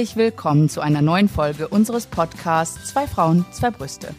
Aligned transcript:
Herzlich 0.00 0.16
willkommen 0.16 0.70
zu 0.70 0.80
einer 0.80 1.02
neuen 1.02 1.28
Folge 1.28 1.68
unseres 1.68 2.06
Podcasts 2.06 2.90
Zwei 2.90 3.06
Frauen, 3.06 3.44
zwei 3.52 3.70
Brüste. 3.70 4.14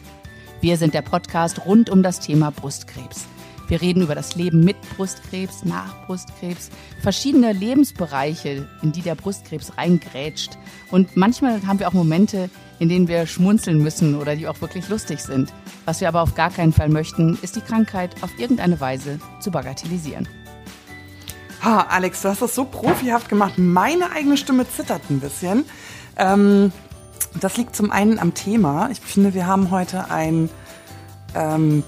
Wir 0.60 0.76
sind 0.76 0.94
der 0.94 1.02
Podcast 1.02 1.66
rund 1.66 1.90
um 1.90 2.04
das 2.04 2.20
Thema 2.20 2.52
Brustkrebs. 2.52 3.26
Wir 3.66 3.82
reden 3.82 4.00
über 4.00 4.14
das 4.14 4.36
Leben 4.36 4.60
mit 4.60 4.76
Brustkrebs, 4.94 5.64
nach 5.64 6.06
Brustkrebs, 6.06 6.70
verschiedene 7.00 7.52
Lebensbereiche, 7.52 8.68
in 8.80 8.92
die 8.92 9.02
der 9.02 9.16
Brustkrebs 9.16 9.76
reingrätscht. 9.76 10.56
Und 10.92 11.16
manchmal 11.16 11.66
haben 11.66 11.80
wir 11.80 11.88
auch 11.88 11.94
Momente, 11.94 12.48
in 12.78 12.88
denen 12.88 13.08
wir 13.08 13.26
schmunzeln 13.26 13.78
müssen 13.78 14.14
oder 14.14 14.36
die 14.36 14.46
auch 14.46 14.60
wirklich 14.60 14.88
lustig 14.88 15.18
sind. 15.18 15.52
Was 15.84 16.00
wir 16.00 16.06
aber 16.06 16.22
auf 16.22 16.36
gar 16.36 16.50
keinen 16.50 16.72
Fall 16.72 16.90
möchten, 16.90 17.36
ist 17.42 17.56
die 17.56 17.60
Krankheit 17.60 18.14
auf 18.22 18.30
irgendeine 18.38 18.80
Weise 18.80 19.18
zu 19.40 19.50
bagatellisieren. 19.50 20.28
Ha, 21.62 21.86
Alex, 21.90 22.22
du 22.22 22.28
hast 22.28 22.42
das 22.42 22.56
so 22.56 22.64
profihaft 22.64 23.28
gemacht. 23.28 23.54
Meine 23.56 24.10
eigene 24.10 24.36
Stimme 24.36 24.68
zittert 24.68 25.02
ein 25.10 25.20
bisschen. 25.20 25.64
Ähm, 26.16 26.72
das 27.40 27.56
liegt 27.56 27.76
zum 27.76 27.92
einen 27.92 28.18
am 28.18 28.34
Thema. 28.34 28.90
Ich 28.90 29.00
finde, 29.00 29.32
wir 29.32 29.46
haben 29.46 29.70
heute 29.70 30.10
ein 30.10 30.50
ähm, 31.36 31.84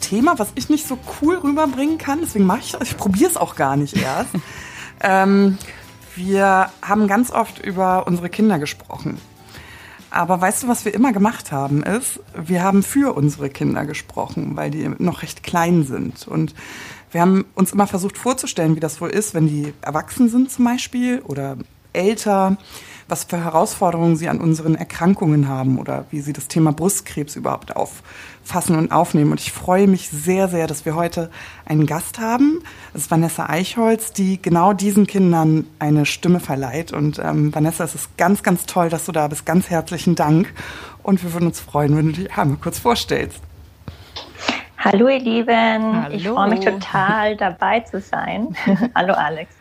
Thema, 0.00 0.38
was 0.38 0.48
ich 0.54 0.70
nicht 0.70 0.86
so 0.86 0.98
cool 1.20 1.36
rüberbringen 1.36 1.98
kann. 1.98 2.20
Deswegen 2.22 2.46
mache 2.46 2.60
ich, 2.60 2.74
ich 2.80 2.96
probiere 2.96 3.30
es 3.30 3.36
auch 3.36 3.54
gar 3.54 3.76
nicht 3.76 3.98
erst. 3.98 4.30
ähm, 5.02 5.58
wir 6.16 6.70
haben 6.80 7.06
ganz 7.06 7.30
oft 7.30 7.58
über 7.58 8.06
unsere 8.06 8.30
Kinder 8.30 8.58
gesprochen. 8.58 9.20
Aber 10.10 10.40
weißt 10.40 10.62
du, 10.62 10.68
was 10.68 10.86
wir 10.86 10.94
immer 10.94 11.12
gemacht 11.12 11.52
haben, 11.52 11.82
ist, 11.82 12.20
wir 12.34 12.62
haben 12.62 12.82
für 12.82 13.14
unsere 13.14 13.50
Kinder 13.50 13.84
gesprochen, 13.84 14.56
weil 14.56 14.70
die 14.70 14.88
noch 14.98 15.20
recht 15.20 15.42
klein 15.42 15.84
sind. 15.84 16.26
Und 16.26 16.54
wir 17.10 17.20
haben 17.20 17.46
uns 17.54 17.72
immer 17.72 17.86
versucht 17.86 18.18
vorzustellen, 18.18 18.76
wie 18.76 18.80
das 18.80 19.00
wohl 19.00 19.10
ist, 19.10 19.34
wenn 19.34 19.46
die 19.46 19.72
erwachsen 19.80 20.28
sind 20.28 20.50
zum 20.50 20.64
Beispiel 20.64 21.20
oder 21.20 21.56
älter, 21.92 22.56
was 23.08 23.24
für 23.24 23.42
Herausforderungen 23.42 24.16
sie 24.16 24.28
an 24.28 24.40
unseren 24.40 24.74
Erkrankungen 24.74 25.48
haben 25.48 25.78
oder 25.78 26.04
wie 26.10 26.20
sie 26.20 26.34
das 26.34 26.46
Thema 26.46 26.72
Brustkrebs 26.72 27.36
überhaupt 27.36 27.74
auffassen 27.74 28.76
und 28.76 28.92
aufnehmen. 28.92 29.30
Und 29.30 29.40
ich 29.40 29.50
freue 29.50 29.86
mich 29.86 30.10
sehr, 30.10 30.48
sehr, 30.48 30.66
dass 30.66 30.84
wir 30.84 30.94
heute 30.94 31.30
einen 31.64 31.86
Gast 31.86 32.18
haben. 32.18 32.60
Das 32.92 33.02
ist 33.02 33.10
Vanessa 33.10 33.48
Eichholz, 33.48 34.12
die 34.12 34.40
genau 34.40 34.74
diesen 34.74 35.06
Kindern 35.06 35.66
eine 35.78 36.04
Stimme 36.04 36.40
verleiht. 36.40 36.92
Und 36.92 37.18
ähm, 37.18 37.54
Vanessa, 37.54 37.84
es 37.84 37.94
ist 37.94 38.16
ganz, 38.18 38.42
ganz 38.42 38.66
toll, 38.66 38.90
dass 38.90 39.06
du 39.06 39.12
da 39.12 39.26
bist. 39.26 39.46
Ganz 39.46 39.70
herzlichen 39.70 40.14
Dank. 40.14 40.52
Und 41.02 41.22
wir 41.22 41.32
würden 41.32 41.46
uns 41.46 41.60
freuen, 41.60 41.96
wenn 41.96 42.06
du 42.06 42.12
dich 42.12 42.36
einmal 42.36 42.58
kurz 42.58 42.78
vorstellst. 42.78 43.40
Hallo 44.80 45.08
ihr 45.08 45.18
Lieben, 45.18 46.04
Hallo. 46.04 46.14
ich 46.14 46.28
freue 46.28 46.50
mich 46.50 46.60
total 46.60 47.36
dabei 47.36 47.80
zu 47.80 48.00
sein. 48.00 48.54
Hallo 48.94 49.12
Alex. 49.12 49.52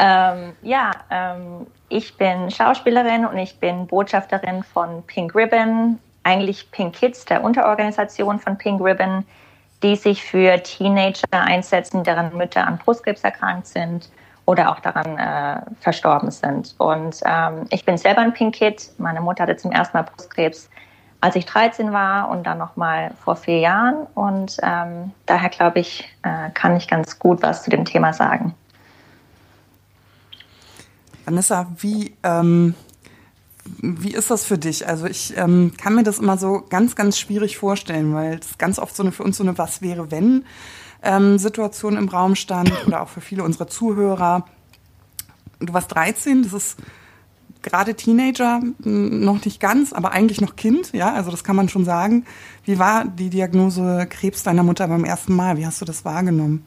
Ähm, 0.00 0.54
ja, 0.62 0.90
ähm, 1.08 1.68
ich 1.88 2.16
bin 2.16 2.50
Schauspielerin 2.50 3.26
und 3.26 3.38
ich 3.38 3.60
bin 3.60 3.86
Botschafterin 3.86 4.64
von 4.64 5.04
Pink 5.06 5.36
Ribbon, 5.36 6.00
eigentlich 6.24 6.68
Pink 6.72 6.94
Kids, 6.96 7.24
der 7.26 7.44
Unterorganisation 7.44 8.40
von 8.40 8.58
Pink 8.58 8.82
Ribbon, 8.82 9.24
die 9.84 9.94
sich 9.94 10.24
für 10.24 10.60
Teenager 10.60 11.26
einsetzen, 11.30 12.02
deren 12.02 12.36
Mütter 12.36 12.66
an 12.66 12.78
Brustkrebs 12.78 13.22
erkrankt 13.22 13.68
sind 13.68 14.10
oder 14.46 14.72
auch 14.72 14.80
daran 14.80 15.16
äh, 15.16 15.60
verstorben 15.80 16.32
sind. 16.32 16.74
Und 16.78 17.20
ähm, 17.24 17.66
ich 17.70 17.84
bin 17.84 17.96
selber 17.96 18.22
ein 18.22 18.34
Pink 18.34 18.56
Kid. 18.56 18.90
Meine 18.98 19.20
Mutter 19.20 19.44
hatte 19.44 19.56
zum 19.56 19.70
ersten 19.70 19.96
Mal 19.96 20.02
Brustkrebs, 20.02 20.68
als 21.20 21.36
ich 21.36 21.46
13 21.46 21.92
war 21.92 22.30
und 22.30 22.44
dann 22.46 22.58
nochmal 22.58 23.12
vor 23.22 23.36
vier 23.36 23.58
Jahren. 23.58 24.06
Und 24.14 24.56
ähm, 24.62 25.12
daher 25.26 25.50
glaube 25.50 25.80
ich, 25.80 26.08
äh, 26.22 26.50
kann 26.50 26.76
ich 26.76 26.88
ganz 26.88 27.18
gut 27.18 27.42
was 27.42 27.62
zu 27.62 27.70
dem 27.70 27.84
Thema 27.84 28.12
sagen. 28.12 28.54
Vanessa, 31.24 31.66
wie, 31.78 32.16
ähm, 32.22 32.74
wie 33.64 34.12
ist 34.12 34.30
das 34.30 34.44
für 34.44 34.58
dich? 34.58 34.88
Also 34.88 35.06
ich 35.06 35.36
ähm, 35.36 35.72
kann 35.80 35.94
mir 35.94 36.02
das 36.02 36.18
immer 36.18 36.38
so 36.38 36.64
ganz, 36.68 36.96
ganz 36.96 37.18
schwierig 37.18 37.58
vorstellen, 37.58 38.14
weil 38.14 38.38
es 38.38 38.58
ganz 38.58 38.78
oft 38.78 38.96
so 38.96 39.02
eine, 39.02 39.12
für 39.12 39.22
uns 39.22 39.36
so 39.36 39.44
eine 39.44 39.58
Was 39.58 39.82
wäre, 39.82 40.10
wenn 40.10 40.44
ähm, 41.02 41.38
Situation 41.38 41.96
im 41.96 42.08
Raum 42.08 42.34
stand 42.34 42.72
oder 42.86 43.02
auch 43.02 43.08
für 43.08 43.20
viele 43.20 43.44
unserer 43.44 43.68
Zuhörer. 43.68 44.44
Du 45.60 45.72
warst 45.72 45.94
13, 45.94 46.42
das 46.42 46.52
ist 46.52 46.78
gerade 47.62 47.94
Teenager, 47.94 48.60
noch 48.78 49.44
nicht 49.44 49.60
ganz, 49.60 49.92
aber 49.92 50.12
eigentlich 50.12 50.40
noch 50.40 50.56
Kind, 50.56 50.92
ja, 50.92 51.12
also 51.12 51.30
das 51.30 51.44
kann 51.44 51.56
man 51.56 51.68
schon 51.68 51.84
sagen. 51.84 52.24
Wie 52.64 52.78
war 52.78 53.04
die 53.04 53.30
Diagnose 53.30 54.06
Krebs 54.08 54.42
deiner 54.42 54.62
Mutter 54.62 54.88
beim 54.88 55.04
ersten 55.04 55.34
Mal? 55.34 55.56
Wie 55.56 55.66
hast 55.66 55.80
du 55.80 55.84
das 55.84 56.04
wahrgenommen? 56.04 56.64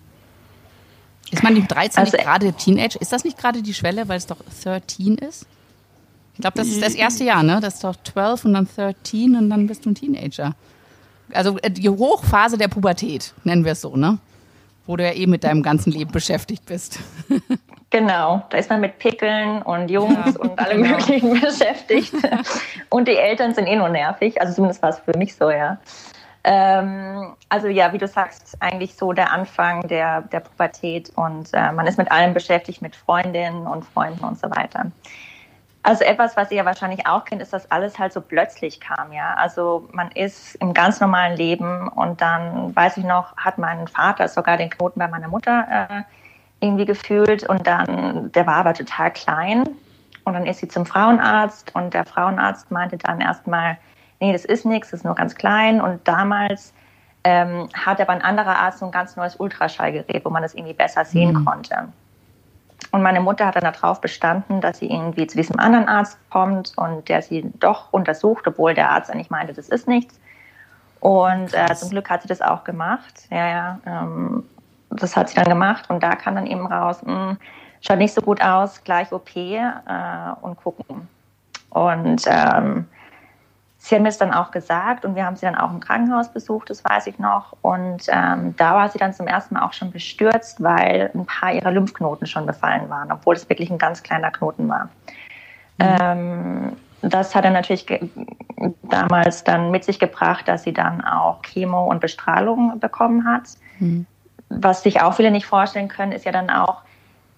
Ist 1.31 1.41
man 1.41 1.55
im 1.55 1.67
13 1.67 1.99
also, 1.99 2.15
nicht 2.15 2.23
gerade 2.23 2.53
Teenage? 2.53 2.97
Ist 2.99 3.11
das 3.11 3.23
nicht 3.23 3.37
gerade 3.37 3.63
die 3.63 3.73
Schwelle, 3.73 4.07
weil 4.07 4.17
es 4.17 4.27
doch 4.27 4.37
13 4.63 5.17
ist? 5.17 5.47
Ich 6.35 6.41
glaube, 6.41 6.57
das 6.57 6.67
ist 6.67 6.81
das 6.81 6.95
erste 6.95 7.23
Jahr, 7.23 7.43
ne? 7.43 7.59
Das 7.59 7.75
ist 7.75 7.83
doch 7.83 7.95
12 7.95 8.45
und 8.45 8.53
dann 8.53 8.67
13 8.75 9.35
und 9.35 9.49
dann 9.49 9.67
bist 9.67 9.85
du 9.85 9.91
ein 9.91 9.95
Teenager. 9.95 10.55
Also 11.31 11.57
äh, 11.59 11.71
die 11.71 11.89
Hochphase 11.89 12.57
der 12.57 12.67
Pubertät, 12.67 13.33
nennen 13.43 13.65
wir 13.65 13.73
es 13.73 13.81
so, 13.81 13.95
ne? 13.95 14.19
Wo 14.85 14.97
du 14.97 15.03
ja 15.03 15.13
eh 15.13 15.27
mit 15.27 15.43
deinem 15.43 15.63
ganzen 15.63 15.91
Leben 15.91 16.11
beschäftigt 16.11 16.65
bist. 16.65 16.99
Genau, 17.89 18.41
da 18.49 18.57
ist 18.57 18.71
man 18.71 18.81
mit 18.81 18.97
Pickeln 18.97 19.61
und 19.61 19.89
Jungs 19.91 20.17
ja, 20.25 20.33
und 20.39 20.57
allem 20.57 20.81
genau. 20.81 20.97
Möglichen 20.97 21.39
beschäftigt. 21.39 22.11
Und 22.89 23.07
die 23.07 23.15
Eltern 23.15 23.53
sind 23.53 23.67
eh 23.67 23.75
nur 23.75 23.89
nervig, 23.89 24.41
also 24.41 24.51
zumindest 24.51 24.81
war 24.81 24.89
es 24.89 24.99
für 24.99 25.15
mich 25.15 25.35
so, 25.35 25.51
ja. 25.51 25.77
Ähm, 26.43 27.35
also 27.49 27.67
ja, 27.67 27.93
wie 27.93 27.99
du 27.99 28.07
sagst, 28.07 28.57
eigentlich 28.59 28.95
so 28.95 29.13
der 29.13 29.31
Anfang 29.31 29.87
der, 29.87 30.21
der 30.21 30.39
Pubertät 30.39 31.11
und 31.15 31.53
äh, 31.53 31.71
man 31.71 31.85
ist 31.85 31.99
mit 31.99 32.11
allem 32.11 32.33
beschäftigt, 32.33 32.81
mit 32.81 32.95
Freundinnen 32.95 33.67
und 33.67 33.85
Freunden 33.85 34.25
und 34.25 34.39
so 34.39 34.49
weiter. 34.49 34.91
Also 35.83 36.05
etwas, 36.05 36.37
was 36.37 36.49
ihr 36.49 36.57
ja 36.57 36.65
wahrscheinlich 36.65 37.05
auch 37.07 37.25
kennt, 37.25 37.41
ist, 37.41 37.51
dass 37.51 37.69
alles 37.69 37.99
halt 37.99 38.13
so 38.13 38.21
plötzlich 38.21 38.79
kam, 38.79 39.11
ja. 39.11 39.33
Also 39.35 39.87
man 39.91 40.11
ist 40.11 40.55
im 40.55 40.73
ganz 40.73 41.01
normalen 41.01 41.35
Leben 41.35 41.89
und 41.89 42.21
dann, 42.21 42.73
weiß 42.75 42.97
ich 42.97 43.03
noch, 43.03 43.35
hat 43.35 43.57
mein 43.57 43.87
Vater 43.89 44.29
sogar 44.29 44.55
den 44.55 44.69
Knoten 44.69 44.99
bei 44.99 45.09
meiner 45.09 45.27
Mutter 45.27 45.87
äh, 45.89 46.03
irgendwie 46.65 46.85
gefühlt 46.85 47.43
und 47.43 47.67
dann, 47.67 48.31
der 48.31 48.47
war 48.47 48.55
aber 48.55 48.73
total 48.73 49.11
klein 49.11 49.67
und 50.23 50.33
dann 50.33 50.45
ist 50.45 50.59
sie 50.59 50.69
zum 50.69 50.85
Frauenarzt 50.85 51.75
und 51.75 51.93
der 51.93 52.05
Frauenarzt 52.05 52.71
meinte 52.71 52.97
dann 52.97 53.19
erstmal, 53.19 53.77
nee, 54.19 54.31
das 54.31 54.45
ist 54.45 54.65
nichts, 54.65 54.91
das 54.91 55.01
ist 55.01 55.03
nur 55.03 55.15
ganz 55.15 55.35
klein. 55.35 55.81
Und 55.81 56.07
damals 56.07 56.73
ähm, 57.23 57.67
hat 57.73 57.99
aber 57.99 58.13
ein 58.13 58.21
anderer 58.21 58.57
Arzt 58.57 58.79
so 58.79 58.85
ein 58.85 58.91
ganz 58.91 59.15
neues 59.15 59.35
Ultraschallgerät, 59.35 60.23
wo 60.23 60.29
man 60.29 60.41
das 60.41 60.53
irgendwie 60.53 60.73
besser 60.73 61.03
sehen 61.03 61.33
mhm. 61.33 61.45
konnte. 61.45 61.89
Und 62.93 63.01
meine 63.01 63.21
Mutter 63.21 63.47
hat 63.47 63.55
dann 63.55 63.73
darauf 63.73 64.01
bestanden, 64.01 64.61
dass 64.61 64.77
sie 64.77 64.85
irgendwie 64.87 65.25
zu 65.25 65.35
diesem 65.35 65.59
anderen 65.59 65.87
Arzt 65.87 66.15
kommt 66.29 66.73
und 66.77 67.09
der 67.09 67.23
sie 67.23 67.51
doch 67.59 67.91
untersucht, 67.91 68.45
obwohl 68.45 68.75
der 68.75 68.91
Arzt 68.91 69.09
eigentlich 69.09 69.31
meinte, 69.31 69.51
das 69.51 69.67
ist 69.67 69.87
nichts. 69.87 70.19
Und 70.99 71.55
äh, 71.55 71.73
zum 71.73 71.89
Glück 71.89 72.07
hat 72.11 72.21
sie 72.21 72.27
das 72.27 72.39
auch 72.39 72.63
gemacht. 72.63 73.27
Ja, 73.31 73.47
ja. 73.47 73.79
Ähm, 73.87 74.43
das 74.91 75.17
hat 75.17 75.29
sie 75.29 75.35
dann 75.35 75.45
gemacht 75.49 75.89
und 75.89 76.03
da 76.03 76.15
kam 76.15 76.35
dann 76.35 76.45
eben 76.45 76.67
raus, 76.67 77.01
mh, 77.01 77.29
hm, 77.29 77.37
schaut 77.81 77.97
nicht 77.97 78.13
so 78.13 78.21
gut 78.21 78.39
aus, 78.43 78.83
gleich 78.83 79.11
OP 79.11 79.35
äh, 79.35 79.59
und 80.41 80.57
gucken. 80.57 81.07
Und 81.71 82.25
ähm, 82.27 82.87
Sie 83.85 83.95
haben 83.95 84.03
mir 84.03 84.09
das 84.09 84.17
dann 84.17 84.31
auch 84.31 84.51
gesagt 84.51 85.03
und 85.03 85.17
wir 85.17 85.25
haben 85.25 85.35
sie 85.35 85.45
dann 85.45 85.55
auch 85.55 85.69
im 85.69 85.81
Krankenhaus 85.81 86.31
besucht, 86.31 86.69
das 86.69 86.85
weiß 86.85 87.05
ich 87.07 87.19
noch. 87.19 87.57
Und 87.61 88.03
ähm, 88.07 88.55
da 88.55 88.75
war 88.75 88.87
sie 88.87 88.97
dann 88.97 89.11
zum 89.11 89.27
ersten 89.27 89.55
Mal 89.55 89.63
auch 89.63 89.73
schon 89.73 89.91
bestürzt, 89.91 90.63
weil 90.63 91.11
ein 91.13 91.25
paar 91.25 91.51
ihrer 91.51 91.69
Lymphknoten 91.69 92.25
schon 92.25 92.45
befallen 92.45 92.89
waren, 92.89 93.11
obwohl 93.11 93.35
es 93.35 93.49
wirklich 93.49 93.69
ein 93.69 93.77
ganz 93.77 94.01
kleiner 94.01 94.31
Knoten 94.31 94.69
war. 94.69 94.85
Mhm. 95.79 95.97
Ähm, 95.99 96.73
das 97.01 97.35
hat 97.35 97.43
er 97.43 97.51
natürlich 97.51 97.85
damals 98.83 99.43
dann 99.43 99.69
mit 99.69 99.83
sich 99.83 99.99
gebracht, 99.99 100.47
dass 100.47 100.63
sie 100.63 100.71
dann 100.71 101.03
auch 101.03 101.41
Chemo 101.41 101.83
und 101.83 101.99
Bestrahlung 101.99 102.79
bekommen 102.79 103.25
hat. 103.25 103.49
Mhm. 103.79 104.05
Was 104.47 104.83
sich 104.83 105.01
auch 105.01 105.15
viele 105.15 105.29
nicht 105.29 105.45
vorstellen 105.45 105.89
können, 105.89 106.13
ist 106.13 106.23
ja 106.23 106.31
dann 106.31 106.49
auch, 106.49 106.82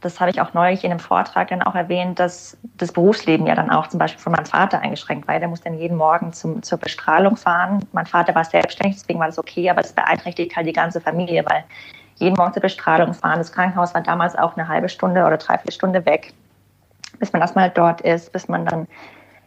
das 0.05 0.19
habe 0.19 0.29
ich 0.29 0.39
auch 0.39 0.53
neulich 0.53 0.83
in 0.83 0.91
einem 0.91 0.99
Vortrag 0.99 1.47
dann 1.47 1.63
auch 1.63 1.73
erwähnt, 1.73 2.19
dass 2.19 2.55
das 2.77 2.91
Berufsleben 2.91 3.47
ja 3.47 3.55
dann 3.55 3.71
auch 3.71 3.87
zum 3.87 3.97
Beispiel 3.97 4.21
von 4.21 4.33
meinem 4.33 4.45
Vater 4.45 4.79
eingeschränkt 4.79 5.27
war. 5.27 5.39
Der 5.39 5.47
muss 5.47 5.61
dann 5.61 5.73
jeden 5.73 5.97
Morgen 5.97 6.31
zum, 6.31 6.61
zur 6.61 6.77
Bestrahlung 6.77 7.35
fahren. 7.35 7.85
Mein 7.91 8.05
Vater 8.05 8.35
war 8.35 8.45
selbstständig, 8.45 8.99
deswegen 8.99 9.19
war 9.19 9.25
das 9.25 9.39
okay, 9.39 9.67
aber 9.67 9.81
es 9.81 9.93
beeinträchtigt 9.93 10.55
halt 10.55 10.67
die 10.67 10.73
ganze 10.73 11.01
Familie, 11.01 11.43
weil 11.49 11.63
jeden 12.17 12.35
Morgen 12.35 12.53
zur 12.53 12.61
Bestrahlung 12.61 13.15
fahren. 13.15 13.39
Das 13.39 13.51
Krankenhaus 13.51 13.95
war 13.95 14.01
damals 14.01 14.37
auch 14.37 14.55
eine 14.55 14.67
halbe 14.67 14.89
Stunde 14.89 15.25
oder 15.25 15.37
dreiviertel 15.37 15.73
Stunde 15.73 16.05
weg, 16.05 16.33
bis 17.17 17.33
man 17.33 17.41
erstmal 17.41 17.71
dort 17.71 18.01
ist, 18.01 18.31
bis 18.31 18.47
man 18.47 18.65
dann 18.65 18.87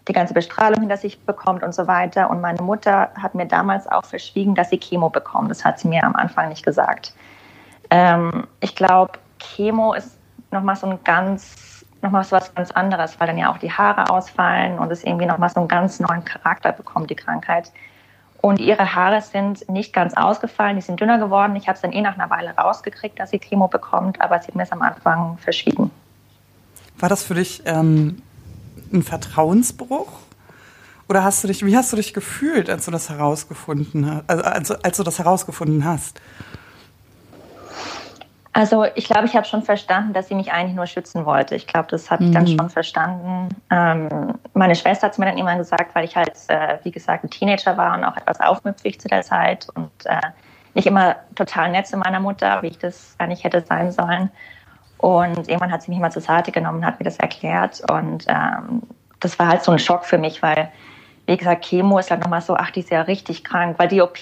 die 0.08 0.12
ganze 0.12 0.34
Bestrahlung 0.34 0.80
hinter 0.80 0.96
sich 0.96 1.20
bekommt 1.20 1.62
und 1.62 1.72
so 1.72 1.86
weiter. 1.86 2.30
Und 2.30 2.40
meine 2.40 2.62
Mutter 2.62 3.10
hat 3.14 3.36
mir 3.36 3.46
damals 3.46 3.86
auch 3.86 4.04
verschwiegen, 4.04 4.56
dass 4.56 4.70
sie 4.70 4.78
Chemo 4.78 5.08
bekommt. 5.08 5.50
Das 5.52 5.64
hat 5.64 5.78
sie 5.78 5.86
mir 5.86 6.02
am 6.02 6.16
Anfang 6.16 6.48
nicht 6.48 6.64
gesagt. 6.64 7.12
Ähm, 7.90 8.48
ich 8.58 8.74
glaube, 8.74 9.12
Chemo 9.38 9.92
ist 9.94 10.17
nochmal 10.50 10.76
so 10.76 10.86
ein 10.86 10.98
ganz, 11.04 11.84
nochmal 12.02 12.24
so 12.24 12.32
was 12.32 12.54
ganz 12.54 12.70
anderes, 12.70 13.18
weil 13.18 13.26
dann 13.26 13.38
ja 13.38 13.52
auch 13.52 13.58
die 13.58 13.72
Haare 13.72 14.10
ausfallen 14.10 14.78
und 14.78 14.90
es 14.90 15.04
irgendwie 15.04 15.26
nochmal 15.26 15.50
so 15.50 15.60
einen 15.60 15.68
ganz 15.68 16.00
neuen 16.00 16.24
Charakter 16.24 16.72
bekommt, 16.72 17.10
die 17.10 17.16
Krankheit. 17.16 17.72
Und 18.40 18.60
ihre 18.60 18.94
Haare 18.94 19.20
sind 19.20 19.68
nicht 19.68 19.92
ganz 19.92 20.14
ausgefallen, 20.14 20.76
die 20.76 20.82
sind 20.82 21.00
dünner 21.00 21.18
geworden. 21.18 21.56
Ich 21.56 21.66
habe 21.66 21.74
es 21.74 21.82
dann 21.82 21.92
eh 21.92 22.00
nach 22.00 22.14
einer 22.14 22.30
Weile 22.30 22.50
rausgekriegt, 22.50 23.18
dass 23.18 23.30
sie 23.30 23.40
Chemo 23.40 23.66
bekommt, 23.66 24.20
aber 24.20 24.40
sie 24.40 24.48
hat 24.48 24.54
mir 24.54 24.62
es 24.62 24.72
am 24.72 24.82
Anfang 24.82 25.38
verschwiegen. 25.38 25.90
War 26.98 27.08
das 27.08 27.24
für 27.24 27.34
dich 27.34 27.62
ähm, 27.66 28.22
ein 28.92 29.02
Vertrauensbruch? 29.02 30.08
Oder 31.08 31.24
hast 31.24 31.42
du 31.42 31.48
dich, 31.48 31.64
wie 31.64 31.76
hast 31.76 31.92
du 31.92 31.96
dich 31.96 32.12
gefühlt, 32.12 32.68
als 32.68 32.84
du 32.84 32.90
das 32.90 33.08
herausgefunden 33.08 34.06
hast, 34.06 34.28
also 34.28 34.44
als, 34.44 34.70
als 34.70 34.96
du 34.98 35.02
das 35.02 35.18
herausgefunden 35.18 35.84
hast? 35.84 36.20
Also 38.52 38.86
ich 38.94 39.06
glaube, 39.06 39.26
ich 39.26 39.36
habe 39.36 39.46
schon 39.46 39.62
verstanden, 39.62 40.12
dass 40.12 40.28
sie 40.28 40.34
mich 40.34 40.52
eigentlich 40.52 40.74
nur 40.74 40.86
schützen 40.86 41.26
wollte. 41.26 41.54
Ich 41.54 41.66
glaube, 41.66 41.88
das 41.90 42.10
habe 42.10 42.24
ich 42.24 42.30
dann 42.30 42.44
mhm. 42.44 42.56
schon 42.58 42.70
verstanden. 42.70 43.48
Ähm, 43.70 44.34
meine 44.54 44.74
Schwester 44.74 45.06
hat 45.06 45.12
es 45.12 45.18
mir 45.18 45.26
dann 45.26 45.38
immer 45.38 45.56
gesagt, 45.56 45.94
weil 45.94 46.04
ich 46.04 46.16
halt, 46.16 46.32
äh, 46.48 46.78
wie 46.82 46.90
gesagt, 46.90 47.24
ein 47.24 47.30
Teenager 47.30 47.76
war 47.76 47.96
und 47.96 48.04
auch 48.04 48.16
etwas 48.16 48.40
aufmüpfig 48.40 49.00
zu 49.00 49.08
der 49.08 49.22
Zeit 49.22 49.68
und 49.74 49.90
äh, 50.06 50.20
nicht 50.74 50.86
immer 50.86 51.16
total 51.34 51.70
nett 51.70 51.86
zu 51.86 51.96
meiner 51.96 52.20
Mutter, 52.20 52.62
wie 52.62 52.68
ich 52.68 52.78
das 52.78 53.14
eigentlich 53.18 53.44
hätte 53.44 53.60
sein 53.60 53.92
sollen. 53.92 54.30
Und 54.98 55.48
irgendwann 55.48 55.70
hat 55.70 55.82
sie 55.82 55.90
mich 55.90 56.00
mal 56.00 56.10
zur 56.10 56.22
Seite 56.22 56.50
genommen 56.50 56.78
und 56.78 56.86
hat 56.86 56.98
mir 56.98 57.04
das 57.04 57.18
erklärt. 57.18 57.82
Und 57.90 58.24
ähm, 58.28 58.82
das 59.20 59.38
war 59.38 59.48
halt 59.48 59.62
so 59.62 59.72
ein 59.72 59.78
Schock 59.78 60.04
für 60.04 60.18
mich, 60.18 60.42
weil, 60.42 60.70
wie 61.26 61.36
gesagt, 61.36 61.64
Chemo 61.64 61.98
ist 61.98 62.10
halt 62.10 62.22
nochmal 62.22 62.40
so, 62.40 62.56
ach, 62.56 62.70
die 62.70 62.80
ist 62.80 62.90
ja 62.90 63.02
richtig 63.02 63.44
krank. 63.44 63.78
Weil 63.78 63.88
die 63.88 64.02
OP 64.02 64.18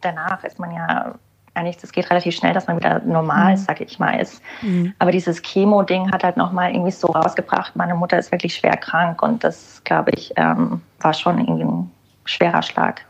danach 0.00 0.44
ist 0.44 0.58
man 0.58 0.70
ja 0.72 1.14
eigentlich, 1.54 1.76
das 1.78 1.92
geht 1.92 2.10
relativ 2.10 2.34
schnell, 2.34 2.52
dass 2.52 2.66
man 2.66 2.76
wieder 2.76 3.00
normal, 3.00 3.52
mhm. 3.52 3.56
sag 3.56 3.80
ich 3.80 3.98
mal, 3.98 4.20
ist. 4.20 4.42
Mhm. 4.62 4.92
Aber 4.98 5.12
dieses 5.12 5.40
Chemo-Ding 5.42 6.10
hat 6.12 6.24
halt 6.24 6.36
nochmal 6.36 6.72
irgendwie 6.72 6.90
so 6.90 7.08
rausgebracht, 7.08 7.76
meine 7.76 7.94
Mutter 7.94 8.18
ist 8.18 8.32
wirklich 8.32 8.56
schwer 8.56 8.76
krank 8.76 9.22
und 9.22 9.44
das, 9.44 9.82
glaube 9.84 10.10
ich, 10.14 10.32
ähm, 10.36 10.82
war 11.00 11.14
schon 11.14 11.38
irgendwie 11.38 11.64
ein 11.64 11.90
schwerer 12.24 12.62
Schlag. 12.62 13.04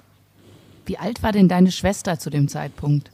Wie 0.87 0.99
alt 0.99 1.23
war 1.23 1.32
denn 1.32 1.49
deine 1.49 1.70
Schwester 1.70 2.19
zu 2.19 2.31
dem 2.31 2.49
Zeitpunkt? 2.49 3.11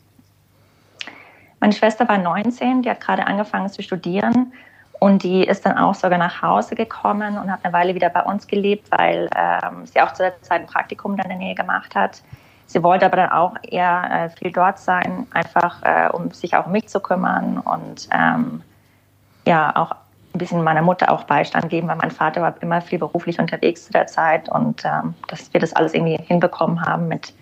Meine 1.60 1.72
Schwester 1.72 2.08
war 2.08 2.18
19, 2.18 2.82
die 2.82 2.90
hat 2.90 3.00
gerade 3.00 3.26
angefangen 3.26 3.68
zu 3.68 3.82
studieren 3.82 4.52
und 4.98 5.22
die 5.22 5.44
ist 5.44 5.64
dann 5.64 5.78
auch 5.78 5.94
sogar 5.94 6.18
nach 6.18 6.42
Hause 6.42 6.74
gekommen 6.74 7.38
und 7.38 7.50
hat 7.50 7.64
eine 7.64 7.72
Weile 7.72 7.94
wieder 7.94 8.10
bei 8.10 8.22
uns 8.22 8.46
gelebt, 8.46 8.90
weil 8.90 9.28
ähm, 9.36 9.86
sie 9.86 10.00
auch 10.00 10.12
zu 10.12 10.22
der 10.22 10.42
Zeit 10.42 10.62
ein 10.62 10.66
Praktikum 10.66 11.12
in 11.12 11.28
der 11.28 11.36
Nähe 11.36 11.54
gemacht 11.54 11.94
hat. 11.94 12.22
Sie 12.70 12.84
wollte 12.84 13.04
aber 13.04 13.16
dann 13.16 13.30
auch 13.30 13.54
eher 13.62 14.08
äh, 14.12 14.30
viel 14.30 14.52
dort 14.52 14.78
sein, 14.78 15.26
einfach 15.32 15.82
äh, 15.82 16.08
um 16.12 16.30
sich 16.30 16.54
auch 16.54 16.66
um 16.66 16.72
mich 16.72 16.86
zu 16.86 17.00
kümmern 17.00 17.58
und 17.58 18.08
ähm, 18.12 18.62
ja 19.44 19.74
auch 19.74 19.90
ein 20.32 20.38
bisschen 20.38 20.62
meiner 20.62 20.80
Mutter 20.80 21.10
auch 21.10 21.24
Beistand 21.24 21.68
geben, 21.68 21.88
weil 21.88 21.96
mein 21.96 22.12
Vater 22.12 22.42
war 22.42 22.54
immer 22.60 22.80
viel 22.80 23.00
beruflich 23.00 23.40
unterwegs 23.40 23.86
zu 23.86 23.92
der 23.92 24.06
Zeit 24.06 24.48
und 24.48 24.84
ähm, 24.84 25.14
dass 25.26 25.52
wir 25.52 25.58
das 25.58 25.72
alles 25.72 25.94
irgendwie 25.94 26.16
hinbekommen 26.22 26.80
haben 26.86 27.08
mit 27.08 27.34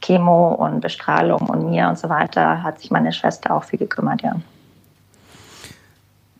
Chemo 0.00 0.54
und 0.54 0.80
Bestrahlung 0.80 1.50
und 1.50 1.68
mir 1.68 1.86
und 1.86 1.98
so 1.98 2.08
weiter, 2.08 2.62
hat 2.62 2.80
sich 2.80 2.90
meine 2.90 3.12
Schwester 3.12 3.54
auch 3.54 3.64
viel 3.64 3.78
gekümmert, 3.78 4.22
ja. 4.22 4.34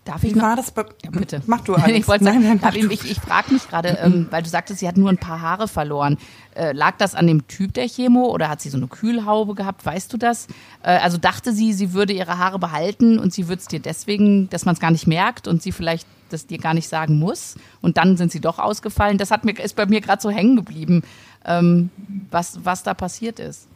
Darf 0.04 0.24
ich 0.24 0.34
Wie 0.34 0.40
war 0.40 0.56
das? 0.56 0.70
Bei, 0.70 0.84
ja, 1.04 1.10
bitte. 1.10 1.42
Mach 1.46 1.60
du 1.60 1.74
alles. 1.74 1.96
ich 1.96 2.08
wollte 2.08 2.24
sagen, 2.24 2.42
nein, 2.42 2.58
nein, 2.60 2.74
ich, 2.74 2.90
ich, 2.90 3.10
ich 3.10 3.20
frage 3.20 3.52
mich 3.52 3.68
gerade, 3.68 3.98
ähm, 4.02 4.26
weil 4.30 4.42
du 4.42 4.48
sagtest, 4.48 4.80
sie 4.80 4.88
hat 4.88 4.96
nur 4.96 5.10
ein 5.10 5.18
paar 5.18 5.40
Haare 5.40 5.68
verloren. 5.68 6.18
Äh, 6.54 6.72
lag 6.72 6.96
das 6.96 7.14
an 7.14 7.26
dem 7.26 7.46
Typ 7.48 7.74
der 7.74 7.86
Chemo 7.88 8.26
oder 8.30 8.48
hat 8.48 8.60
sie 8.60 8.70
so 8.70 8.76
eine 8.76 8.88
Kühlhaube 8.88 9.54
gehabt? 9.54 9.84
Weißt 9.84 10.12
du 10.12 10.16
das? 10.16 10.46
Äh, 10.82 10.98
also 10.98 11.18
dachte 11.18 11.52
sie, 11.52 11.72
sie 11.72 11.92
würde 11.92 12.12
ihre 12.12 12.38
Haare 12.38 12.58
behalten 12.58 13.18
und 13.18 13.32
sie 13.32 13.48
würde 13.48 13.60
es 13.60 13.68
dir 13.68 13.80
deswegen, 13.80 14.48
dass 14.50 14.64
man 14.64 14.74
es 14.74 14.80
gar 14.80 14.90
nicht 14.90 15.06
merkt 15.06 15.46
und 15.46 15.62
sie 15.62 15.72
vielleicht 15.72 16.06
das 16.30 16.46
dir 16.46 16.58
gar 16.58 16.74
nicht 16.74 16.88
sagen 16.88 17.18
muss 17.18 17.56
und 17.80 17.96
dann 17.96 18.16
sind 18.16 18.30
sie 18.30 18.40
doch 18.40 18.60
ausgefallen. 18.60 19.18
Das 19.18 19.32
hat 19.32 19.44
mir, 19.44 19.58
ist 19.58 19.74
bei 19.74 19.86
mir 19.86 20.00
gerade 20.00 20.22
so 20.22 20.30
hängen 20.30 20.54
geblieben 20.54 21.02
ähm, 21.44 21.90
was, 22.30 22.64
was 22.64 22.82
da 22.82 22.94
passiert 22.94 23.38
ist. 23.38 23.66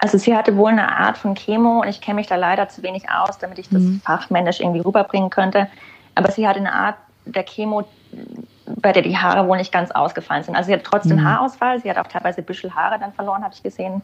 Also 0.00 0.18
sie 0.18 0.36
hatte 0.36 0.56
wohl 0.56 0.70
eine 0.70 0.90
Art 0.90 1.16
von 1.16 1.34
Chemo 1.34 1.80
und 1.80 1.88
ich 1.88 2.00
kenne 2.00 2.16
mich 2.16 2.26
da 2.26 2.36
leider 2.36 2.68
zu 2.68 2.82
wenig 2.82 3.08
aus, 3.10 3.38
damit 3.38 3.58
ich 3.58 3.68
das 3.68 3.82
mhm. 3.82 4.00
fachmännisch 4.04 4.60
irgendwie 4.60 4.80
rüberbringen 4.80 5.30
könnte. 5.30 5.68
Aber 6.14 6.30
sie 6.30 6.46
hatte 6.46 6.60
eine 6.60 6.72
Art 6.72 6.96
der 7.24 7.44
Chemo, 7.44 7.84
bei 8.66 8.92
der 8.92 9.02
die 9.02 9.16
Haare 9.16 9.48
wohl 9.48 9.56
nicht 9.56 9.72
ganz 9.72 9.90
ausgefallen 9.90 10.44
sind. 10.44 10.56
Also 10.56 10.68
sie 10.68 10.74
hat 10.74 10.84
trotzdem 10.84 11.18
mhm. 11.18 11.24
Haarausfall, 11.24 11.80
sie 11.80 11.90
hat 11.90 11.98
auch 11.98 12.06
teilweise 12.06 12.42
Büschelhaare 12.42 12.98
dann 12.98 13.12
verloren, 13.12 13.42
habe 13.42 13.54
ich 13.54 13.62
gesehen 13.62 14.02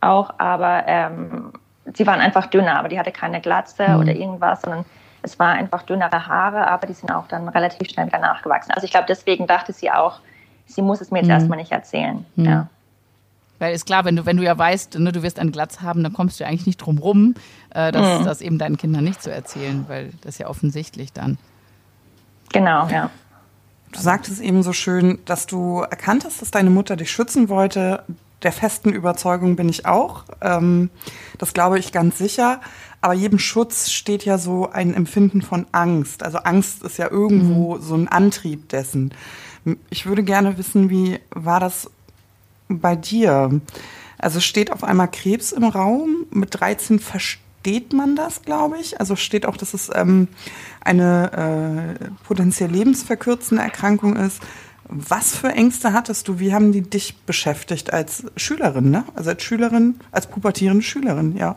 auch, 0.00 0.34
aber 0.38 0.84
ähm, 0.86 1.52
sie 1.94 2.06
waren 2.06 2.20
einfach 2.20 2.46
dünner, 2.46 2.78
aber 2.78 2.88
die 2.88 2.98
hatte 2.98 3.12
keine 3.12 3.40
Glatze 3.40 3.88
mhm. 3.88 4.00
oder 4.00 4.12
irgendwas, 4.12 4.62
sondern 4.62 4.84
es 5.22 5.38
war 5.38 5.52
einfach 5.52 5.82
dünnere 5.82 6.26
Haare, 6.26 6.66
aber 6.66 6.86
die 6.86 6.94
sind 6.94 7.10
auch 7.10 7.28
dann 7.28 7.48
relativ 7.48 7.88
schnell 7.88 8.06
wieder 8.06 8.18
nachgewachsen. 8.18 8.72
Also 8.72 8.84
ich 8.84 8.90
glaube, 8.90 9.06
deswegen 9.08 9.46
dachte 9.46 9.72
sie 9.72 9.90
auch, 9.90 10.18
sie 10.66 10.82
muss 10.82 11.00
es 11.00 11.10
mir 11.10 11.18
jetzt 11.18 11.26
mhm. 11.26 11.32
erstmal 11.32 11.58
nicht 11.58 11.72
erzählen. 11.72 12.26
Mhm. 12.34 12.44
Ja. 12.44 12.66
Weil 13.62 13.76
ist 13.76 13.86
klar, 13.86 14.04
wenn 14.04 14.16
du, 14.16 14.26
wenn 14.26 14.36
du 14.36 14.42
ja 14.42 14.58
weißt, 14.58 14.98
ne, 14.98 15.12
du 15.12 15.22
wirst 15.22 15.38
einen 15.38 15.52
Glatz 15.52 15.82
haben, 15.82 16.02
dann 16.02 16.12
kommst 16.12 16.40
du 16.40 16.42
ja 16.42 16.50
eigentlich 16.50 16.66
nicht 16.66 16.78
drum 16.78 16.98
rum, 16.98 17.34
äh, 17.70 17.92
das, 17.92 18.18
mhm. 18.18 18.24
das 18.24 18.40
eben 18.40 18.58
deinen 18.58 18.76
Kindern 18.76 19.04
nicht 19.04 19.22
zu 19.22 19.30
erzählen, 19.30 19.84
weil 19.86 20.10
das 20.22 20.34
ist 20.34 20.38
ja 20.38 20.48
offensichtlich 20.48 21.12
dann. 21.12 21.38
Genau, 22.52 22.88
ja. 22.88 23.08
Du 23.92 24.00
sagtest 24.00 24.40
eben 24.40 24.64
so 24.64 24.72
schön, 24.72 25.20
dass 25.26 25.46
du 25.46 25.82
erkannt 25.82 26.24
hast, 26.24 26.42
dass 26.42 26.50
deine 26.50 26.70
Mutter 26.70 26.96
dich 26.96 27.12
schützen 27.12 27.48
wollte. 27.48 28.02
Der 28.42 28.50
festen 28.50 28.92
Überzeugung 28.92 29.54
bin 29.54 29.68
ich 29.68 29.86
auch. 29.86 30.24
Ähm, 30.40 30.90
das 31.38 31.54
glaube 31.54 31.78
ich 31.78 31.92
ganz 31.92 32.18
sicher. 32.18 32.60
Aber 33.00 33.14
jedem 33.14 33.38
Schutz 33.38 33.92
steht 33.92 34.24
ja 34.24 34.38
so 34.38 34.72
ein 34.72 34.92
Empfinden 34.92 35.40
von 35.40 35.66
Angst. 35.70 36.24
Also 36.24 36.38
Angst 36.38 36.82
ist 36.82 36.98
ja 36.98 37.08
irgendwo 37.08 37.76
mhm. 37.76 37.80
so 37.80 37.94
ein 37.94 38.08
Antrieb 38.08 38.70
dessen. 38.70 39.14
Ich 39.88 40.04
würde 40.04 40.24
gerne 40.24 40.58
wissen, 40.58 40.90
wie 40.90 41.20
war 41.30 41.60
das 41.60 41.88
bei 42.80 42.96
dir? 42.96 43.60
Also 44.18 44.40
steht 44.40 44.70
auf 44.70 44.84
einmal 44.84 45.10
Krebs 45.10 45.52
im 45.52 45.64
Raum. 45.64 46.26
Mit 46.30 46.60
13 46.60 47.00
versteht 47.00 47.92
man 47.92 48.16
das, 48.16 48.42
glaube 48.42 48.78
ich. 48.80 49.00
Also 49.00 49.16
steht 49.16 49.46
auch, 49.46 49.56
dass 49.56 49.74
es 49.74 49.90
ähm, 49.94 50.28
eine 50.80 51.96
äh, 52.00 52.10
potenziell 52.24 52.70
lebensverkürzende 52.70 53.62
Erkrankung 53.62 54.16
ist. 54.16 54.40
Was 54.84 55.34
für 55.34 55.48
Ängste 55.48 55.92
hattest 55.92 56.28
du? 56.28 56.38
Wie 56.38 56.52
haben 56.52 56.72
die 56.72 56.82
dich 56.82 57.16
beschäftigt 57.24 57.92
als 57.92 58.24
Schülerin, 58.36 58.90
ne? 58.90 59.04
Also 59.14 59.30
als 59.30 59.42
Schülerin, 59.42 59.96
als 60.10 60.26
pubertierende 60.26 60.82
Schülerin, 60.82 61.36
ja. 61.36 61.56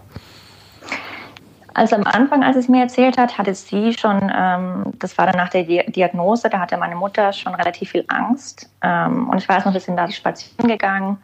Also 1.76 1.98
am 1.98 2.04
Anfang, 2.06 2.42
als 2.42 2.56
es 2.56 2.70
mir 2.70 2.84
erzählt 2.84 3.18
hat, 3.18 3.38
hatte 3.38 3.54
sie 3.54 3.92
schon, 3.92 4.32
ähm, 4.34 4.94
das 4.98 5.18
war 5.18 5.28
dann 5.28 5.36
nach 5.36 5.50
der 5.50 5.64
Diagnose, 5.64 6.50
da 6.50 6.60
hatte 6.60 6.78
meine 6.78 6.96
Mutter 6.96 7.34
schon 7.34 7.54
relativ 7.54 7.92
viel 7.92 8.06
Angst. 8.08 8.70
Ähm, 8.82 9.28
und 9.28 9.40
ich 9.40 9.50
weiß 9.50 9.66
noch, 9.66 9.74
wir 9.74 9.82
sind 9.82 9.98
da 9.98 10.10
spazieren 10.10 10.70
gegangen. 10.70 11.18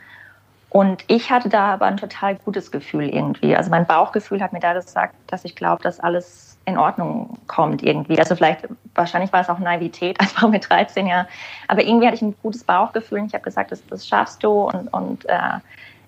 Und 0.70 1.06
ich 1.08 1.32
hatte 1.32 1.48
da 1.48 1.74
aber 1.74 1.86
ein 1.86 1.96
total 1.96 2.36
gutes 2.36 2.70
Gefühl 2.70 3.08
irgendwie. 3.08 3.56
Also 3.56 3.70
mein 3.70 3.86
Bauchgefühl 3.86 4.42
hat 4.42 4.52
mir 4.52 4.60
da 4.60 4.74
gesagt, 4.74 5.16
dass 5.28 5.46
ich 5.46 5.56
glaube, 5.56 5.82
dass 5.84 6.02
alles 6.02 6.58
in 6.66 6.78
Ordnung 6.78 7.38
kommt 7.48 7.82
irgendwie. 7.82 8.20
Also 8.20 8.36
vielleicht, 8.36 8.68
wahrscheinlich 8.94 9.32
war 9.32 9.40
es 9.40 9.50
auch 9.50 9.60
Naivität, 9.60 10.20
einfach 10.20 10.50
mit 10.50 10.70
13 10.70 11.08
Jahren. 11.08 11.28
Aber 11.70 11.82
irgendwie 11.82 12.08
hatte 12.08 12.16
ich 12.16 12.24
ein 12.24 12.36
gutes 12.44 12.66
Bauchgefühl 12.66 13.20
und 13.20 13.28
ich 13.28 13.34
habe 13.34 13.46
gesagt, 13.46 13.72
das, 13.72 13.86
das 13.88 14.06
schaffst 14.06 14.44
du 14.44 14.64
und, 14.64 14.90
und 14.90 15.30
äh, 15.30 15.60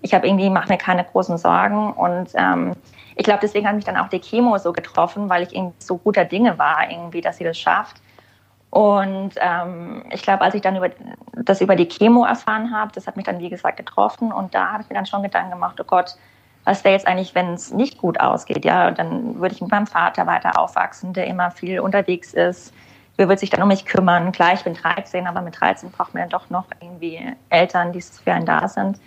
ich 0.02 0.14
habe 0.14 0.28
irgendwie, 0.28 0.50
mach 0.50 0.68
mir 0.68 0.78
keine 0.78 1.06
großen 1.06 1.38
Sorgen 1.38 1.94
und 1.94 2.28
ähm, 2.36 2.74
ich 3.16 3.24
glaube, 3.24 3.40
deswegen 3.42 3.68
hat 3.68 3.76
mich 3.76 3.86
dann 3.86 3.98
auch 3.98 4.10
die 4.10 4.20
Chemo 4.20 4.58
so 4.58 4.74
getroffen, 4.74 5.30
weil 5.30 5.44
ich 5.44 5.56
irgendwie 5.56 5.76
so 5.80 5.98
guter 5.98 6.26
Dinge 6.26 6.58
war, 6.58 6.90
irgendwie, 6.90 7.22
dass 7.22 7.38
sie 7.38 7.44
das 7.44 7.58
schafft. 7.58 8.02
Und 8.70 9.34
ähm, 9.40 10.04
ich 10.12 10.24
glaube, 10.24 10.42
als 10.42 10.56
ich 10.56 10.62
dann 10.62 10.76
über, 10.76 10.90
das 11.34 11.62
über 11.62 11.76
die 11.76 11.88
Chemo 11.88 12.26
erfahren 12.26 12.76
habe, 12.76 12.92
das 12.94 13.06
hat 13.06 13.18
mich 13.18 13.26
dann, 13.26 13.40
wie 13.40 13.50
gesagt, 13.50 13.78
getroffen. 13.78 14.32
Und 14.32 14.56
da 14.56 14.72
habe 14.72 14.84
ich 14.84 14.90
mir 14.90 14.96
dann 14.96 15.06
schon 15.06 15.22
Gedanken 15.22 15.52
gemacht, 15.52 15.80
oh 15.80 15.84
Gott, 15.84 16.16
was 16.66 16.84
wäre 16.84 16.96
jetzt 16.96 17.06
eigentlich, 17.06 17.36
wenn 17.36 17.54
es 17.54 17.72
nicht 17.72 18.00
gut 18.00 18.20
ausgeht? 18.20 18.66
Ja, 18.66 18.90
dann 18.90 19.40
würde 19.40 19.54
ich 19.54 19.62
mit 19.62 19.70
meinem 19.70 19.86
Vater 19.86 20.26
weiter 20.26 20.58
aufwachsen, 20.58 21.14
der 21.14 21.28
immer 21.28 21.52
viel 21.52 21.82
unterwegs 21.82 22.34
ist. 22.34 22.74
Wer 23.16 23.30
wird 23.30 23.40
sich 23.40 23.52
dann 23.52 23.62
um 23.62 23.68
mich 23.68 23.86
kümmern? 23.86 24.32
Klar, 24.32 24.54
ich 24.54 24.64
bin 24.64 24.74
13, 24.74 25.28
aber 25.28 25.42
mit 25.42 25.60
13 25.60 25.92
braucht 25.92 26.16
man 26.16 26.24
ja 26.24 26.30
doch 26.30 26.50
noch 26.50 26.66
irgendwie 26.80 27.20
Eltern, 27.50 27.92
die 27.92 28.02
für 28.02 28.34
einen 28.34 28.48
da 28.48 28.68
sind 28.68 29.00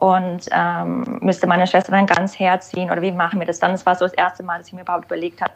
und 0.00 0.46
ähm, 0.50 1.18
müsste 1.20 1.46
meine 1.46 1.66
Schwester 1.66 1.92
dann 1.92 2.06
ganz 2.06 2.38
herziehen 2.38 2.90
oder 2.90 3.02
wie 3.02 3.12
machen 3.12 3.38
wir 3.38 3.46
das 3.46 3.58
dann? 3.58 3.72
Das 3.72 3.84
war 3.84 3.94
so 3.94 4.06
das 4.06 4.14
erste 4.14 4.42
Mal, 4.42 4.58
dass 4.58 4.68
ich 4.68 4.72
mir 4.72 4.80
überhaupt 4.80 5.04
überlegt 5.04 5.40
habe, 5.42 5.52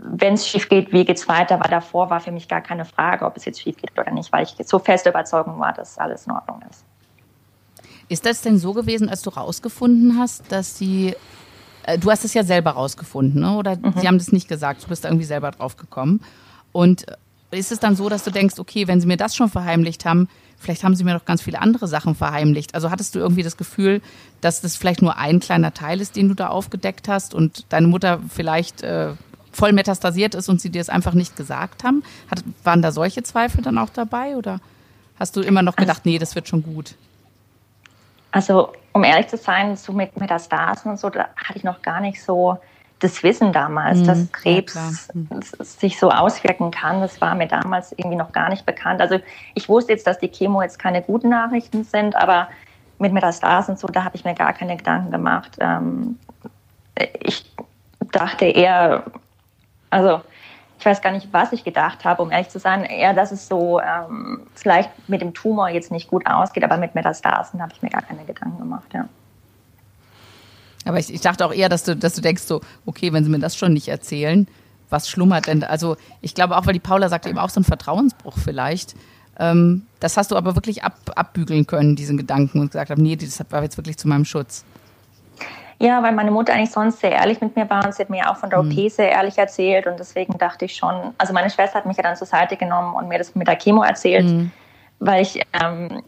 wenn 0.00 0.34
es 0.34 0.46
schief 0.46 0.68
geht, 0.68 0.92
wie 0.92 1.04
geht 1.04 1.16
es 1.16 1.28
weiter? 1.28 1.58
Weil 1.58 1.70
davor 1.70 2.10
war 2.10 2.20
für 2.20 2.30
mich 2.30 2.46
gar 2.46 2.60
keine 2.60 2.84
Frage, 2.84 3.24
ob 3.24 3.36
es 3.36 3.46
jetzt 3.46 3.62
schief 3.62 3.76
geht 3.78 3.98
oder 3.98 4.10
nicht, 4.10 4.30
weil 4.32 4.44
ich 4.44 4.54
so 4.66 4.78
feste 4.78 5.08
Überzeugung 5.08 5.58
war, 5.58 5.72
dass 5.72 5.96
alles 5.98 6.26
in 6.26 6.32
Ordnung 6.32 6.62
ist. 6.68 6.84
Ist 8.10 8.26
das 8.26 8.42
denn 8.42 8.58
so 8.58 8.74
gewesen, 8.74 9.08
als 9.08 9.22
du 9.22 9.30
rausgefunden 9.30 10.18
hast, 10.18 10.52
dass 10.52 10.76
sie, 10.76 11.14
äh, 11.84 11.98
du 11.98 12.10
hast 12.10 12.24
es 12.24 12.34
ja 12.34 12.42
selber 12.42 12.72
rausgefunden, 12.72 13.40
ne? 13.40 13.56
oder 13.56 13.76
mhm. 13.76 13.94
sie 13.96 14.06
haben 14.06 14.18
das 14.18 14.30
nicht 14.30 14.48
gesagt, 14.48 14.84
du 14.84 14.88
bist 14.88 15.04
irgendwie 15.04 15.24
selber 15.24 15.50
drauf 15.52 15.76
gekommen. 15.76 16.20
Und 16.72 17.06
ist 17.50 17.72
es 17.72 17.80
dann 17.80 17.96
so, 17.96 18.08
dass 18.08 18.24
du 18.24 18.30
denkst, 18.30 18.58
okay, 18.58 18.86
wenn 18.86 19.00
sie 19.00 19.06
mir 19.06 19.16
das 19.16 19.34
schon 19.34 19.48
verheimlicht 19.48 20.04
haben, 20.04 20.28
vielleicht 20.58 20.84
haben 20.84 20.94
sie 20.94 21.04
mir 21.04 21.14
noch 21.14 21.24
ganz 21.24 21.42
viele 21.42 21.60
andere 21.60 21.88
Sachen 21.88 22.14
verheimlicht. 22.14 22.74
Also 22.74 22.90
hattest 22.90 23.14
du 23.14 23.18
irgendwie 23.18 23.42
das 23.42 23.56
Gefühl, 23.56 24.02
dass 24.40 24.60
das 24.60 24.76
vielleicht 24.76 25.02
nur 25.02 25.16
ein 25.16 25.40
kleiner 25.40 25.72
Teil 25.72 26.00
ist, 26.00 26.16
den 26.16 26.28
du 26.28 26.34
da 26.34 26.48
aufgedeckt 26.48 27.08
hast 27.08 27.34
und 27.34 27.64
deine 27.70 27.86
Mutter 27.86 28.20
vielleicht 28.28 28.82
äh, 28.82 29.14
voll 29.52 29.72
metastasiert 29.72 30.34
ist 30.34 30.48
und 30.48 30.60
sie 30.60 30.70
dir 30.70 30.80
es 30.80 30.88
einfach 30.88 31.14
nicht 31.14 31.36
gesagt 31.36 31.84
haben? 31.84 32.02
Hat, 32.30 32.42
waren 32.64 32.82
da 32.82 32.92
solche 32.92 33.22
Zweifel 33.22 33.62
dann 33.62 33.78
auch 33.78 33.90
dabei 33.90 34.36
oder 34.36 34.60
hast 35.18 35.36
du 35.36 35.40
immer 35.40 35.62
noch 35.62 35.76
gedacht, 35.76 36.04
nee, 36.04 36.18
das 36.18 36.34
wird 36.34 36.48
schon 36.48 36.62
gut? 36.62 36.94
Also, 38.30 38.72
um 38.92 39.04
ehrlich 39.04 39.28
zu 39.28 39.36
sein, 39.36 39.76
so 39.76 39.92
mit 39.92 40.18
Metastasen 40.20 40.90
und 40.90 41.00
so, 41.00 41.08
da 41.08 41.28
hatte 41.36 41.56
ich 41.58 41.64
noch 41.64 41.80
gar 41.82 42.00
nicht 42.00 42.22
so 42.22 42.58
das 43.00 43.22
Wissen 43.22 43.52
damals, 43.52 43.98
mhm, 44.00 44.06
dass 44.06 44.32
Krebs 44.32 44.74
ja, 44.74 44.90
mhm. 45.14 45.42
sich 45.62 45.98
so 45.98 46.10
auswirken 46.10 46.70
kann, 46.70 47.00
das 47.00 47.20
war 47.20 47.34
mir 47.34 47.46
damals 47.46 47.92
irgendwie 47.92 48.16
noch 48.16 48.32
gar 48.32 48.48
nicht 48.48 48.66
bekannt. 48.66 49.00
Also 49.00 49.20
ich 49.54 49.68
wusste 49.68 49.92
jetzt, 49.92 50.06
dass 50.06 50.18
die 50.18 50.28
Chemo 50.28 50.62
jetzt 50.62 50.78
keine 50.78 51.02
guten 51.02 51.28
Nachrichten 51.28 51.84
sind, 51.84 52.16
aber 52.16 52.48
mit 52.98 53.12
Metastasen 53.12 53.74
und 53.74 53.78
so, 53.78 53.86
da 53.86 54.04
habe 54.04 54.16
ich 54.16 54.24
mir 54.24 54.34
gar 54.34 54.52
keine 54.52 54.76
Gedanken 54.76 55.12
gemacht. 55.12 55.56
Ähm, 55.60 56.18
ich 57.20 57.48
dachte 58.10 58.46
eher, 58.46 59.04
also 59.90 60.20
ich 60.78 60.86
weiß 60.86 61.00
gar 61.00 61.12
nicht, 61.12 61.28
was 61.32 61.52
ich 61.52 61.64
gedacht 61.64 62.04
habe, 62.04 62.22
um 62.22 62.30
ehrlich 62.30 62.48
zu 62.48 62.58
sein, 62.58 62.84
eher, 62.84 63.14
dass 63.14 63.32
es 63.32 63.48
so 63.48 63.80
ähm, 63.80 64.46
vielleicht 64.54 64.90
mit 65.08 65.20
dem 65.20 65.34
Tumor 65.34 65.68
jetzt 65.68 65.90
nicht 65.90 66.08
gut 66.08 66.26
ausgeht, 66.26 66.64
aber 66.64 66.76
mit 66.76 66.94
Metastasen 66.94 67.60
habe 67.60 67.72
ich 67.72 67.82
mir 67.82 67.90
gar 67.90 68.02
keine 68.02 68.24
Gedanken 68.24 68.58
gemacht, 68.58 68.92
ja. 68.92 69.08
Aber 70.88 70.98
ich, 70.98 71.12
ich 71.12 71.20
dachte 71.20 71.44
auch 71.44 71.52
eher, 71.52 71.68
dass 71.68 71.84
du, 71.84 71.94
dass 71.94 72.14
du 72.14 72.22
denkst 72.22 72.44
so, 72.44 72.62
okay, 72.86 73.12
wenn 73.12 73.22
sie 73.22 73.30
mir 73.30 73.38
das 73.38 73.56
schon 73.56 73.74
nicht 73.74 73.88
erzählen, 73.88 74.48
was 74.88 75.08
schlummert 75.08 75.46
denn? 75.46 75.62
Also 75.62 75.96
ich 76.22 76.34
glaube 76.34 76.56
auch, 76.56 76.66
weil 76.66 76.72
die 76.72 76.80
Paula 76.80 77.10
sagte 77.10 77.28
eben 77.28 77.38
auch 77.38 77.50
so 77.50 77.60
ein 77.60 77.64
Vertrauensbruch 77.64 78.38
vielleicht. 78.38 78.94
Ähm, 79.38 79.86
das 80.00 80.16
hast 80.16 80.30
du 80.30 80.36
aber 80.36 80.54
wirklich 80.54 80.82
ab, 80.84 80.94
abbügeln 81.14 81.66
können, 81.66 81.94
diesen 81.94 82.16
Gedanken, 82.16 82.60
und 82.60 82.72
gesagt 82.72 82.90
haben, 82.90 83.02
nee, 83.02 83.16
das 83.16 83.38
war 83.50 83.62
jetzt 83.62 83.76
wirklich 83.76 83.98
zu 83.98 84.08
meinem 84.08 84.24
Schutz. 84.24 84.64
Ja, 85.78 86.02
weil 86.02 86.12
meine 86.12 86.30
Mutter 86.30 86.54
eigentlich 86.54 86.72
sonst 86.72 87.00
sehr 87.00 87.12
ehrlich 87.12 87.40
mit 87.42 87.54
mir 87.54 87.68
war 87.68 87.84
und 87.84 87.94
sie 87.94 88.02
hat 88.02 88.10
mir 88.10 88.28
auch 88.30 88.38
von 88.38 88.48
der 88.48 88.58
OP 88.58 88.66
mhm. 88.66 88.88
sehr 88.88 89.10
ehrlich 89.10 89.36
erzählt 89.36 89.86
und 89.86 90.00
deswegen 90.00 90.38
dachte 90.38 90.64
ich 90.64 90.74
schon, 90.74 91.12
also 91.18 91.34
meine 91.34 91.50
Schwester 91.50 91.78
hat 91.78 91.86
mich 91.86 91.98
ja 91.98 92.02
dann 92.02 92.16
zur 92.16 92.26
Seite 92.26 92.56
genommen 92.56 92.94
und 92.94 93.08
mir 93.08 93.18
das 93.18 93.34
mit 93.34 93.46
der 93.46 93.56
Chemo 93.56 93.82
erzählt, 93.82 94.24
mhm. 94.24 94.50
weil 94.98 95.22
ich 95.22 95.40
ähm, 95.52 96.02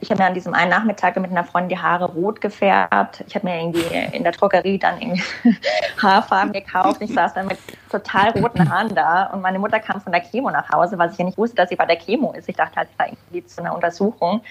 ich 0.00 0.10
habe 0.10 0.22
mir 0.22 0.28
an 0.28 0.34
diesem 0.34 0.54
einen 0.54 0.70
Nachmittag 0.70 1.16
mit 1.16 1.30
einer 1.30 1.44
Freundin 1.44 1.68
die 1.70 1.78
Haare 1.78 2.06
rot 2.06 2.40
gefärbt. 2.40 3.24
Ich 3.26 3.34
habe 3.34 3.46
mir 3.46 3.58
irgendwie 3.58 3.84
in 4.12 4.22
der 4.22 4.32
Drogerie 4.32 4.78
dann 4.78 5.00
irgendwie 5.00 5.22
Haarfarben 6.02 6.52
gekauft. 6.52 7.00
Ich 7.00 7.12
saß 7.12 7.34
dann 7.34 7.46
mit 7.46 7.58
total 7.90 8.30
roten 8.30 8.68
Haaren 8.68 8.94
da 8.94 9.26
und 9.26 9.42
meine 9.42 9.58
Mutter 9.58 9.78
kam 9.80 10.00
von 10.00 10.12
der 10.12 10.22
Chemo 10.22 10.50
nach 10.50 10.68
Hause, 10.70 10.98
was 10.98 11.12
ich 11.12 11.18
ja 11.18 11.24
nicht 11.24 11.38
wusste, 11.38 11.56
dass 11.56 11.68
sie 11.68 11.76
bei 11.76 11.86
der 11.86 11.96
Chemo 11.96 12.32
ist. 12.32 12.48
Ich 12.48 12.56
dachte 12.56 12.76
halt, 12.76 12.88
sie 12.90 12.98
war 12.98 13.08
irgendwie 13.08 13.46
zu 13.46 13.60
einer 13.60 13.74
Untersuchung. 13.74 14.42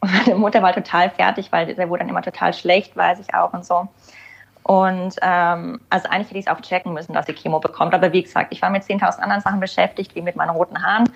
Und 0.00 0.12
meine 0.12 0.34
Mutter 0.34 0.62
war 0.62 0.72
total 0.72 1.10
fertig, 1.10 1.52
weil 1.52 1.74
der 1.74 1.88
wurde 1.88 2.00
dann 2.00 2.08
immer 2.08 2.22
total 2.22 2.52
schlecht, 2.52 2.96
weiß 2.96 3.20
ich 3.20 3.34
auch 3.34 3.52
und 3.52 3.64
so. 3.64 3.88
Und 4.62 5.16
ähm, 5.22 5.80
also 5.88 6.08
eigentlich 6.08 6.28
hätte 6.28 6.38
ich 6.38 6.46
es 6.46 6.52
auch 6.52 6.60
checken 6.60 6.92
müssen, 6.92 7.12
dass 7.12 7.26
sie 7.26 7.32
Chemo 7.32 7.60
bekommt. 7.60 7.94
Aber 7.94 8.12
wie 8.12 8.22
gesagt, 8.22 8.52
ich 8.52 8.60
war 8.62 8.70
mit 8.70 8.82
10.000 8.82 9.18
anderen 9.20 9.42
Sachen 9.42 9.60
beschäftigt, 9.60 10.14
wie 10.14 10.22
mit 10.22 10.36
meinen 10.36 10.50
roten 10.50 10.82
Haaren. 10.82 11.10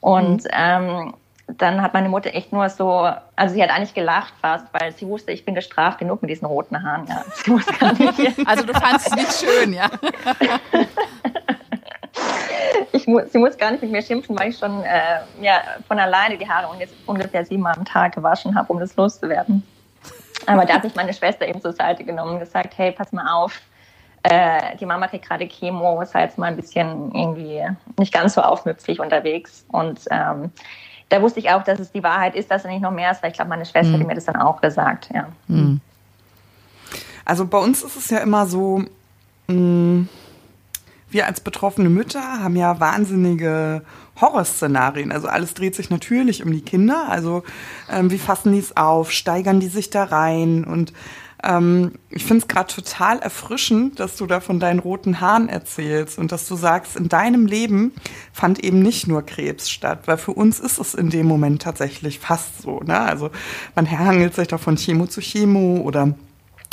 Und 0.00 0.44
mhm. 0.44 0.50
ähm, 0.52 1.14
dann 1.48 1.80
hat 1.80 1.94
meine 1.94 2.08
Mutter 2.08 2.34
echt 2.34 2.52
nur 2.52 2.68
so, 2.68 3.08
also 3.36 3.54
sie 3.54 3.62
hat 3.62 3.70
eigentlich 3.70 3.94
gelacht 3.94 4.34
fast, 4.40 4.66
weil 4.72 4.92
sie 4.92 5.06
wusste, 5.06 5.30
ich 5.32 5.44
bin 5.44 5.54
gestraft 5.54 5.98
genug 5.98 6.22
mit 6.22 6.30
diesen 6.30 6.46
roten 6.46 6.82
Haaren. 6.82 7.06
Ja. 7.06 7.24
Sie 7.34 7.50
wusste 7.50 7.72
gar 7.74 7.92
nicht. 7.92 8.48
also 8.48 8.66
du 8.66 8.72
fandest 8.74 9.06
es 9.06 9.14
nicht 9.14 9.32
schön, 9.32 9.72
ja? 9.72 9.88
ich 12.92 13.06
mu 13.06 13.20
sie 13.28 13.38
muss 13.38 13.56
gar 13.56 13.70
nicht 13.70 13.82
mit 13.82 13.92
mir 13.92 14.02
schimpfen, 14.02 14.36
weil 14.38 14.50
ich 14.50 14.58
schon 14.58 14.82
äh, 14.82 15.20
ja, 15.40 15.62
von 15.86 15.98
alleine 15.98 16.36
die 16.36 16.48
Haare 16.48 16.68
ungefähr 17.06 17.44
siebenmal 17.44 17.74
am 17.76 17.84
Tag 17.84 18.14
gewaschen 18.14 18.54
habe, 18.56 18.72
um 18.72 18.80
das 18.80 18.96
loszuwerden. 18.96 19.62
Aber 20.46 20.64
da 20.64 20.74
hat 20.74 20.84
mich 20.84 20.94
meine 20.94 21.14
Schwester 21.14 21.46
eben 21.46 21.60
zur 21.60 21.72
Seite 21.72 22.04
genommen 22.04 22.34
und 22.34 22.40
gesagt, 22.40 22.76
hey, 22.76 22.92
pass 22.92 23.12
mal 23.12 23.32
auf, 23.32 23.60
äh, 24.22 24.76
die 24.76 24.86
Mama 24.86 25.06
kriegt 25.06 25.26
gerade 25.26 25.46
Chemo, 25.46 26.00
ist 26.00 26.14
halt 26.14 26.36
mal 26.38 26.46
ein 26.46 26.56
bisschen 26.56 27.14
irgendwie 27.14 27.62
nicht 27.98 28.12
ganz 28.12 28.34
so 28.34 28.42
aufmüpfig 28.42 29.00
unterwegs 29.00 29.64
und 29.70 30.00
ähm, 30.10 30.50
da 31.08 31.22
wusste 31.22 31.40
ich 31.40 31.50
auch, 31.50 31.62
dass 31.62 31.78
es 31.78 31.92
die 31.92 32.02
Wahrheit 32.02 32.34
ist, 32.34 32.50
dass 32.50 32.64
er 32.64 32.70
nicht 32.70 32.82
noch 32.82 32.90
mehr 32.90 33.10
ist, 33.12 33.22
weil 33.22 33.30
ich 33.30 33.36
glaube, 33.36 33.50
meine 33.50 33.64
Schwester 33.64 33.96
mhm. 33.96 34.00
hat 34.00 34.06
mir 34.08 34.14
das 34.14 34.24
dann 34.24 34.36
auch 34.36 34.60
gesagt, 34.60 35.08
ja. 35.14 35.28
Mhm. 35.48 35.80
Also 37.24 37.46
bei 37.46 37.58
uns 37.58 37.82
ist 37.82 37.96
es 37.96 38.10
ja 38.10 38.18
immer 38.18 38.46
so, 38.46 38.84
mh, 39.48 39.54
mm, 39.54 40.08
wir 41.08 41.26
als 41.26 41.40
betroffene 41.40 41.88
Mütter 41.88 42.20
haben 42.20 42.56
ja 42.56 42.80
wahnsinnige 42.80 43.82
Horrorszenarien. 44.20 45.12
Also 45.12 45.28
alles 45.28 45.54
dreht 45.54 45.74
sich 45.74 45.88
natürlich 45.88 46.44
um 46.44 46.52
die 46.52 46.62
Kinder. 46.62 47.06
Also 47.08 47.44
ähm, 47.90 48.10
wie 48.10 48.18
fassen 48.18 48.52
die 48.52 48.58
es 48.58 48.76
auf? 48.76 49.12
Steigern 49.12 49.60
die 49.60 49.68
sich 49.68 49.90
da 49.90 50.04
rein? 50.04 50.64
Und 50.64 50.92
ähm, 51.42 51.92
ich 52.08 52.24
finde 52.24 52.42
es 52.42 52.48
gerade 52.48 52.72
total 52.72 53.18
erfrischend, 53.18 54.00
dass 54.00 54.16
du 54.16 54.26
da 54.26 54.40
von 54.40 54.58
deinen 54.58 54.78
roten 54.78 55.20
Haaren 55.20 55.48
erzählst 55.48 56.18
und 56.18 56.32
dass 56.32 56.48
du 56.48 56.56
sagst, 56.56 56.96
in 56.96 57.08
deinem 57.08 57.46
Leben 57.46 57.92
fand 58.32 58.62
eben 58.64 58.80
nicht 58.80 59.06
nur 59.06 59.22
Krebs 59.22 59.70
statt, 59.70 60.00
weil 60.06 60.16
für 60.16 60.32
uns 60.32 60.60
ist 60.60 60.78
es 60.78 60.94
in 60.94 61.10
dem 61.10 61.26
Moment 61.26 61.62
tatsächlich 61.62 62.18
fast 62.18 62.62
so. 62.62 62.80
Ne? 62.80 62.98
Also 62.98 63.30
man 63.74 63.90
hangelt 63.90 64.34
sich 64.34 64.48
da 64.48 64.58
von 64.58 64.76
Chemo 64.76 65.06
zu 65.06 65.20
Chemo 65.20 65.78
oder 65.82 66.14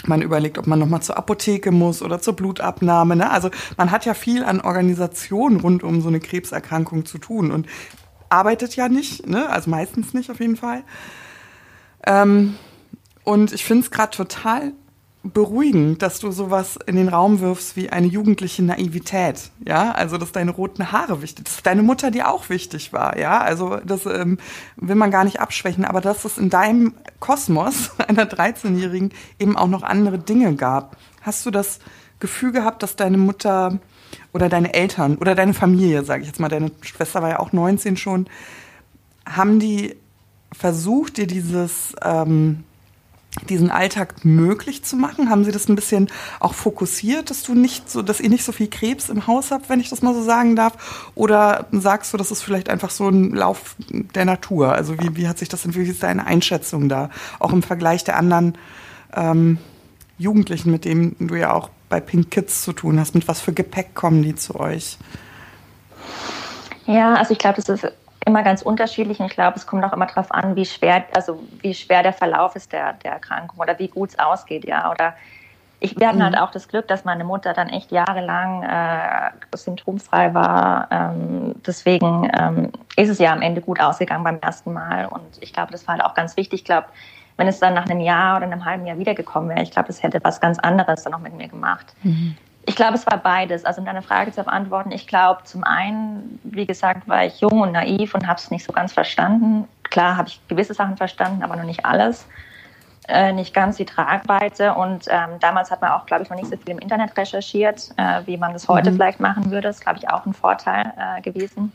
man 0.06 0.22
überlegt, 0.22 0.58
ob 0.58 0.68
man 0.68 0.80
nochmal 0.80 1.02
zur 1.02 1.18
Apotheke 1.18 1.72
muss 1.72 2.02
oder 2.02 2.22
zur 2.22 2.36
Blutabnahme. 2.36 3.16
Ne? 3.16 3.30
Also 3.30 3.50
man 3.78 3.92
hat 3.92 4.06
ja 4.06 4.14
viel 4.14 4.44
an 4.44 4.62
Organisationen 4.62 5.60
rund 5.60 5.84
um 5.84 6.02
so 6.02 6.08
eine 6.08 6.20
Krebserkrankung 6.20 7.06
zu 7.06 7.18
tun 7.18 7.52
und 7.52 7.68
arbeitet 8.30 8.76
ja 8.76 8.90
nicht, 8.90 9.28
ne? 9.28 9.50
also 9.50 9.70
meistens 9.70 10.14
nicht 10.14 10.32
auf 10.32 10.40
jeden 10.40 10.58
Fall. 10.58 10.84
Ähm, 12.06 12.56
und 13.24 13.54
ich 13.54 13.66
finde 13.66 13.84
es 13.84 13.92
gerade 13.92 14.16
total 14.16 14.74
beruhigend, 15.24 16.02
dass 16.02 16.20
du 16.20 16.32
sowas 16.32 16.78
in 16.86 16.98
den 16.98 17.08
Raum 17.08 17.40
wirfst 17.40 17.78
wie 17.78 17.90
eine 17.90 18.08
jugendliche 18.08 18.62
Naivität, 18.62 19.52
ja, 19.66 19.92
also 19.92 20.18
dass 20.18 20.34
deine 20.34 20.52
roten 20.52 20.92
Haare 20.92 21.22
wichtig, 21.22 21.46
dass 21.46 21.64
deine 21.64 21.82
Mutter 21.82 22.12
dir 22.12 22.30
auch 22.30 22.50
wichtig 22.50 22.92
war, 22.92 23.18
ja, 23.18 23.40
also 23.40 23.78
das 23.86 24.06
ähm, 24.06 24.38
will 24.76 24.96
man 24.96 25.12
gar 25.12 25.24
nicht 25.24 25.40
abschwächen, 25.40 25.86
aber 25.86 26.02
dass 26.02 26.26
es 26.26 26.38
in 26.38 26.50
deinem 26.50 26.94
Kosmos 27.22 27.92
einer 28.08 28.26
13-Jährigen 28.26 29.14
eben 29.40 29.56
auch 29.56 29.68
noch 29.68 29.84
andere 29.84 30.20
Dinge 30.20 30.56
gab. 30.56 30.98
Hast 31.22 31.46
du 31.46 31.52
das 31.52 31.80
Gefühl 32.20 32.52
gehabt, 32.52 32.84
dass 32.84 32.98
deine 32.98 33.18
Mutter 33.18 33.80
oder 34.34 34.50
deine 34.50 34.74
Eltern 34.74 35.18
oder 35.18 35.36
deine 35.36 35.54
Familie, 35.54 36.04
sage 36.04 36.24
ich 36.24 36.28
jetzt 36.28 36.40
mal, 36.42 36.50
deine 36.50 36.72
Schwester 36.82 37.22
war 37.22 37.30
ja 37.30 37.40
auch 37.40 37.54
19 37.54 37.96
schon, 37.96 38.28
haben 39.26 39.60
die 39.60 39.96
versucht, 40.52 41.16
dir 41.16 41.28
dieses 41.28 41.96
ähm, 42.04 42.66
diesen 43.50 43.72
Alltag 43.72 44.24
möglich 44.24 44.84
zu 44.84 44.96
machen? 44.96 45.30
Haben 45.30 45.44
Sie 45.44 45.52
das 45.52 45.68
ein 45.68 45.76
bisschen 45.76 46.10
auch 46.40 46.54
fokussiert, 46.54 47.30
dass 47.30 47.44
du 47.44 47.54
nicht 47.54 47.90
so, 47.90 48.02
dass 48.02 48.20
ihr 48.20 48.30
nicht 48.30 48.44
so 48.44 48.52
viel 48.52 48.70
Krebs 48.70 49.10
im 49.10 49.28
Haus 49.28 49.52
habt, 49.52 49.70
wenn 49.70 49.80
ich 49.80 49.90
das 49.90 50.02
mal 50.02 50.14
so 50.14 50.24
sagen 50.24 50.56
darf? 50.56 51.12
Oder 51.16 51.68
sagst 51.72 52.14
du, 52.14 52.18
das 52.18 52.32
ist 52.32 52.42
vielleicht 52.42 52.70
einfach 52.70 52.90
so 52.90 53.10
ein 53.10 53.32
Lauf 53.32 53.76
der 53.90 54.26
Natur? 54.26 54.74
Also 54.74 55.00
wie, 55.00 55.16
wie 55.16 55.28
hat 55.28 55.38
sich 55.38 55.50
das 55.50 55.66
entwickelt? 55.66 55.88
Wie 55.88 55.92
ist 55.92 56.04
deine 56.04 56.26
Einschätzung 56.26 56.90
da? 56.90 57.10
Auch 57.40 57.54
im 57.54 57.64
Vergleich 57.64 58.04
der 58.04 58.18
anderen 58.18 58.58
ähm, 59.16 59.58
Jugendlichen, 60.18 60.72
mit 60.72 60.86
denen 60.86 61.16
du 61.20 61.36
ja 61.36 61.54
auch 61.54 61.70
bei 61.90 62.00
Pink 62.00 62.32
Kids 62.32 62.64
zu 62.64 62.74
tun 62.74 63.00
hast. 63.00 63.16
Mit 63.16 63.28
was 63.28 63.42
für 63.42 63.54
Gepäck 63.54 63.96
kommen 63.96 64.24
die 64.24 64.36
zu 64.36 64.60
euch? 64.60 64.98
Ja, 66.86 67.14
also 67.16 67.32
ich 67.34 67.40
glaube, 67.40 67.62
das 67.62 67.84
ist 67.84 67.94
immer 68.26 68.44
ganz 68.44 68.62
unterschiedlich 68.62 69.20
und 69.20 69.28
ich 69.28 69.34
glaube, 69.34 69.58
es 69.58 69.68
kommt 69.68 69.84
auch 69.84 69.94
immer 69.94 70.06
darauf 70.06 70.32
an, 70.32 70.56
wie 70.56 70.66
schwer, 70.66 71.06
also 71.14 71.44
wie 71.62 71.74
schwer 71.74 72.04
der 72.04 72.14
Verlauf 72.14 72.56
ist 72.56 72.72
der, 72.72 72.94
der 72.94 73.14
Erkrankung 73.14 73.60
oder 73.60 73.78
wie 73.80 73.88
gut 73.88 74.10
es 74.10 74.20
ausgeht, 74.20 74.66
ja. 74.66 74.92
Oder 74.92 75.14
ich, 75.80 76.00
wir 76.00 76.08
hatten 76.08 76.24
halt 76.24 76.34
mhm. 76.34 76.38
halt 76.38 76.48
auch 76.48 76.52
das 76.52 76.70
Glück, 76.70 76.88
dass 76.88 77.04
meine 77.04 77.26
Mutter 77.26 77.54
dann 77.54 77.68
echt 77.68 77.92
jahrelang 77.92 78.64
äh, 78.64 79.32
symptomfrei 79.58 80.34
war. 80.34 80.88
Ähm, 80.92 81.56
deswegen 81.68 82.32
ähm, 82.38 82.72
ist 82.96 83.10
es 83.10 83.20
ja 83.20 83.34
am 83.34 83.42
Ende 83.42 83.60
gut 83.60 83.82
ausgegangen 83.82 84.24
beim 84.24 84.40
ersten 84.40 84.72
Mal. 84.72 85.08
Und 85.08 85.42
ich 85.42 85.52
glaube, 85.52 85.74
das 85.74 85.86
war 85.86 85.96
halt 85.96 86.06
auch 86.06 86.14
ganz 86.14 86.38
wichtig. 86.38 86.62
Ich 86.62 86.66
glaube, 86.66 86.88
wenn 87.36 87.48
es 87.48 87.60
dann 87.60 87.74
nach 87.74 87.86
einem 87.86 88.00
Jahr 88.00 88.38
oder 88.38 88.46
einem 88.46 88.64
halben 88.64 88.86
Jahr 88.86 88.98
wiedergekommen 88.98 89.50
wäre, 89.50 89.62
ich 89.62 89.72
glaube, 89.72 89.88
das 89.88 90.02
hätte 90.02 90.24
was 90.24 90.40
ganz 90.40 90.58
anderes 90.60 91.04
dann 91.04 91.12
noch 91.12 91.20
mit 91.20 91.34
mir 91.34 91.50
gemacht. 91.50 91.94
Mhm. 92.04 92.38
Ich 92.66 92.76
glaube, 92.76 92.96
es 92.96 93.06
war 93.06 93.18
beides. 93.18 93.66
Also 93.66 93.82
um 93.82 93.86
deine 93.86 94.02
Frage 94.02 94.32
zu 94.32 94.44
beantworten, 94.44 94.92
ich 94.92 95.08
glaube, 95.08 95.44
zum 95.44 95.64
einen, 95.64 96.40
wie 96.44 96.66
gesagt, 96.66 97.08
war 97.08 97.26
ich 97.26 97.42
jung 97.42 97.62
und 97.62 97.74
naiv 97.74 98.16
und 98.16 98.28
habe 98.28 98.40
es 98.40 98.52
nicht 98.52 98.66
so 98.66 98.72
ganz 98.72 98.94
verstanden. 98.94 99.68
Klar 99.84 100.18
habe 100.18 100.30
ich 100.30 100.40
gewisse 100.48 100.74
Sachen 100.74 100.98
verstanden, 100.98 101.44
aber 101.44 101.56
noch 101.56 101.66
nicht 101.66 101.86
alles. 101.86 102.26
Äh, 103.10 103.34
nicht 103.34 103.54
ganz 103.54 103.76
die 103.76 103.86
Tragweite. 103.86 104.74
Und 104.76 105.08
ähm, 105.10 105.40
damals 105.42 105.72
hat 105.72 105.82
man 105.82 105.92
auch, 105.92 106.06
glaube 106.06 106.24
ich, 106.24 106.30
noch 106.30 106.38
nicht 106.38 106.50
so 106.50 106.56
viel 106.56 106.70
im 106.70 106.80
Internet 106.80 107.18
recherchiert, 107.18 107.90
äh, 107.98 108.22
wie 108.26 108.38
man 108.38 108.54
das 108.54 108.70
heute 108.70 108.92
mhm. 108.92 108.96
vielleicht 108.96 109.20
machen 109.20 109.52
würde. 109.52 109.68
Das 109.68 109.78
ist, 109.78 109.82
glaube 109.82 110.00
ich, 110.00 110.10
auch 110.10 110.26
ein 110.26 110.34
Vorteil 110.34 110.94
äh, 110.98 111.22
gewesen. 111.22 111.74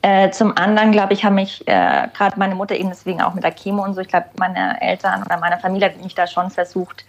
Äh, 0.00 0.30
zum 0.30 0.56
anderen, 0.56 0.92
glaube 0.92 1.12
ich, 1.12 1.24
haben 1.24 1.34
mich 1.34 1.66
äh, 1.68 2.08
gerade 2.14 2.38
meine 2.38 2.54
Mutter 2.54 2.74
eben 2.74 2.88
deswegen 2.88 3.20
auch 3.20 3.34
mit 3.34 3.44
der 3.44 3.50
Chemo 3.50 3.82
und 3.82 3.94
so, 3.94 4.00
ich 4.00 4.08
glaube, 4.08 4.26
meine 4.38 4.80
Eltern 4.80 5.22
oder 5.22 5.36
meine 5.38 5.58
Familie 5.58 5.88
hat 5.88 6.02
mich 6.02 6.14
da 6.14 6.26
schon 6.26 6.50
versucht, 6.50 7.04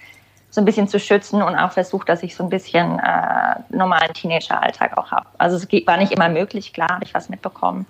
so 0.49 0.61
ein 0.61 0.65
bisschen 0.65 0.87
zu 0.87 0.99
schützen 0.99 1.41
und 1.41 1.55
auch 1.55 1.71
versucht, 1.71 2.09
dass 2.09 2.23
ich 2.23 2.35
so 2.35 2.43
ein 2.43 2.49
bisschen 2.49 2.99
äh, 2.99 3.55
normalen 3.69 4.13
Teenager-Alltag 4.13 4.97
auch 4.97 5.11
habe. 5.11 5.27
Also 5.37 5.57
es 5.57 5.67
war 5.85 5.97
nicht 5.97 6.11
immer 6.11 6.29
möglich, 6.29 6.73
klar, 6.73 6.89
habe 6.89 7.03
ich 7.03 7.13
was 7.13 7.29
mitbekommen. 7.29 7.85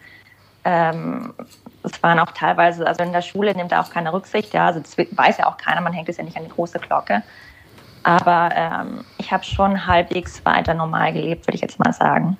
Ähm, 0.65 1.33
es 1.83 2.01
waren 2.03 2.19
auch 2.19 2.31
teilweise, 2.31 2.85
also 2.85 3.03
in 3.03 3.13
der 3.13 3.21
Schule 3.21 3.55
nimmt 3.55 3.71
er 3.71 3.81
auch 3.81 3.89
keine 3.89 4.11
Rücksicht, 4.11 4.53
ja, 4.53 4.67
also 4.67 4.79
das 4.79 4.97
weiß 4.97 5.37
ja 5.37 5.47
auch 5.47 5.57
keiner, 5.57 5.81
man 5.81 5.93
hängt 5.93 6.09
es 6.09 6.17
ja 6.17 6.23
nicht 6.23 6.35
an 6.35 6.43
die 6.43 6.49
große 6.49 6.79
Glocke. 6.79 7.23
Aber 8.03 8.49
ähm, 8.53 9.05
ich 9.17 9.31
habe 9.31 9.43
schon 9.43 9.85
halbwegs 9.85 10.45
weiter 10.45 10.73
normal 10.73 11.13
gelebt, 11.13 11.47
würde 11.47 11.55
ich 11.55 11.61
jetzt 11.61 11.79
mal 11.79 11.93
sagen. 11.93 12.37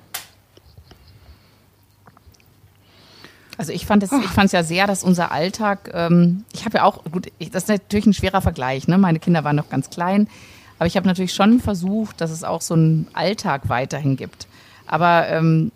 Also 3.58 3.72
ich 3.72 3.86
fand 3.86 4.04
es, 4.04 4.12
ich 4.12 4.30
fand 4.30 4.46
es 4.46 4.52
ja 4.52 4.62
sehr, 4.62 4.86
dass 4.86 5.02
unser 5.02 5.32
Alltag, 5.32 5.90
ähm, 5.92 6.44
ich 6.52 6.64
habe 6.64 6.78
ja 6.78 6.84
auch, 6.84 7.02
gut, 7.10 7.26
ich, 7.38 7.50
das 7.50 7.64
ist 7.64 7.68
natürlich 7.68 8.06
ein 8.06 8.14
schwerer 8.14 8.40
Vergleich, 8.40 8.86
ne? 8.86 8.98
Meine 8.98 9.18
Kinder 9.18 9.42
waren 9.44 9.56
noch 9.56 9.68
ganz 9.68 9.90
klein, 9.90 10.28
Aber 10.78 10.86
ich 10.86 10.96
habe 10.96 11.06
natürlich 11.06 11.34
schon 11.34 11.60
versucht, 11.60 12.20
dass 12.20 12.30
es 12.30 12.44
auch 12.44 12.62
so 12.62 12.74
einen 12.74 13.08
Alltag 13.12 13.68
weiterhin 13.68 14.16
gibt. 14.16 14.46
Aber 14.86 15.28
ähm, 15.28 15.72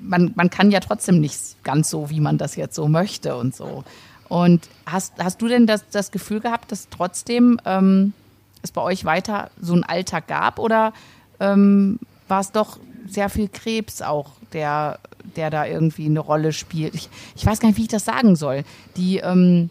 man, 0.00 0.32
man 0.34 0.48
kann 0.50 0.70
ja 0.70 0.80
trotzdem 0.80 1.20
nicht 1.20 1.62
ganz 1.62 1.90
so, 1.90 2.08
wie 2.10 2.20
man 2.20 2.38
das 2.38 2.56
jetzt 2.56 2.74
so 2.74 2.88
möchte 2.88 3.36
und 3.36 3.54
so. 3.54 3.84
Und 4.28 4.68
hast, 4.86 5.14
hast 5.18 5.40
du 5.42 5.48
denn 5.48 5.66
das, 5.66 5.84
das 5.90 6.10
Gefühl 6.10 6.40
gehabt, 6.40 6.72
dass 6.72 6.88
trotzdem 6.90 7.60
ähm, 7.64 8.14
es 8.62 8.72
bei 8.72 8.80
euch 8.80 9.04
weiter 9.04 9.50
so 9.60 9.74
einen 9.74 9.84
Alltag 9.84 10.26
gab 10.26 10.58
oder 10.58 10.92
ähm, 11.38 11.98
war 12.28 12.40
es 12.40 12.52
doch 12.52 12.78
sehr 13.08 13.28
viel 13.28 13.48
Krebs 13.48 14.02
auch, 14.02 14.32
der, 14.52 14.98
der 15.36 15.50
da 15.50 15.66
irgendwie 15.66 16.06
eine 16.06 16.20
Rolle 16.20 16.52
spielt? 16.52 16.94
Ich, 16.94 17.08
ich 17.36 17.44
weiß 17.44 17.60
gar 17.60 17.68
nicht, 17.68 17.78
wie 17.78 17.82
ich 17.82 17.88
das 17.88 18.04
sagen 18.04 18.36
soll. 18.36 18.64
Die, 18.96 19.18
ähm, 19.18 19.70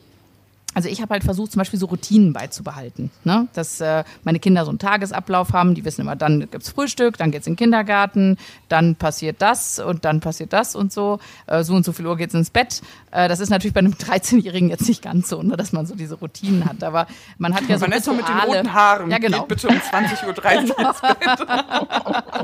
also 0.78 0.90
ich 0.90 1.02
habe 1.02 1.14
halt 1.14 1.24
versucht, 1.24 1.52
zum 1.54 1.60
Beispiel 1.60 1.80
so 1.80 1.88
Routinen 1.88 2.34
beizubehalten. 2.34 3.10
Ne? 3.24 3.48
Dass 3.54 3.82
äh, 3.82 4.04
meine 4.24 4.38
Kinder 4.38 4.64
so 4.64 4.70
einen 4.70 4.78
Tagesablauf 4.78 5.52
haben, 5.52 5.74
die 5.74 5.84
wissen 5.84 6.02
immer, 6.02 6.16
dann 6.16 6.52
gibt's 6.52 6.70
Frühstück, 6.70 7.18
dann 7.18 7.32
geht's 7.32 7.48
in 7.48 7.54
den 7.54 7.58
Kindergarten, 7.58 8.38
dann 8.70 8.96
passiert 8.96 9.42
das 9.42 9.80
und 9.80 10.06
dann 10.06 10.20
passiert 10.20 10.54
das 10.54 10.76
und 10.76 10.94
so. 10.94 11.18
Äh, 11.48 11.64
so 11.64 11.74
und 11.74 11.84
so 11.84 11.94
viel 11.94 12.06
Uhr 12.06 12.16
geht's 12.16 12.36
ins 12.36 12.52
Bett. 12.52 12.84
Äh, 13.10 13.28
das 13.28 13.40
ist 13.40 13.50
natürlich 13.50 13.74
bei 13.74 13.80
einem 13.80 13.94
13-Jährigen 14.00 14.70
jetzt 14.70 14.88
nicht 14.88 15.02
ganz 15.02 15.30
so, 15.30 15.42
ne, 15.42 15.58
dass 15.58 15.72
man 15.72 15.88
so 15.88 15.96
diese 15.96 16.14
Routinen 16.14 16.66
hat. 16.66 16.84
Aber 16.84 17.08
man 17.40 17.56
hat 17.56 17.68
ja 17.68 17.80
so 17.80 17.86
Vanessa 17.86 18.14
mit 18.14 18.28
den 18.28 18.38
roten 18.38 18.72
Haaren 18.72 19.10
ja, 19.10 19.18
genau. 19.18 19.40
geht 19.40 19.48
bitte 19.48 19.70
um 19.70 19.76
20.30 19.78 20.28
Uhr 20.28 20.42
ins 20.90 21.02
Bett. 21.02 21.48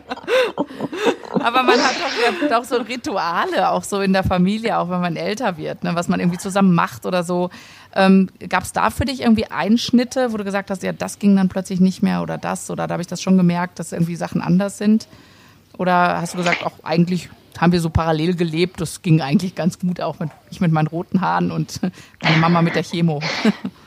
Aber 1.43 1.63
man 1.63 1.79
hat 1.79 1.95
doch, 1.95 2.49
doch 2.49 2.63
so 2.63 2.77
Rituale, 2.77 3.69
auch 3.69 3.83
so 3.83 4.01
in 4.01 4.13
der 4.13 4.23
Familie, 4.23 4.77
auch 4.77 4.89
wenn 4.89 5.01
man 5.01 5.15
älter 5.15 5.57
wird, 5.57 5.83
ne, 5.83 5.95
was 5.95 6.07
man 6.07 6.19
irgendwie 6.19 6.37
zusammen 6.37 6.73
macht 6.73 7.05
oder 7.05 7.23
so. 7.23 7.49
Ähm, 7.95 8.29
Gab 8.47 8.63
es 8.63 8.71
da 8.71 8.89
für 8.89 9.05
dich 9.05 9.21
irgendwie 9.21 9.45
Einschnitte, 9.45 10.31
wo 10.31 10.37
du 10.37 10.43
gesagt 10.43 10.69
hast, 10.69 10.83
ja, 10.83 10.93
das 10.93 11.19
ging 11.19 11.35
dann 11.35 11.49
plötzlich 11.49 11.79
nicht 11.79 12.01
mehr 12.03 12.21
oder 12.21 12.37
das 12.37 12.69
oder 12.69 12.87
da 12.87 12.93
habe 12.93 13.01
ich 13.01 13.07
das 13.07 13.21
schon 13.21 13.37
gemerkt, 13.37 13.79
dass 13.79 13.91
irgendwie 13.91 14.15
Sachen 14.15 14.41
anders 14.41 14.77
sind? 14.77 15.07
Oder 15.77 16.21
hast 16.21 16.33
du 16.33 16.37
gesagt, 16.37 16.65
auch 16.65 16.83
eigentlich 16.83 17.29
haben 17.57 17.73
wir 17.73 17.81
so 17.81 17.89
parallel 17.89 18.35
gelebt, 18.35 18.79
das 18.79 19.01
ging 19.01 19.21
eigentlich 19.21 19.55
ganz 19.55 19.79
gut, 19.79 19.99
auch 20.01 20.19
mit, 20.19 20.29
ich 20.49 20.61
mit 20.61 20.71
meinen 20.71 20.87
roten 20.87 21.21
Haaren 21.21 21.51
und 21.51 21.81
meine 22.21 22.37
Mama 22.37 22.61
mit 22.61 22.75
der 22.75 22.83
Chemo? 22.83 23.21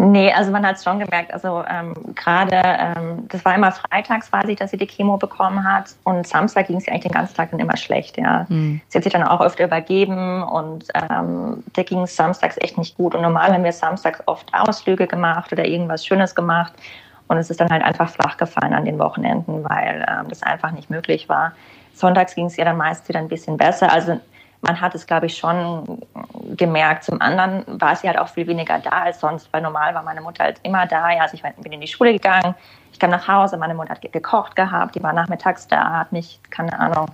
Nee, 0.00 0.32
also 0.32 0.52
man 0.52 0.64
hat 0.64 0.76
es 0.76 0.84
schon 0.84 1.00
gemerkt. 1.00 1.34
Also 1.34 1.64
ähm, 1.68 1.92
gerade, 2.14 2.62
ähm, 2.64 3.26
das 3.28 3.44
war 3.44 3.56
immer 3.56 3.72
freitags, 3.72 4.32
weiß 4.32 4.46
ich, 4.46 4.56
dass 4.56 4.70
sie 4.70 4.76
die 4.76 4.86
Chemo 4.86 5.16
bekommen 5.16 5.64
hat. 5.64 5.96
Und 6.04 6.24
Samstag 6.24 6.68
ging 6.68 6.76
es 6.76 6.86
ihr 6.86 6.92
eigentlich 6.92 7.02
den 7.02 7.12
ganzen 7.12 7.34
Tag 7.34 7.50
dann 7.50 7.58
immer 7.58 7.76
schlecht. 7.76 8.16
Ja. 8.16 8.46
Hm. 8.48 8.80
Sie 8.86 8.96
hat 8.96 9.02
sich 9.02 9.12
dann 9.12 9.24
auch 9.24 9.40
öfter 9.40 9.64
übergeben 9.64 10.44
und 10.44 10.86
ähm, 10.94 11.64
da 11.72 11.82
ging 11.82 12.02
es 12.02 12.14
samstags 12.14 12.56
echt 12.60 12.78
nicht 12.78 12.96
gut. 12.96 13.16
Und 13.16 13.22
normal 13.22 13.52
haben 13.52 13.64
wir 13.64 13.72
samstags 13.72 14.22
oft 14.26 14.54
Ausflüge 14.54 15.08
gemacht 15.08 15.52
oder 15.52 15.66
irgendwas 15.66 16.06
Schönes 16.06 16.36
gemacht. 16.36 16.74
Und 17.26 17.36
es 17.36 17.50
ist 17.50 17.60
dann 17.60 17.68
halt 17.68 17.82
einfach 17.82 18.08
flach 18.08 18.36
gefallen 18.36 18.74
an 18.74 18.84
den 18.84 19.00
Wochenenden, 19.00 19.64
weil 19.64 20.06
ähm, 20.08 20.28
das 20.28 20.44
einfach 20.44 20.70
nicht 20.70 20.90
möglich 20.90 21.28
war. 21.28 21.54
Sonntags 21.92 22.36
ging 22.36 22.46
es 22.46 22.56
ihr 22.56 22.64
dann 22.64 22.76
meist 22.76 23.08
wieder 23.08 23.18
ein 23.18 23.28
bisschen 23.28 23.56
besser. 23.56 23.92
Also 23.92 24.20
man 24.60 24.80
hat 24.80 24.94
es, 24.94 25.06
glaube 25.06 25.26
ich, 25.26 25.36
schon 25.36 26.02
gemerkt. 26.56 27.04
Zum 27.04 27.20
anderen 27.20 27.64
war 27.80 27.94
sie 27.96 28.08
halt 28.08 28.18
auch 28.18 28.28
viel 28.28 28.46
weniger 28.46 28.78
da 28.78 28.90
als 28.90 29.20
sonst, 29.20 29.52
weil 29.52 29.62
normal 29.62 29.94
war 29.94 30.02
meine 30.02 30.20
Mutter 30.20 30.44
halt 30.44 30.60
immer 30.62 30.86
da. 30.86 31.10
Ja, 31.10 31.22
also 31.22 31.34
ich 31.34 31.42
bin 31.42 31.72
in 31.72 31.80
die 31.80 31.86
Schule 31.86 32.12
gegangen, 32.12 32.54
ich 32.92 32.98
kam 32.98 33.10
nach 33.10 33.28
Hause, 33.28 33.56
meine 33.56 33.74
Mutter 33.74 33.90
hat 33.90 34.12
gekocht 34.12 34.56
gehabt, 34.56 34.94
die 34.94 35.02
war 35.02 35.12
nachmittags 35.12 35.68
da, 35.68 35.98
hat 35.98 36.12
mich, 36.12 36.40
keine 36.50 36.78
Ahnung, 36.78 37.06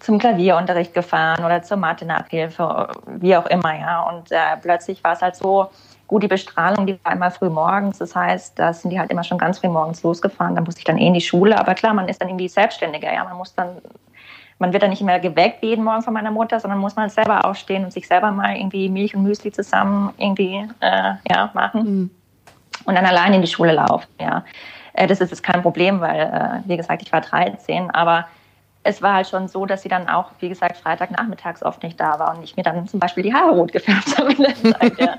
zum 0.00 0.18
Klavierunterricht 0.18 0.94
gefahren 0.94 1.44
oder 1.44 1.62
zur 1.62 1.76
Mathe-Nachhilfe, 1.76 2.88
wie 3.06 3.36
auch 3.36 3.46
immer, 3.46 3.78
ja. 3.78 4.02
Und 4.02 4.30
äh, 4.30 4.56
plötzlich 4.60 5.02
war 5.02 5.12
es 5.12 5.22
halt 5.22 5.36
so, 5.36 5.70
gut, 6.06 6.22
die 6.22 6.28
Bestrahlung, 6.28 6.86
die 6.86 6.98
war 7.04 7.12
immer 7.12 7.30
früh 7.30 7.50
morgens, 7.50 7.98
das 7.98 8.16
heißt, 8.16 8.58
da 8.58 8.72
sind 8.72 8.90
die 8.90 8.98
halt 8.98 9.10
immer 9.10 9.24
schon 9.24 9.38
ganz 9.38 9.58
früh 9.58 9.68
morgens 9.68 10.02
losgefahren, 10.02 10.54
dann 10.54 10.64
musste 10.64 10.80
ich 10.80 10.84
dann 10.84 10.98
eh 10.98 11.06
in 11.06 11.14
die 11.14 11.20
Schule, 11.20 11.58
aber 11.58 11.74
klar, 11.74 11.94
man 11.94 12.08
ist 12.08 12.20
dann 12.20 12.28
irgendwie 12.28 12.48
selbstständiger, 12.48 13.12
ja, 13.12 13.24
man 13.24 13.36
muss 13.36 13.54
dann 13.54 13.76
man 14.58 14.72
wird 14.72 14.82
dann 14.82 14.90
nicht 14.90 15.02
mehr 15.02 15.20
geweckt 15.20 15.62
jeden 15.62 15.84
Morgen 15.84 16.02
von 16.02 16.12
meiner 16.12 16.30
Mutter, 16.30 16.58
sondern 16.58 16.80
muss 16.80 16.96
man 16.96 17.08
selber 17.10 17.44
aufstehen 17.44 17.84
und 17.84 17.92
sich 17.92 18.08
selber 18.08 18.30
mal 18.30 18.56
irgendwie 18.56 18.88
Milch 18.88 19.14
und 19.14 19.22
Müsli 19.22 19.52
zusammen 19.52 20.12
irgendwie 20.18 20.68
äh, 20.80 21.14
ja, 21.28 21.50
machen. 21.54 21.82
Mhm. 21.82 22.10
Und 22.84 22.94
dann 22.94 23.06
allein 23.06 23.34
in 23.34 23.42
die 23.42 23.48
Schule 23.48 23.72
laufen, 23.72 24.08
ja. 24.20 24.44
Äh, 24.94 25.06
das 25.06 25.20
ist 25.20 25.30
jetzt 25.30 25.42
kein 25.42 25.62
Problem, 25.62 26.00
weil, 26.00 26.20
äh, 26.20 26.68
wie 26.68 26.76
gesagt, 26.76 27.02
ich 27.02 27.12
war 27.12 27.20
13, 27.20 27.90
aber 27.90 28.26
es 28.82 29.02
war 29.02 29.14
halt 29.14 29.28
schon 29.28 29.48
so, 29.48 29.66
dass 29.66 29.82
sie 29.82 29.88
dann 29.88 30.08
auch, 30.08 30.30
wie 30.40 30.48
gesagt, 30.48 30.76
Freitagnachmittags 30.76 31.62
oft 31.62 31.82
nicht 31.82 32.00
da 32.00 32.18
war 32.18 32.36
und 32.36 32.42
ich 32.42 32.56
mir 32.56 32.62
dann 32.62 32.86
zum 32.88 33.00
Beispiel 33.00 33.22
die 33.22 33.34
Haare 33.34 33.50
rot 33.50 33.72
gefärbt 33.72 34.16
habe 34.18 34.32
in 34.32 34.42
der 34.42 34.54
Zeit, 34.54 34.98
ja. 34.98 35.14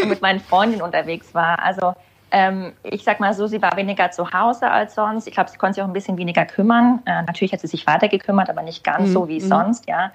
und 0.00 0.08
mit 0.08 0.22
meinen 0.22 0.40
Freundinnen 0.40 0.82
unterwegs 0.82 1.34
war. 1.34 1.58
Also 1.62 1.94
ähm, 2.32 2.72
ich 2.82 3.04
sag 3.04 3.20
mal 3.20 3.34
so, 3.34 3.46
sie 3.46 3.60
war 3.60 3.76
weniger 3.76 4.10
zu 4.10 4.32
Hause 4.32 4.70
als 4.70 4.94
sonst. 4.94 5.28
Ich 5.28 5.34
glaube, 5.34 5.50
sie 5.50 5.58
konnte 5.58 5.74
sich 5.74 5.82
auch 5.82 5.86
ein 5.86 5.92
bisschen 5.92 6.16
weniger 6.16 6.46
kümmern. 6.46 7.00
Äh, 7.04 7.22
natürlich 7.22 7.52
hat 7.52 7.60
sie 7.60 7.66
sich 7.66 7.86
weiter 7.86 8.08
gekümmert, 8.08 8.48
aber 8.48 8.62
nicht 8.62 8.82
ganz 8.82 9.08
mhm. 9.08 9.12
so 9.12 9.28
wie 9.28 9.40
mhm. 9.40 9.48
sonst, 9.48 9.86
ja. 9.86 10.10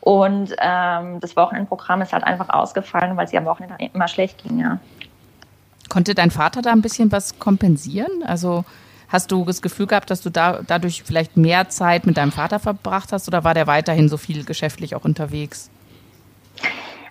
Und 0.00 0.56
ähm, 0.58 1.20
das 1.20 1.36
Wochenendprogramm 1.36 2.00
ist 2.00 2.14
halt 2.14 2.24
einfach 2.24 2.48
ausgefallen, 2.48 3.16
weil 3.18 3.28
sie 3.28 3.36
am 3.36 3.44
Wochenende 3.44 3.76
immer 3.92 4.08
schlecht 4.08 4.42
ging, 4.42 4.58
ja. 4.58 4.78
Konnte 5.90 6.14
dein 6.14 6.30
Vater 6.30 6.62
da 6.62 6.72
ein 6.72 6.80
bisschen 6.80 7.12
was 7.12 7.38
kompensieren? 7.38 8.22
Also 8.24 8.64
hast 9.08 9.30
du 9.30 9.44
das 9.44 9.60
Gefühl 9.60 9.86
gehabt, 9.86 10.08
dass 10.08 10.22
du 10.22 10.30
da 10.30 10.60
dadurch 10.66 11.02
vielleicht 11.02 11.36
mehr 11.36 11.68
Zeit 11.68 12.06
mit 12.06 12.16
deinem 12.16 12.32
Vater 12.32 12.58
verbracht 12.58 13.12
hast 13.12 13.28
oder 13.28 13.44
war 13.44 13.52
der 13.52 13.66
weiterhin 13.66 14.08
so 14.08 14.16
viel 14.16 14.44
geschäftlich 14.44 14.94
auch 14.94 15.04
unterwegs? 15.04 15.68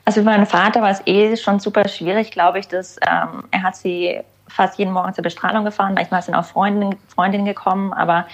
Also 0.05 0.21
für 0.21 0.25
meinen 0.25 0.47
Vater 0.47 0.81
war 0.81 0.89
es 0.89 1.03
eh 1.05 1.37
schon 1.37 1.59
super 1.59 1.87
schwierig, 1.87 2.31
glaube 2.31 2.57
ich, 2.57 2.67
dass 2.67 2.95
ähm, 3.07 3.43
er 3.51 3.61
hat 3.61 3.75
sie 3.75 4.21
fast 4.49 4.77
jeden 4.77 4.91
Morgen 4.91 5.13
zur 5.13 5.23
Bestrahlung 5.23 5.65
gefahren. 5.65 5.93
Manchmal 5.93 6.21
sind 6.21 6.35
auch 6.35 6.45
Freundinnen, 6.45 6.97
Freundinnen 7.07 7.45
gekommen, 7.45 7.93
aber 7.93 8.25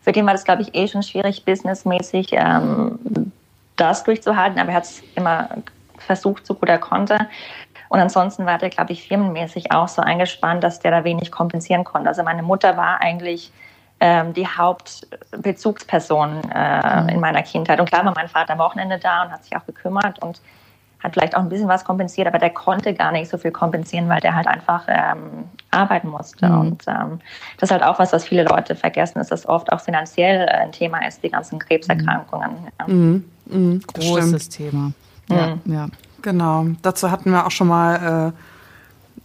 für 0.00 0.12
den 0.12 0.26
war 0.26 0.32
das, 0.32 0.44
glaube 0.44 0.62
ich, 0.62 0.74
eh 0.74 0.88
schon 0.88 1.02
schwierig, 1.02 1.44
businessmäßig 1.44 2.28
ähm, 2.32 3.32
das 3.76 4.04
durchzuhalten. 4.04 4.58
Aber 4.58 4.70
er 4.70 4.76
hat 4.76 4.84
es 4.84 5.02
immer 5.14 5.48
versucht, 5.98 6.46
so 6.46 6.54
gut 6.54 6.68
er 6.68 6.78
konnte. 6.78 7.28
Und 7.88 8.00
ansonsten 8.00 8.46
war 8.46 8.58
der, 8.58 8.70
glaube 8.70 8.92
ich, 8.92 9.06
firmenmäßig 9.06 9.70
auch 9.70 9.88
so 9.88 10.02
eingespannt, 10.02 10.64
dass 10.64 10.80
der 10.80 10.90
da 10.90 11.04
wenig 11.04 11.30
kompensieren 11.30 11.84
konnte. 11.84 12.08
Also 12.08 12.22
meine 12.22 12.42
Mutter 12.42 12.76
war 12.76 13.00
eigentlich 13.00 13.52
ähm, 14.00 14.32
die 14.32 14.48
Hauptbezugsperson 14.48 16.40
äh, 16.52 17.02
mhm. 17.02 17.08
in 17.10 17.20
meiner 17.20 17.42
Kindheit. 17.42 17.78
Und 17.78 17.86
klar 17.90 18.04
war 18.04 18.12
mein 18.16 18.28
Vater 18.28 18.54
am 18.54 18.58
Wochenende 18.58 18.98
da 18.98 19.22
und 19.22 19.30
hat 19.30 19.44
sich 19.44 19.54
auch 19.56 19.64
gekümmert 19.66 20.20
und 20.20 20.40
hat 21.02 21.14
vielleicht 21.14 21.36
auch 21.36 21.40
ein 21.40 21.48
bisschen 21.48 21.68
was 21.68 21.84
kompensiert, 21.84 22.26
aber 22.26 22.38
der 22.38 22.50
konnte 22.50 22.94
gar 22.94 23.12
nicht 23.12 23.30
so 23.30 23.38
viel 23.38 23.50
kompensieren, 23.50 24.08
weil 24.08 24.20
der 24.20 24.34
halt 24.34 24.46
einfach 24.46 24.84
ähm, 24.88 25.44
arbeiten 25.70 26.08
musste. 26.08 26.48
Mhm. 26.48 26.60
Und 26.60 26.82
ähm, 26.86 27.20
das 27.58 27.68
ist 27.68 27.72
halt 27.72 27.82
auch 27.82 27.98
was, 27.98 28.12
was 28.12 28.24
viele 28.24 28.44
Leute 28.44 28.76
vergessen, 28.76 29.18
ist, 29.20 29.30
dass 29.30 29.48
oft 29.48 29.72
auch 29.72 29.80
finanziell 29.80 30.46
äh, 30.46 30.52
ein 30.52 30.72
Thema 30.72 31.06
ist, 31.06 31.22
die 31.22 31.30
ganzen 31.30 31.58
Krebserkrankungen. 31.58 32.50
Ja. 32.78 32.86
Mhm. 32.86 33.24
Mhm. 33.46 33.82
Großes 33.94 34.48
Thema. 34.48 34.92
Ja. 35.28 35.58
ja. 35.64 35.88
Genau. 36.22 36.66
Dazu 36.82 37.10
hatten 37.10 37.30
wir 37.30 37.46
auch 37.46 37.50
schon 37.50 37.66
mal 37.66 38.32
äh, 38.32 38.32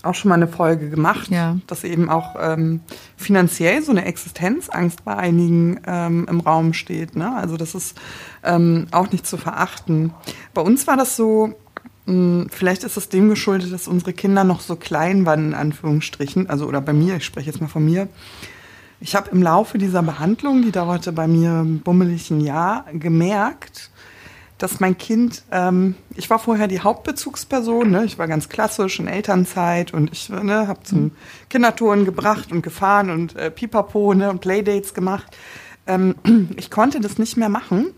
auch 0.03 0.15
schon 0.15 0.29
mal 0.29 0.35
eine 0.35 0.47
Folge 0.47 0.89
gemacht, 0.89 1.29
ja. 1.29 1.57
dass 1.67 1.83
eben 1.83 2.09
auch 2.09 2.35
ähm, 2.39 2.81
finanziell 3.15 3.81
so 3.81 3.91
eine 3.91 4.05
Existenzangst 4.05 5.03
bei 5.03 5.15
einigen 5.15 5.81
ähm, 5.85 6.27
im 6.29 6.39
Raum 6.39 6.73
steht. 6.73 7.15
Ne? 7.15 7.35
Also 7.35 7.57
das 7.57 7.75
ist 7.75 7.97
ähm, 8.43 8.87
auch 8.91 9.11
nicht 9.11 9.25
zu 9.25 9.37
verachten. 9.37 10.13
Bei 10.53 10.61
uns 10.61 10.87
war 10.87 10.97
das 10.97 11.15
so, 11.15 11.55
vielleicht 12.07 12.85
ist 12.85 12.95
es 12.95 13.09
dem 13.09 13.27
geschuldet, 13.27 13.73
dass 13.73 13.87
unsere 13.87 14.13
Kinder 14.13 14.45
noch 14.45 14.61
so 14.61 14.77
klein 14.77 15.25
waren, 15.25 15.47
in 15.47 15.53
Anführungsstrichen. 15.53 16.49
Also, 16.49 16.65
oder 16.65 16.79
bei 16.79 16.93
mir, 16.93 17.17
ich 17.17 17.25
spreche 17.25 17.47
jetzt 17.47 17.59
mal 17.59 17.67
von 17.67 17.83
mir. 17.83 18.07
Ich 18.99 19.15
habe 19.15 19.29
im 19.31 19.43
Laufe 19.43 19.77
dieser 19.77 20.01
Behandlung, 20.01 20.61
die 20.61 20.71
dauerte 20.71 21.11
bei 21.11 21.27
mir 21.27 21.65
bummelig 21.83 22.31
ein 22.31 22.39
Jahr, 22.39 22.85
gemerkt, 22.93 23.91
dass 24.57 24.79
mein 24.79 24.97
Kind, 24.97 25.43
ähm, 25.51 25.95
ich 26.15 26.29
war 26.29 26.39
vorher 26.39 26.67
die 26.67 26.79
Hauptbezugsperson, 26.79 27.91
ne? 27.91 28.05
ich 28.05 28.17
war 28.17 28.27
ganz 28.27 28.49
klassisch 28.49 28.99
in 28.99 29.07
Elternzeit 29.07 29.93
und 29.93 30.11
ich 30.11 30.29
ne, 30.29 30.67
habe 30.67 30.81
zum 30.81 31.11
Kindertouren 31.49 32.05
gebracht 32.05 32.51
und 32.51 32.63
gefahren 32.63 33.11
und 33.11 33.35
äh, 33.35 33.51
Pipapo 33.51 34.15
ne, 34.15 34.31
und 34.31 34.41
Playdates 34.41 34.95
gemacht. 34.95 35.27
Ähm, 35.85 36.15
ich 36.55 36.71
konnte 36.71 37.01
das 37.01 37.19
nicht 37.19 37.37
mehr 37.37 37.49
machen 37.49 37.93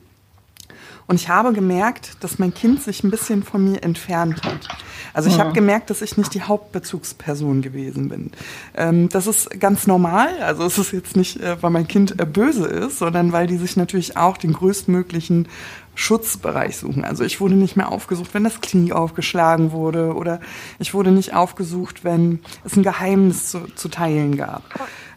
und 1.09 1.15
ich 1.15 1.27
habe 1.27 1.53
gemerkt, 1.53 2.17
dass 2.19 2.37
mein 2.37 2.53
Kind 2.53 2.83
sich 2.83 3.03
ein 3.03 3.09
bisschen 3.09 3.41
von 3.41 3.63
mir 3.63 3.81
entfernt 3.81 4.43
hat. 4.43 4.67
Also 5.11 5.27
ich 5.27 5.37
ja. 5.37 5.43
habe 5.43 5.53
gemerkt, 5.53 5.89
dass 5.89 6.03
ich 6.03 6.17
nicht 6.17 6.35
die 6.35 6.43
Hauptbezugsperson 6.43 7.63
gewesen 7.63 8.09
bin. 8.09 8.29
Ähm, 8.75 9.09
das 9.09 9.25
ist 9.25 9.59
ganz 9.59 9.87
normal. 9.87 10.27
Also 10.43 10.63
es 10.65 10.77
ist 10.77 10.91
jetzt 10.91 11.17
nicht, 11.17 11.41
äh, 11.41 11.59
weil 11.63 11.71
mein 11.71 11.87
Kind 11.87 12.21
äh, 12.21 12.25
böse 12.27 12.67
ist, 12.67 12.99
sondern 12.99 13.31
weil 13.31 13.47
die 13.47 13.57
sich 13.57 13.75
natürlich 13.75 14.17
auch 14.17 14.37
den 14.37 14.53
größtmöglichen 14.53 15.47
Schutzbereich 15.95 16.77
suchen. 16.77 17.03
Also 17.03 17.23
ich 17.23 17.41
wurde 17.41 17.55
nicht 17.55 17.75
mehr 17.75 17.91
aufgesucht, 17.91 18.35
wenn 18.35 18.43
das 18.43 18.61
Knie 18.61 18.93
aufgeschlagen 18.93 19.71
wurde 19.71 20.13
oder 20.13 20.39
ich 20.77 20.93
wurde 20.93 21.09
nicht 21.09 21.33
aufgesucht, 21.33 22.03
wenn 22.03 22.37
es 22.63 22.75
ein 22.77 22.83
Geheimnis 22.83 23.49
zu, 23.49 23.61
zu 23.73 23.89
teilen 23.89 24.37
gab. 24.37 24.61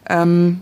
Ähm, 0.09 0.61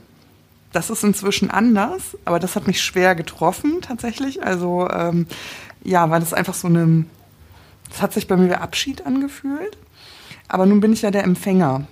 das 0.71 0.89
ist 0.89 1.03
inzwischen 1.03 1.51
anders, 1.51 2.17
aber 2.25 2.39
das 2.39 2.55
hat 2.55 2.67
mich 2.67 2.81
schwer 2.81 3.15
getroffen 3.15 3.79
tatsächlich. 3.81 4.43
Also 4.43 4.88
ähm, 4.89 5.27
ja, 5.84 6.10
weil 6.10 6.19
das 6.19 6.34
einfach 6.34 6.53
so 6.53 6.67
eine, 6.67 7.05
das 7.89 8.01
hat 8.01 8.13
sich 8.13 8.27
bei 8.27 8.38
mir 8.38 8.49
wie 8.49 8.55
Abschied 8.55 9.05
angefühlt. 9.05 9.77
Aber 10.47 10.65
nun 10.65 10.81
bin 10.81 10.93
ich 10.93 11.01
ja 11.01 11.12
der 11.12 11.23
Empfänger 11.23 11.88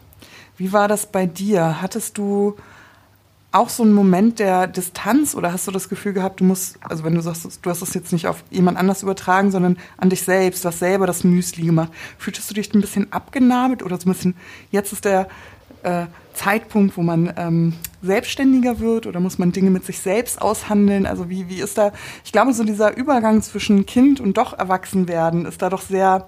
Wie 0.57 0.73
war 0.73 0.87
das 0.87 1.05
bei 1.05 1.25
dir? 1.25 1.81
Hattest 1.81 2.17
du 2.17 2.57
auch 3.51 3.69
so 3.69 3.83
einen 3.83 3.93
Moment 3.93 4.37
der 4.37 4.67
Distanz 4.67 5.33
oder 5.33 5.51
hast 5.51 5.65
du 5.65 5.71
das 5.71 5.89
Gefühl 5.89 6.13
gehabt, 6.13 6.39
du 6.39 6.43
musst, 6.43 6.77
also 6.83 7.03
wenn 7.03 7.15
du 7.15 7.21
sagst, 7.21 7.59
du 7.61 7.69
hast 7.69 7.81
es 7.81 7.95
jetzt 7.95 8.13
nicht 8.13 8.27
auf 8.27 8.43
jemand 8.51 8.77
anders 8.77 9.01
übertragen, 9.01 9.49
sondern 9.49 9.77
an 9.97 10.09
dich 10.09 10.21
selbst, 10.21 10.63
du 10.63 10.67
hast 10.67 10.79
selber 10.79 11.07
das 11.07 11.23
Müsli 11.23 11.65
gemacht. 11.65 11.91
Fühltest 12.19 12.49
du 12.49 12.53
dich 12.53 12.71
ein 12.73 12.81
bisschen 12.81 13.11
abgenabelt 13.11 13.81
oder 13.81 13.99
so 13.99 14.07
ein 14.07 14.13
bisschen, 14.13 14.35
jetzt 14.69 14.93
ist 14.93 15.05
der 15.05 15.27
äh, 15.83 16.05
Zeitpunkt, 16.33 16.95
wo 16.95 17.01
man 17.01 17.33
ähm, 17.37 17.73
selbstständiger 18.01 18.79
wird 18.79 19.07
oder 19.07 19.19
muss 19.19 19.37
man 19.37 19.51
Dinge 19.51 19.69
mit 19.69 19.85
sich 19.85 19.99
selbst 19.99 20.41
aushandeln? 20.41 21.05
Also 21.05 21.29
wie, 21.29 21.49
wie 21.49 21.59
ist 21.59 21.77
da, 21.77 21.91
ich 22.23 22.31
glaube, 22.31 22.53
so 22.53 22.63
dieser 22.63 22.95
Übergang 22.95 23.41
zwischen 23.41 23.85
Kind 23.85 24.19
und 24.19 24.37
doch 24.37 24.57
Erwachsenwerden 24.57 25.45
ist 25.45 25.61
da 25.61 25.69
doch 25.69 25.81
sehr 25.81 26.27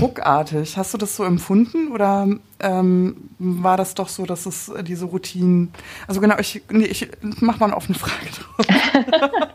ruckartig. 0.00 0.76
Hast 0.76 0.94
du 0.94 0.98
das 0.98 1.16
so 1.16 1.24
empfunden 1.24 1.88
oder 1.88 2.28
ähm, 2.60 3.30
war 3.38 3.76
das 3.76 3.94
doch 3.94 4.08
so, 4.08 4.26
dass 4.26 4.46
es 4.46 4.70
diese 4.82 5.06
Routinen, 5.06 5.72
also 6.06 6.20
genau, 6.20 6.38
ich, 6.38 6.62
nee, 6.70 6.84
ich 6.84 7.08
mach 7.20 7.58
mal 7.60 7.66
eine 7.66 7.76
offene 7.76 7.98
Frage 7.98 8.26
drauf. 8.26 8.66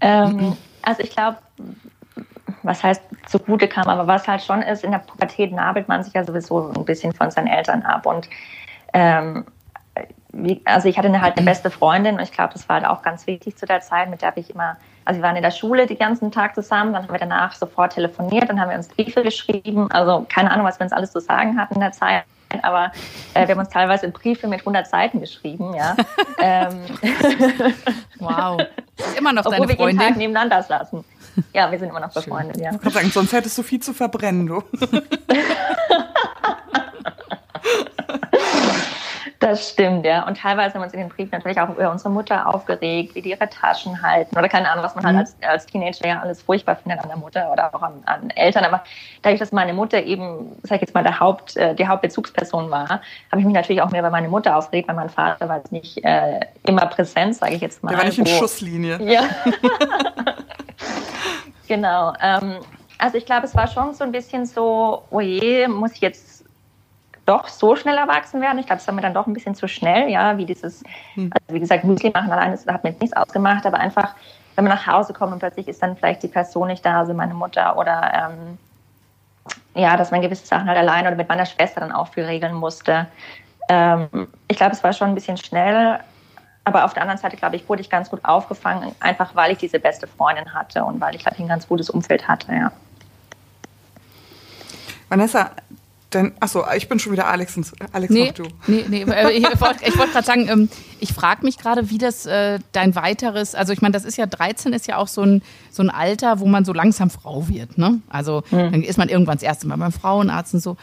ähm, 0.00 0.56
also 0.82 1.02
ich 1.02 1.10
glaube, 1.10 1.38
was 2.62 2.82
heißt 2.82 3.02
zugute 3.26 3.68
kam, 3.68 3.88
aber 3.88 4.06
was 4.06 4.26
halt 4.26 4.42
schon 4.42 4.62
ist, 4.62 4.84
in 4.84 4.92
der 4.92 4.98
Pubertät 4.98 5.52
nabelt 5.52 5.88
man 5.88 6.02
sich 6.02 6.14
ja 6.14 6.24
sowieso 6.24 6.72
ein 6.74 6.84
bisschen 6.84 7.12
von 7.12 7.30
seinen 7.30 7.46
Eltern 7.46 7.82
ab 7.82 8.06
und 8.06 8.28
ähm, 8.92 9.44
wie, 10.32 10.60
also 10.64 10.88
ich 10.88 10.98
hatte 10.98 11.20
halt 11.20 11.36
eine 11.36 11.46
beste 11.46 11.70
Freundin 11.70 12.16
und 12.16 12.22
ich 12.22 12.32
glaube, 12.32 12.52
das 12.52 12.68
war 12.68 12.76
halt 12.76 12.86
auch 12.86 13.02
ganz 13.02 13.26
wichtig 13.26 13.56
zu 13.56 13.66
der 13.66 13.80
Zeit, 13.80 14.10
mit 14.10 14.22
der 14.22 14.28
habe 14.28 14.40
ich 14.40 14.50
immer, 14.50 14.76
also 15.04 15.20
wir 15.20 15.26
waren 15.26 15.36
in 15.36 15.42
der 15.42 15.50
Schule 15.50 15.86
den 15.86 15.98
ganzen 15.98 16.30
Tag 16.30 16.54
zusammen, 16.54 16.92
dann 16.92 17.04
haben 17.04 17.12
wir 17.12 17.18
danach 17.18 17.54
sofort 17.54 17.94
telefoniert, 17.94 18.48
dann 18.48 18.60
haben 18.60 18.70
wir 18.70 18.76
uns 18.76 18.88
Briefe 18.88 19.22
geschrieben, 19.22 19.90
also 19.90 20.26
keine 20.28 20.50
Ahnung, 20.50 20.66
was 20.66 20.78
wir 20.78 20.84
uns 20.84 20.92
alles 20.92 21.12
zu 21.12 21.20
sagen 21.20 21.58
hatten 21.58 21.74
in 21.74 21.80
der 21.80 21.92
Zeit, 21.92 22.24
aber 22.62 22.92
äh, 23.34 23.46
wir 23.46 23.54
haben 23.54 23.60
uns 23.60 23.70
teilweise 23.70 24.08
Briefe 24.10 24.48
mit 24.48 24.60
100 24.60 24.86
Seiten 24.86 25.20
geschrieben, 25.20 25.74
ja. 25.74 25.96
ähm, 26.40 26.84
wow, 28.18 28.60
ist 28.96 29.18
immer 29.18 29.32
noch 29.32 29.44
Obwohl 29.46 29.66
deine 29.66 29.68
wir 29.68 29.76
Freundin. 29.76 29.98
jeden 30.00 30.08
Tag 30.08 30.16
nebeneinander 30.16 30.62
saßen. 30.62 31.04
Ja, 31.54 31.70
wir 31.70 31.78
sind 31.78 31.88
immer 31.90 32.00
noch 32.00 32.12
befreundet, 32.12 32.56
ja. 32.58 32.70
Ich 32.72 32.80
kann 32.80 32.92
sagen, 32.92 33.10
sonst 33.10 33.32
hättest 33.32 33.56
du 33.58 33.62
viel 33.62 33.80
zu 33.80 33.92
verbrennen, 33.92 34.46
du. 34.46 34.62
Das 39.40 39.70
stimmt, 39.70 40.04
ja. 40.04 40.26
Und 40.26 40.36
teilweise 40.36 40.74
haben 40.74 40.80
wir 40.80 40.86
uns 40.86 40.94
in 40.94 40.98
den 40.98 41.08
Briefen 41.10 41.30
natürlich 41.30 41.60
auch 41.60 41.68
über 41.70 41.92
unsere 41.92 42.10
Mutter 42.10 42.52
aufgeregt, 42.52 43.14
wie 43.14 43.22
die 43.22 43.30
ihre 43.30 43.48
Taschen 43.48 44.02
halten 44.02 44.36
oder 44.36 44.48
keine 44.48 44.68
Ahnung, 44.68 44.84
was 44.84 44.96
man 44.96 45.04
halt 45.04 45.14
Mhm. 45.14 45.20
als, 45.20 45.36
als 45.42 45.66
Teenager 45.66 46.08
ja 46.08 46.20
alles 46.20 46.42
furchtbar 46.42 46.74
findet 46.74 47.00
an 47.00 47.08
der 47.08 47.16
Mutter 47.18 47.50
oder 47.52 47.72
auch 47.72 47.80
an, 47.80 48.02
an 48.06 48.30
Eltern. 48.30 48.64
Aber 48.64 48.82
dadurch, 49.22 49.38
dass 49.38 49.52
meine 49.52 49.72
Mutter 49.74 50.02
eben, 50.02 50.56
sag 50.64 50.76
ich 50.76 50.80
jetzt 50.82 50.94
mal, 50.94 51.04
der 51.04 51.20
Haupt, 51.20 51.56
äh, 51.56 51.72
die 51.76 51.86
Hauptbezugsperson 51.86 52.68
war, 52.70 52.88
habe 52.88 53.00
ich 53.38 53.44
mich 53.44 53.54
natürlich 53.54 53.80
auch 53.80 53.90
mehr 53.90 54.02
bei 54.02 54.10
meiner 54.10 54.28
Mutter 54.28 54.56
aufgeregt, 54.56 54.88
weil 54.88 54.96
mein 54.96 55.08
Vater 55.08 55.48
war 55.48 55.58
jetzt 55.58 55.70
nicht 55.70 56.04
äh, 56.04 56.40
immer 56.64 56.86
präsent, 56.86 57.36
sage 57.36 57.54
ich 57.54 57.60
jetzt 57.60 57.82
mal. 57.84 57.90
Der 57.90 57.98
war 57.98 58.06
nicht 58.06 58.18
in 58.18 58.26
Schusslinie. 58.26 58.98
ja. 59.02 59.22
genau. 61.68 62.12
Ähm, 62.20 62.58
also 62.98 63.16
ich 63.16 63.26
glaube, 63.26 63.46
es 63.46 63.54
war 63.54 63.68
schon 63.68 63.94
so 63.94 64.04
ein 64.04 64.12
bisschen 64.12 64.46
so, 64.46 65.04
oh 65.10 65.20
je, 65.20 65.68
muss 65.68 65.92
ich 65.92 66.00
jetzt 66.00 66.44
doch 67.24 67.46
so 67.46 67.76
schnell 67.76 67.96
erwachsen 67.96 68.40
werden? 68.40 68.58
Ich 68.58 68.66
glaube, 68.66 68.80
es 68.80 68.86
war 68.86 68.94
mir 68.94 69.02
dann 69.02 69.14
doch 69.14 69.26
ein 69.26 69.34
bisschen 69.34 69.54
zu 69.54 69.68
schnell, 69.68 70.08
ja, 70.10 70.38
wie 70.38 70.46
dieses, 70.46 70.82
Hm. 71.14 71.30
also 71.32 71.54
wie 71.54 71.60
gesagt, 71.60 71.84
Müsli 71.84 72.10
machen 72.10 72.32
alleine 72.32 72.52
das 72.52 72.66
hat 72.66 72.82
mir 72.82 72.90
jetzt 72.90 73.00
nichts 73.00 73.16
ausgemacht, 73.16 73.66
aber 73.66 73.78
einfach, 73.78 74.14
wenn 74.56 74.64
man 74.64 74.74
nach 74.74 74.86
Hause 74.86 75.12
kommt 75.12 75.32
und 75.32 75.38
plötzlich 75.38 75.68
ist 75.68 75.82
dann 75.82 75.96
vielleicht 75.96 76.22
die 76.22 76.28
Person 76.28 76.68
nicht 76.68 76.84
da, 76.84 77.00
also 77.00 77.12
meine 77.14 77.34
Mutter 77.34 77.76
oder 77.76 78.12
ähm, 78.14 78.58
ja, 79.74 79.96
dass 79.96 80.10
man 80.10 80.22
gewisse 80.22 80.46
Sachen 80.46 80.66
halt 80.66 80.78
alleine 80.78 81.08
oder 81.08 81.16
mit 81.16 81.28
meiner 81.28 81.46
Schwester 81.46 81.80
dann 81.80 81.92
auch 81.92 82.08
viel 82.08 82.24
regeln 82.24 82.54
musste. 82.54 83.06
Ähm, 83.68 84.08
ich 84.48 84.56
glaube, 84.56 84.72
es 84.72 84.82
war 84.82 84.92
schon 84.92 85.08
ein 85.08 85.14
bisschen 85.14 85.36
schnell, 85.36 86.00
aber 86.68 86.84
auf 86.84 86.92
der 86.94 87.02
anderen 87.02 87.18
Seite, 87.20 87.36
glaube 87.36 87.56
ich, 87.56 87.68
wurde 87.68 87.80
ich 87.82 87.90
ganz 87.90 88.10
gut 88.10 88.20
aufgefangen, 88.24 88.92
einfach 89.00 89.34
weil 89.34 89.52
ich 89.52 89.58
diese 89.58 89.78
beste 89.80 90.06
Freundin 90.06 90.54
hatte 90.54 90.84
und 90.84 91.00
weil 91.00 91.14
ich, 91.14 91.22
glaube 91.22 91.36
ich, 91.36 91.42
ein 91.42 91.48
ganz 91.48 91.66
gutes 91.66 91.90
Umfeld 91.90 92.28
hatte, 92.28 92.52
ja. 92.52 92.72
Vanessa, 95.08 95.50
denn, 96.12 96.32
achso, 96.40 96.64
ich 96.74 96.88
bin 96.88 96.98
schon 96.98 97.12
wieder 97.12 97.26
Alex, 97.26 97.56
und- 97.56 97.70
Alex 97.92 98.12
Nee, 98.12 98.26
mach 98.28 98.32
du. 98.34 98.42
nee, 98.66 98.84
nee. 98.88 99.02
äh, 99.02 99.30
Ich 99.32 99.44
wollte 99.60 99.98
wollt 99.98 100.12
gerade 100.12 100.26
sagen, 100.26 100.48
ähm, 100.48 100.68
ich 101.00 101.12
frage 101.12 101.44
mich 101.44 101.58
gerade, 101.58 101.90
wie 101.90 101.98
das 101.98 102.24
äh, 102.24 102.58
dein 102.72 102.94
weiteres, 102.94 103.54
also 103.54 103.72
ich 103.74 103.82
meine, 103.82 103.92
das 103.92 104.04
ist 104.06 104.16
ja 104.16 104.24
13 104.26 104.72
ist 104.72 104.86
ja 104.86 104.96
auch 104.96 105.08
so 105.08 105.22
ein, 105.22 105.42
so 105.70 105.82
ein 105.82 105.90
Alter, 105.90 106.40
wo 106.40 106.46
man 106.46 106.64
so 106.64 106.72
langsam 106.72 107.10
Frau 107.10 107.46
wird, 107.48 107.76
ne? 107.76 108.00
Also 108.08 108.42
dann 108.50 108.82
ist 108.82 108.96
man 108.96 109.08
irgendwann 109.10 109.36
das 109.36 109.42
erste 109.42 109.66
Mal 109.66 109.76
beim 109.76 109.92
Frauenarzt 109.92 110.54
und 110.54 110.60
so. 110.60 110.76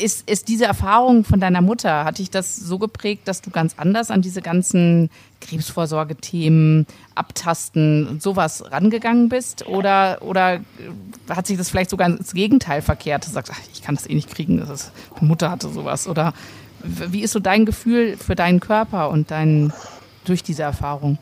Ist, 0.00 0.28
ist 0.28 0.48
diese 0.48 0.66
Erfahrung 0.66 1.24
von 1.24 1.40
deiner 1.40 1.60
Mutter, 1.60 2.04
hat 2.04 2.18
dich 2.18 2.30
das 2.30 2.56
so 2.56 2.78
geprägt, 2.78 3.26
dass 3.28 3.40
du 3.40 3.50
ganz 3.50 3.74
anders 3.78 4.10
an 4.10 4.22
diese 4.22 4.42
ganzen 4.42 5.10
Krebsvorsorgethemen, 5.40 6.86
Abtasten 7.14 8.06
und 8.06 8.22
sowas 8.22 8.70
rangegangen 8.70 9.28
bist? 9.28 9.66
Oder, 9.66 10.18
oder 10.20 10.60
hat 11.28 11.46
sich 11.46 11.56
das 11.56 11.70
vielleicht 11.70 11.90
sogar 11.90 12.08
ins 12.08 12.34
Gegenteil 12.34 12.82
verkehrt? 12.82 13.26
Du 13.26 13.30
sagst, 13.30 13.52
ach, 13.54 13.60
ich 13.72 13.82
kann 13.82 13.94
das 13.94 14.08
eh 14.08 14.14
nicht 14.14 14.30
kriegen, 14.30 14.58
das 14.58 14.70
ist, 14.70 14.92
meine 15.14 15.28
Mutter 15.28 15.50
hatte 15.50 15.68
sowas. 15.68 16.06
Oder 16.08 16.34
wie 16.82 17.22
ist 17.22 17.32
so 17.32 17.40
dein 17.40 17.64
Gefühl 17.64 18.16
für 18.16 18.34
deinen 18.34 18.60
Körper 18.60 19.10
und 19.10 19.30
dein, 19.30 19.72
durch 20.24 20.42
diese 20.42 20.62
Erfahrung? 20.62 21.18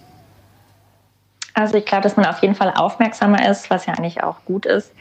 Also 1.54 1.76
ich 1.76 1.86
glaube, 1.86 2.02
dass 2.02 2.16
man 2.16 2.26
auf 2.26 2.42
jeden 2.42 2.56
Fall 2.56 2.72
aufmerksamer 2.76 3.48
ist, 3.48 3.70
was 3.70 3.86
ja 3.86 3.94
eigentlich 3.94 4.22
auch 4.24 4.44
gut 4.44 4.66
ist. 4.66 4.92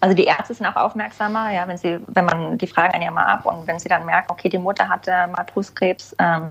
Also 0.00 0.16
die 0.16 0.24
Ärzte 0.24 0.54
sind 0.54 0.66
auch 0.66 0.74
aufmerksamer, 0.74 1.52
ja, 1.52 1.66
wenn 1.68 1.76
sie, 1.76 2.00
wenn 2.08 2.24
man 2.24 2.58
die 2.58 2.66
fragen 2.66 2.94
einen 2.94 3.04
ja 3.04 3.10
mal 3.12 3.26
ab 3.26 3.46
und 3.46 3.66
wenn 3.68 3.78
sie 3.78 3.88
dann 3.88 4.04
merken, 4.04 4.32
okay, 4.32 4.48
die 4.48 4.58
Mutter 4.58 4.88
hatte 4.88 5.10
mal 5.28 5.44
Brustkrebs, 5.44 6.16
ähm, 6.18 6.50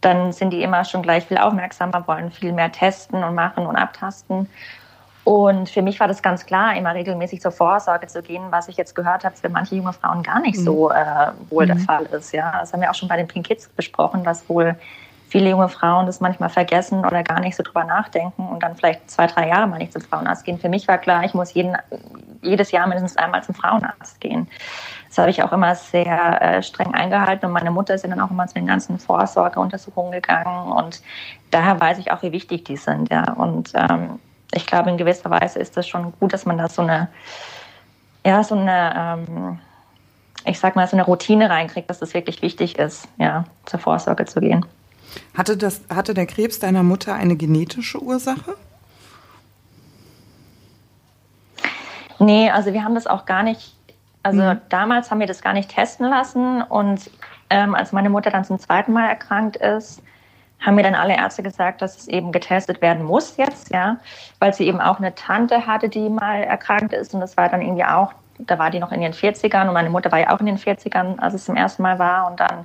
dann 0.00 0.32
sind 0.32 0.50
die 0.50 0.62
immer 0.62 0.84
schon 0.84 1.02
gleich 1.02 1.24
viel 1.24 1.38
aufmerksamer, 1.38 2.06
wollen 2.06 2.30
viel 2.30 2.52
mehr 2.52 2.70
testen 2.70 3.24
und 3.24 3.34
machen 3.34 3.66
und 3.66 3.74
abtasten. 3.74 4.48
Und 5.24 5.70
für 5.70 5.80
mich 5.80 5.98
war 5.98 6.06
das 6.06 6.22
ganz 6.22 6.44
klar, 6.44 6.76
immer 6.76 6.94
regelmäßig 6.94 7.40
zur 7.40 7.50
Vorsorge 7.50 8.06
zu 8.06 8.22
gehen, 8.22 8.42
was 8.50 8.68
ich 8.68 8.76
jetzt 8.76 8.94
gehört 8.94 9.24
habe, 9.24 9.34
für 9.34 9.48
manche 9.48 9.74
junge 9.74 9.94
Frauen 9.94 10.22
gar 10.22 10.40
nicht 10.40 10.58
so 10.58 10.90
äh, 10.90 11.32
wohl 11.48 11.66
der 11.66 11.78
Fall 11.78 12.04
ist. 12.04 12.32
Ja, 12.32 12.60
das 12.60 12.74
haben 12.74 12.82
wir 12.82 12.90
auch 12.90 12.94
schon 12.94 13.08
bei 13.08 13.16
den 13.16 13.26
Pink 13.26 13.46
Kids 13.46 13.68
besprochen, 13.68 14.22
dass 14.22 14.46
wohl 14.50 14.76
viele 15.34 15.50
junge 15.50 15.68
Frauen 15.68 16.06
das 16.06 16.20
manchmal 16.20 16.48
vergessen 16.48 17.04
oder 17.04 17.24
gar 17.24 17.40
nicht 17.40 17.56
so 17.56 17.64
drüber 17.64 17.82
nachdenken 17.82 18.46
und 18.46 18.62
dann 18.62 18.76
vielleicht 18.76 19.10
zwei, 19.10 19.26
drei 19.26 19.48
Jahre 19.48 19.66
mal 19.66 19.78
nicht 19.78 19.92
zum 19.92 20.00
Frauenarzt 20.00 20.44
gehen. 20.44 20.60
Für 20.60 20.68
mich 20.68 20.86
war 20.86 20.96
klar, 20.98 21.24
ich 21.24 21.34
muss 21.34 21.52
jeden, 21.54 21.76
jedes 22.40 22.70
Jahr 22.70 22.86
mindestens 22.86 23.16
einmal 23.16 23.42
zum 23.42 23.56
Frauenarzt 23.56 24.20
gehen. 24.20 24.46
Das 25.08 25.18
habe 25.18 25.30
ich 25.30 25.42
auch 25.42 25.50
immer 25.50 25.74
sehr 25.74 26.40
äh, 26.40 26.62
streng 26.62 26.94
eingehalten 26.94 27.46
und 27.46 27.52
meine 27.52 27.72
Mutter 27.72 27.94
ist 27.94 28.04
dann 28.04 28.20
auch 28.20 28.30
immer 28.30 28.46
zu 28.46 28.54
den 28.54 28.68
ganzen 28.68 29.00
Vorsorgeuntersuchungen 29.00 30.12
gegangen 30.12 30.70
und 30.70 31.02
daher 31.50 31.80
weiß 31.80 31.98
ich 31.98 32.12
auch, 32.12 32.22
wie 32.22 32.30
wichtig 32.30 32.64
die 32.66 32.76
sind. 32.76 33.10
Ja. 33.10 33.32
Und 33.32 33.72
ähm, 33.74 34.20
ich 34.54 34.68
glaube, 34.68 34.90
in 34.90 34.98
gewisser 34.98 35.30
Weise 35.30 35.58
ist 35.58 35.76
das 35.76 35.88
schon 35.88 36.12
gut, 36.20 36.32
dass 36.32 36.46
man 36.46 36.58
da 36.58 36.68
so 36.68 36.82
eine, 36.82 37.08
ja, 38.24 38.44
so 38.44 38.54
eine, 38.54 39.18
ähm, 39.28 39.58
ich 40.44 40.60
sag 40.60 40.76
mal, 40.76 40.86
so 40.86 40.94
eine 40.94 41.04
Routine 41.04 41.50
reinkriegt, 41.50 41.90
dass 41.90 41.98
das 41.98 42.14
wirklich 42.14 42.40
wichtig 42.40 42.78
ist, 42.78 43.08
ja, 43.18 43.46
zur 43.64 43.80
Vorsorge 43.80 44.26
zu 44.26 44.38
gehen. 44.38 44.64
Hatte, 45.36 45.56
das, 45.56 45.82
hatte 45.88 46.14
der 46.14 46.26
Krebs 46.26 46.58
deiner 46.58 46.82
Mutter 46.82 47.14
eine 47.14 47.36
genetische 47.36 48.02
Ursache? 48.02 48.56
Nee, 52.18 52.50
also 52.50 52.72
wir 52.72 52.84
haben 52.84 52.94
das 52.94 53.06
auch 53.06 53.26
gar 53.26 53.42
nicht, 53.42 53.74
also 54.22 54.54
damals 54.68 55.10
haben 55.10 55.20
wir 55.20 55.26
das 55.26 55.42
gar 55.42 55.52
nicht 55.52 55.70
testen 55.70 56.08
lassen 56.08 56.62
und 56.62 57.10
ähm, 57.50 57.74
als 57.74 57.92
meine 57.92 58.10
Mutter 58.10 58.30
dann 58.30 58.44
zum 58.44 58.58
zweiten 58.58 58.92
Mal 58.92 59.08
erkrankt 59.08 59.56
ist, 59.56 60.02
haben 60.60 60.76
mir 60.76 60.82
dann 60.82 60.94
alle 60.94 61.16
Ärzte 61.16 61.42
gesagt, 61.42 61.82
dass 61.82 61.96
es 61.98 62.08
eben 62.08 62.32
getestet 62.32 62.80
werden 62.80 63.04
muss 63.04 63.36
jetzt, 63.36 63.70
ja, 63.70 63.98
weil 64.38 64.54
sie 64.54 64.66
eben 64.66 64.80
auch 64.80 64.98
eine 64.98 65.14
Tante 65.14 65.66
hatte, 65.66 65.88
die 65.88 66.08
mal 66.08 66.42
erkrankt 66.42 66.92
ist 66.92 67.12
und 67.14 67.20
das 67.20 67.36
war 67.36 67.48
dann 67.48 67.60
irgendwie 67.60 67.84
auch, 67.84 68.12
da 68.38 68.58
war 68.58 68.70
die 68.70 68.78
noch 68.78 68.92
in 68.92 69.02
ihren 69.02 69.12
40ern 69.12 69.66
und 69.66 69.74
meine 69.74 69.90
Mutter 69.90 70.10
war 70.10 70.20
ja 70.20 70.30
auch 70.34 70.40
in 70.40 70.46
den 70.46 70.58
40ern, 70.58 71.18
als 71.18 71.34
es 71.34 71.44
zum 71.44 71.56
ersten 71.56 71.82
Mal 71.82 71.98
war 71.98 72.30
und 72.30 72.40
dann 72.40 72.64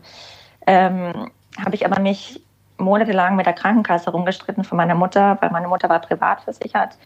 ähm, 0.67 1.31
habe 1.57 1.75
ich 1.75 1.85
aber 1.85 1.99
mich 2.01 2.41
monatelang 2.77 3.35
mit 3.35 3.45
der 3.45 3.53
Krankenkasse 3.53 4.09
rumgestritten 4.11 4.63
von 4.63 4.77
meiner 4.77 4.95
Mutter, 4.95 5.37
weil 5.41 5.49
meine 5.49 5.67
Mutter 5.67 5.89
war 5.89 5.99
privat 5.99 6.41
versichert 6.41 6.97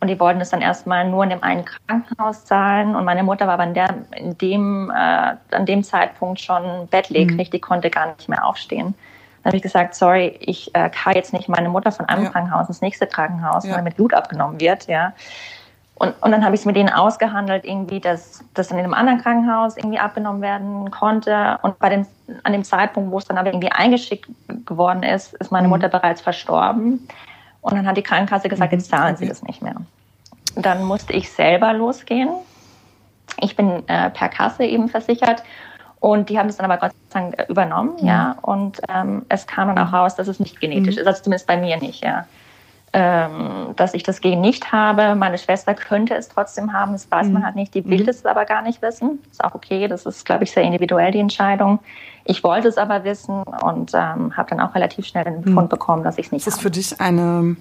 und 0.00 0.08
die 0.08 0.20
wollten 0.20 0.40
es 0.40 0.50
dann 0.50 0.60
erstmal 0.60 1.08
nur 1.08 1.24
in 1.24 1.30
dem 1.30 1.42
einen 1.42 1.64
Krankenhaus 1.64 2.44
zahlen. 2.44 2.94
Und 2.94 3.06
meine 3.06 3.22
Mutter 3.22 3.46
war 3.46 3.54
aber 3.54 3.64
in, 3.64 3.72
der, 3.74 3.94
in 4.16 4.36
dem, 4.36 4.90
äh, 4.90 4.94
an 4.94 5.64
dem 5.66 5.82
Zeitpunkt 5.82 6.40
schon 6.40 6.88
bettlägerig, 6.88 7.50
die 7.50 7.60
konnte 7.60 7.88
gar 7.88 8.14
nicht 8.14 8.28
mehr 8.28 8.44
aufstehen. 8.44 8.94
Dann 9.42 9.50
habe 9.50 9.56
ich 9.56 9.62
gesagt, 9.62 9.94
sorry, 9.94 10.36
ich 10.40 10.74
äh, 10.74 10.90
kann 10.90 11.14
jetzt 11.14 11.32
nicht 11.32 11.48
meine 11.48 11.70
Mutter 11.70 11.90
von 11.90 12.06
einem 12.06 12.24
Ja. 12.24 12.30
Krankenhaus 12.30 12.68
ins 12.68 12.82
nächste 12.82 13.06
Krankenhaus, 13.06 13.64
Ja. 13.64 13.76
weil 13.76 13.82
mit 13.82 13.96
Blut 13.96 14.12
abgenommen 14.12 14.60
wird. 14.60 14.86
Ja. 14.88 15.14
Und, 15.96 16.14
und 16.22 16.32
dann 16.32 16.44
habe 16.44 16.54
ich 16.54 16.62
es 16.62 16.66
mit 16.66 16.74
denen 16.74 16.88
ausgehandelt, 16.88 17.64
irgendwie, 17.64 18.00
dass 18.00 18.42
das 18.54 18.68
dann 18.68 18.78
in 18.78 18.84
einem 18.84 18.94
anderen 18.94 19.20
Krankenhaus 19.20 19.76
irgendwie 19.76 19.98
abgenommen 19.98 20.42
werden 20.42 20.90
konnte. 20.90 21.58
Und 21.62 21.78
bei 21.78 21.88
dem, 21.88 22.06
an 22.42 22.52
dem 22.52 22.64
Zeitpunkt, 22.64 23.12
wo 23.12 23.18
es 23.18 23.26
dann 23.26 23.38
aber 23.38 23.48
irgendwie 23.48 23.70
eingeschickt 23.70 24.28
geworden 24.66 25.04
ist, 25.04 25.34
ist 25.34 25.52
meine 25.52 25.68
Mutter 25.68 25.88
bereits 25.88 26.20
verstorben. 26.20 27.06
Und 27.60 27.74
dann 27.74 27.86
hat 27.86 27.96
die 27.96 28.02
Krankenkasse 28.02 28.48
gesagt, 28.48 28.72
jetzt 28.72 28.90
zahlen 28.90 29.16
sie 29.16 29.28
das 29.28 29.42
nicht 29.42 29.62
mehr. 29.62 29.76
Dann 30.56 30.84
musste 30.84 31.12
ich 31.12 31.30
selber 31.30 31.72
losgehen. 31.72 32.30
Ich 33.40 33.56
bin 33.56 33.88
äh, 33.88 34.10
per 34.10 34.28
Kasse 34.28 34.64
eben 34.64 34.88
versichert. 34.88 35.44
Und 36.00 36.28
die 36.28 36.38
haben 36.38 36.48
es 36.48 36.58
dann 36.58 36.70
aber 36.70 36.78
Gott 36.78 36.92
sei 37.08 37.20
Dank 37.20 37.48
übernommen, 37.48 37.96
mhm. 38.00 38.06
ja. 38.06 38.36
Und 38.42 38.80
ähm, 38.88 39.24
es 39.28 39.46
kam 39.46 39.68
dann 39.68 39.78
auch 39.78 39.92
raus, 39.92 40.16
dass 40.16 40.28
es 40.28 40.38
nicht 40.40 40.60
genetisch 40.60 40.96
mhm. 40.96 41.00
ist, 41.00 41.06
also 41.06 41.22
zumindest 41.22 41.46
bei 41.46 41.56
mir 41.56 41.78
nicht, 41.78 42.04
ja. 42.04 42.26
Ähm, 42.96 43.74
dass 43.74 43.92
ich 43.92 44.04
das 44.04 44.20
Gen 44.20 44.40
nicht 44.40 44.70
habe. 44.70 45.16
Meine 45.16 45.36
Schwester 45.36 45.74
könnte 45.74 46.14
es 46.14 46.28
trotzdem 46.28 46.72
haben, 46.72 46.92
das 46.92 47.10
weiß 47.10 47.26
mhm. 47.26 47.32
man 47.32 47.44
halt 47.44 47.56
nicht. 47.56 47.74
Die 47.74 47.84
will 47.86 48.04
mhm. 48.04 48.08
es 48.08 48.24
aber 48.24 48.44
gar 48.44 48.62
nicht 48.62 48.82
wissen. 48.82 49.18
Ist 49.32 49.42
auch 49.42 49.56
okay, 49.56 49.88
das 49.88 50.06
ist, 50.06 50.24
glaube 50.24 50.44
ich, 50.44 50.52
sehr 50.52 50.62
individuell 50.62 51.10
die 51.10 51.18
Entscheidung. 51.18 51.80
Ich 52.24 52.44
wollte 52.44 52.68
es 52.68 52.78
aber 52.78 53.02
wissen 53.02 53.42
und 53.42 53.90
ähm, 53.94 54.36
habe 54.36 54.50
dann 54.50 54.60
auch 54.60 54.76
relativ 54.76 55.06
schnell 55.06 55.24
den 55.24 55.42
Befund 55.42 55.66
mhm. 55.66 55.68
bekommen, 55.70 56.04
dass 56.04 56.18
ich 56.18 56.26
es 56.26 56.32
nicht 56.32 56.42
habe. 56.42 56.50
Ist 56.50 56.56
das 56.56 56.62
für 56.62 56.70
dich 56.70 57.00
eine 57.00 57.56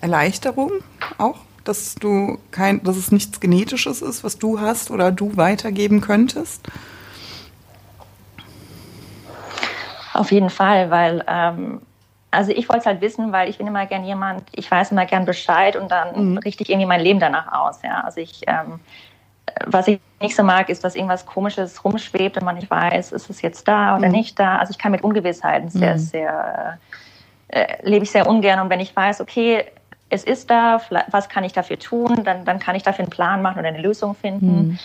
Erleichterung 0.00 0.70
auch? 1.18 1.36
dass 1.64 1.96
du 1.96 2.38
kein, 2.50 2.82
dass 2.82 2.96
es 2.96 3.12
nichts 3.12 3.40
Genetisches 3.40 4.00
ist, 4.00 4.24
was 4.24 4.38
du 4.38 4.58
hast 4.58 4.90
oder 4.90 5.12
du 5.12 5.36
weitergeben 5.36 6.00
könntest? 6.00 6.66
Auf 10.14 10.32
jeden 10.32 10.48
Fall, 10.48 10.90
weil 10.90 11.22
ähm, 11.28 11.82
also 12.30 12.52
ich 12.52 12.68
wollte 12.68 12.80
es 12.80 12.86
halt 12.86 13.00
wissen, 13.00 13.32
weil 13.32 13.48
ich 13.48 13.58
bin 13.58 13.66
immer 13.66 13.86
gern 13.86 14.04
jemand, 14.04 14.42
ich 14.52 14.70
weiß 14.70 14.92
immer 14.92 15.06
gern 15.06 15.24
Bescheid 15.24 15.76
und 15.76 15.90
dann 15.90 16.32
mhm. 16.32 16.38
richte 16.38 16.62
ich 16.62 16.70
irgendwie 16.70 16.86
mein 16.86 17.00
Leben 17.00 17.20
danach 17.20 17.52
aus. 17.52 17.80
Ja, 17.82 18.02
also 18.02 18.20
ich 18.20 18.42
ähm, 18.46 18.80
was 19.66 19.88
ich 19.88 20.00
nicht 20.20 20.36
so 20.36 20.42
mag, 20.42 20.68
ist, 20.68 20.84
dass 20.84 20.94
irgendwas 20.94 21.26
Komisches 21.26 21.84
rumschwebt 21.84 22.36
und 22.36 22.44
man 22.44 22.56
nicht 22.56 22.70
weiß, 22.70 23.12
ist 23.12 23.30
es 23.30 23.42
jetzt 23.42 23.68
da 23.68 23.96
oder 23.96 24.06
mhm. 24.06 24.12
nicht 24.12 24.38
da. 24.38 24.56
Also 24.58 24.70
ich 24.70 24.78
kann 24.78 24.92
mit 24.92 25.02
Ungewissheiten 25.02 25.68
sehr, 25.68 25.94
mhm. 25.94 25.98
sehr, 25.98 26.78
äh, 27.48 27.76
lebe 27.82 28.04
ich 28.04 28.10
sehr 28.10 28.26
ungern. 28.26 28.60
Und 28.60 28.70
wenn 28.70 28.80
ich 28.80 28.94
weiß, 28.94 29.20
okay, 29.20 29.64
es 30.10 30.24
ist 30.24 30.50
da, 30.50 30.80
was 31.10 31.28
kann 31.28 31.44
ich 31.44 31.52
dafür 31.52 31.78
tun, 31.78 32.24
dann, 32.24 32.44
dann 32.44 32.58
kann 32.58 32.74
ich 32.74 32.82
dafür 32.82 33.04
einen 33.04 33.10
Plan 33.10 33.42
machen 33.42 33.58
oder 33.58 33.68
eine 33.68 33.80
Lösung 33.80 34.14
finden. 34.14 34.78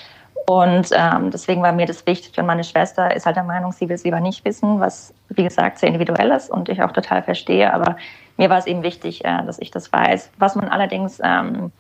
Und 0.46 0.90
ähm, 0.92 1.32
deswegen 1.32 1.62
war 1.62 1.72
mir 1.72 1.86
das 1.86 2.06
wichtig. 2.06 2.38
Und 2.38 2.46
meine 2.46 2.64
Schwester 2.64 3.16
ist 3.16 3.26
halt 3.26 3.36
der 3.36 3.44
Meinung, 3.44 3.72
sie 3.72 3.88
will 3.88 3.96
es 3.96 4.04
lieber 4.04 4.20
nicht 4.20 4.44
wissen, 4.44 4.80
was, 4.80 5.14
wie 5.30 5.44
gesagt, 5.44 5.80
sehr 5.80 5.88
individuell 5.88 6.32
ist 6.32 6.50
und 6.50 6.70
ich 6.70 6.82
auch 6.82 6.92
total 6.92 7.24
verstehe. 7.24 7.74
Aber 7.74 7.96
mir 8.38 8.50
war 8.50 8.58
es 8.58 8.66
eben 8.66 8.84
wichtig, 8.84 9.24
äh, 9.24 9.44
dass 9.46 9.60
ich 9.60 9.72
das 9.72 9.92
weiß. 9.94 10.32
Was 10.38 10.56
man 10.56 10.68
allerdings 10.68 11.22
ähm, 11.24 11.72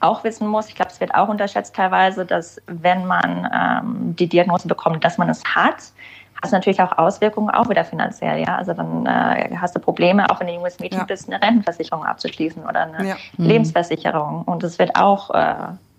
auch 0.00 0.24
wissen 0.24 0.48
muss, 0.48 0.68
ich 0.68 0.74
glaube, 0.74 0.90
es 0.90 1.00
wird 1.00 1.14
auch 1.14 1.28
unterschätzt 1.28 1.74
teilweise, 1.74 2.26
dass 2.26 2.60
wenn 2.66 3.06
man 3.06 3.48
ähm, 3.54 4.16
die 4.16 4.28
Diagnose 4.28 4.66
bekommt, 4.66 5.04
dass 5.04 5.16
man 5.16 5.28
es 5.28 5.42
hat, 5.44 5.92
hast 6.42 6.52
natürlich 6.52 6.80
auch 6.80 6.98
Auswirkungen, 6.98 7.50
auch 7.50 7.68
wieder 7.68 7.84
finanziell, 7.84 8.40
ja. 8.40 8.56
Also 8.56 8.74
dann 8.74 9.06
äh, 9.06 9.56
hast 9.56 9.74
du 9.74 9.80
Probleme, 9.80 10.28
auch 10.30 10.40
wenn 10.40 10.48
du 10.48 10.52
junges 10.52 10.78
Mädchen 10.78 11.00
ja. 11.00 11.04
bist, 11.06 11.28
eine 11.28 11.40
Rentenversicherung 11.40 12.04
abzuschließen 12.04 12.62
oder 12.64 12.82
eine 12.82 13.08
ja. 13.08 13.16
Mhm. 13.38 13.46
Lebensversicherung. 13.46 14.42
Und 14.42 14.62
es 14.62 14.78
wird 14.78 14.94
auch 14.96 15.30
äh, 15.30 15.54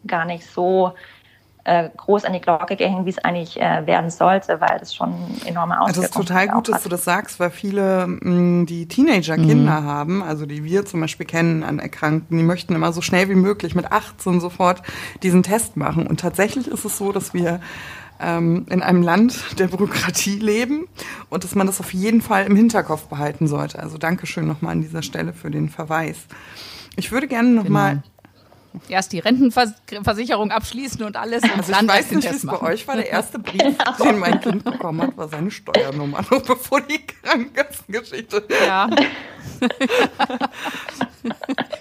gar 0.06 0.26
nicht 0.26 0.46
so 0.46 0.94
äh, 1.66 1.90
groß 1.98 2.26
an 2.26 2.34
die 2.34 2.42
Glocke 2.42 2.76
gehängt, 2.76 3.06
wie 3.06 3.10
es 3.10 3.18
eigentlich 3.18 3.60
äh, 3.60 3.86
werden 3.86 4.10
sollte, 4.10 4.62
weil 4.62 4.78
das 4.80 4.96
schon 4.96 5.14
enorme 5.46 5.82
Auswirkungen 5.82 5.88
hat. 5.88 5.98
Das 5.98 6.06
ist 6.06 6.14
total 6.14 6.48
gut, 6.48 6.70
dass 6.70 6.84
du 6.84 6.90
das 6.90 7.04
sagst, 7.04 7.40
weil 7.40 7.50
viele, 7.50 8.08
mh, 8.08 8.66
die 8.66 8.88
Teenager-Kinder 8.88 9.82
mhm. 9.82 9.86
haben, 9.86 10.24
also 10.24 10.46
die 10.46 10.64
wir 10.64 10.86
zum 10.86 11.02
Beispiel 11.02 11.26
kennen 11.26 11.64
an 11.64 11.80
Erkrankten, 11.80 12.38
die 12.38 12.44
möchten 12.44 12.76
immer 12.76 12.94
so 12.94 13.02
schnell 13.02 13.30
wie 13.30 13.36
möglich 13.36 13.74
mit 13.76 13.92
18 13.92 14.40
sofort 14.40 14.84
diesen 15.24 15.44
Test 15.44 15.76
machen. 15.76 16.06
Und 16.06 16.20
tatsächlich 16.20 16.68
ist 16.68 16.86
es 16.86 16.98
so, 16.98 17.12
dass 17.12 17.34
wir 17.34 17.60
ähm, 18.20 18.68
in 18.70 18.84
einem 18.84 19.02
Land 19.02 19.60
der 19.60 19.68
Bürokratie 19.68 20.38
leben 20.38 20.88
und 21.30 21.44
dass 21.44 21.56
man 21.56 21.68
das 21.68 21.80
auf 21.80 21.94
jeden 21.94 22.22
Fall 22.22 22.46
im 22.46 22.56
Hinterkopf 22.56 23.08
behalten 23.08 23.48
sollte. 23.48 23.80
Also 23.80 23.98
Dankeschön 23.98 24.48
nochmal 24.48 24.74
an 24.74 24.82
dieser 24.82 25.02
Stelle 25.02 25.34
für 25.34 25.50
den 25.50 25.70
Verweis. 25.70 26.28
Ich 26.96 27.12
würde 27.12 27.28
gerne 27.28 27.50
nochmal 27.50 27.96
genau 27.96 28.15
erst 28.90 29.12
die 29.12 29.20
Rentenversicherung 29.20 30.52
abschließen 30.52 31.04
und 31.04 31.16
alles. 31.18 31.44
Und 31.44 31.52
also 31.58 31.72
dann 31.72 31.86
ich 31.86 31.92
weiß 31.92 32.12
nicht, 32.12 32.30
wie 32.32 32.36
es 32.36 32.46
bei 32.46 32.62
euch 32.62 32.88
war. 32.88 32.96
Der 32.96 33.10
erste 33.10 33.40
Brief, 33.40 33.62
genau. 33.78 34.04
den 34.04 34.20
mein 34.20 34.40
Kind 34.42 34.64
bekommen 34.64 35.02
hat, 35.02 35.18
war 35.18 35.28
seine 35.28 35.52
Steuernummer, 35.52 36.22
noch 36.30 36.42
bevor 36.42 36.82
die 36.82 37.00
Krankengeschichte. 37.06 38.44
Ja. 38.66 38.90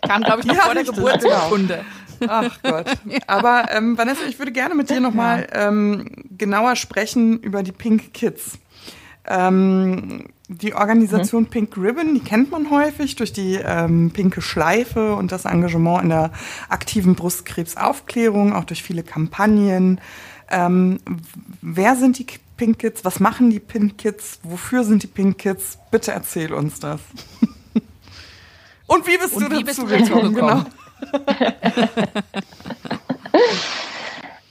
Kam, 0.07 0.23
glaube 0.23 0.41
ich, 0.41 0.47
noch 0.47 0.55
ja, 0.55 0.63
vor 0.63 0.75
der 0.75 0.85
Geburtsurkunde. 0.85 1.77
Genau. 1.77 1.85
Ach 2.29 2.59
Gott. 2.63 2.87
Aber 3.27 3.67
ähm, 3.73 3.99
Vanessa, 3.99 4.25
ich 4.29 4.39
würde 4.39 4.53
gerne 4.53 4.75
mit 4.75 4.91
dir 4.91 5.01
nochmal 5.01 5.47
ähm, 5.53 6.09
genauer 6.31 6.77
sprechen 6.77 7.41
über 7.41 7.63
die 7.63 7.73
Pink 7.73 8.15
Kids. 8.15 8.59
Ähm, 9.27 10.27
die 10.49 10.75
Organisation 10.75 11.45
mhm. 11.45 11.47
Pink 11.47 11.77
Ribbon, 11.77 12.15
die 12.15 12.21
kennt 12.21 12.51
man 12.51 12.71
häufig 12.71 13.17
durch 13.17 13.33
die 13.33 13.55
ähm, 13.55 14.11
pinke 14.13 14.43
Schleife 14.43 15.15
und 15.15 15.33
das 15.33 15.47
Engagement 15.47 16.03
in 16.03 16.09
der 16.11 16.33
aktiven 16.69 17.15
Brustkrebsaufklärung, 17.15 18.53
auch 18.53 18.65
durch 18.65 18.83
viele 18.83 19.03
Kampagnen. 19.03 20.01
Ähm, 20.51 20.99
wer 21.63 21.97
sind 21.97 22.19
die 22.19 22.27
Pink 22.57 22.81
Kids? 22.81 23.05
Was 23.05 23.21
machen 23.21 23.49
die 23.51 23.61
Pink 23.61 23.97
Kids? 23.97 24.39
Wofür 24.43 24.85
sind 24.85 25.03
die 25.03 25.07
Pink 25.07 25.39
Kids? 25.39 25.79
Bitte 25.91 26.13
erzähl 26.13 26.53
uns 26.53 26.79
das. 26.79 27.01
und 28.87 29.07
wie 29.07 29.17
bist 29.17 29.35
und 29.35 29.45
du 29.45 29.51
wie 29.51 29.65
dazu 29.65 29.87
bist 29.87 30.09
gekommen? 30.09 30.35
Genau. 30.35 30.65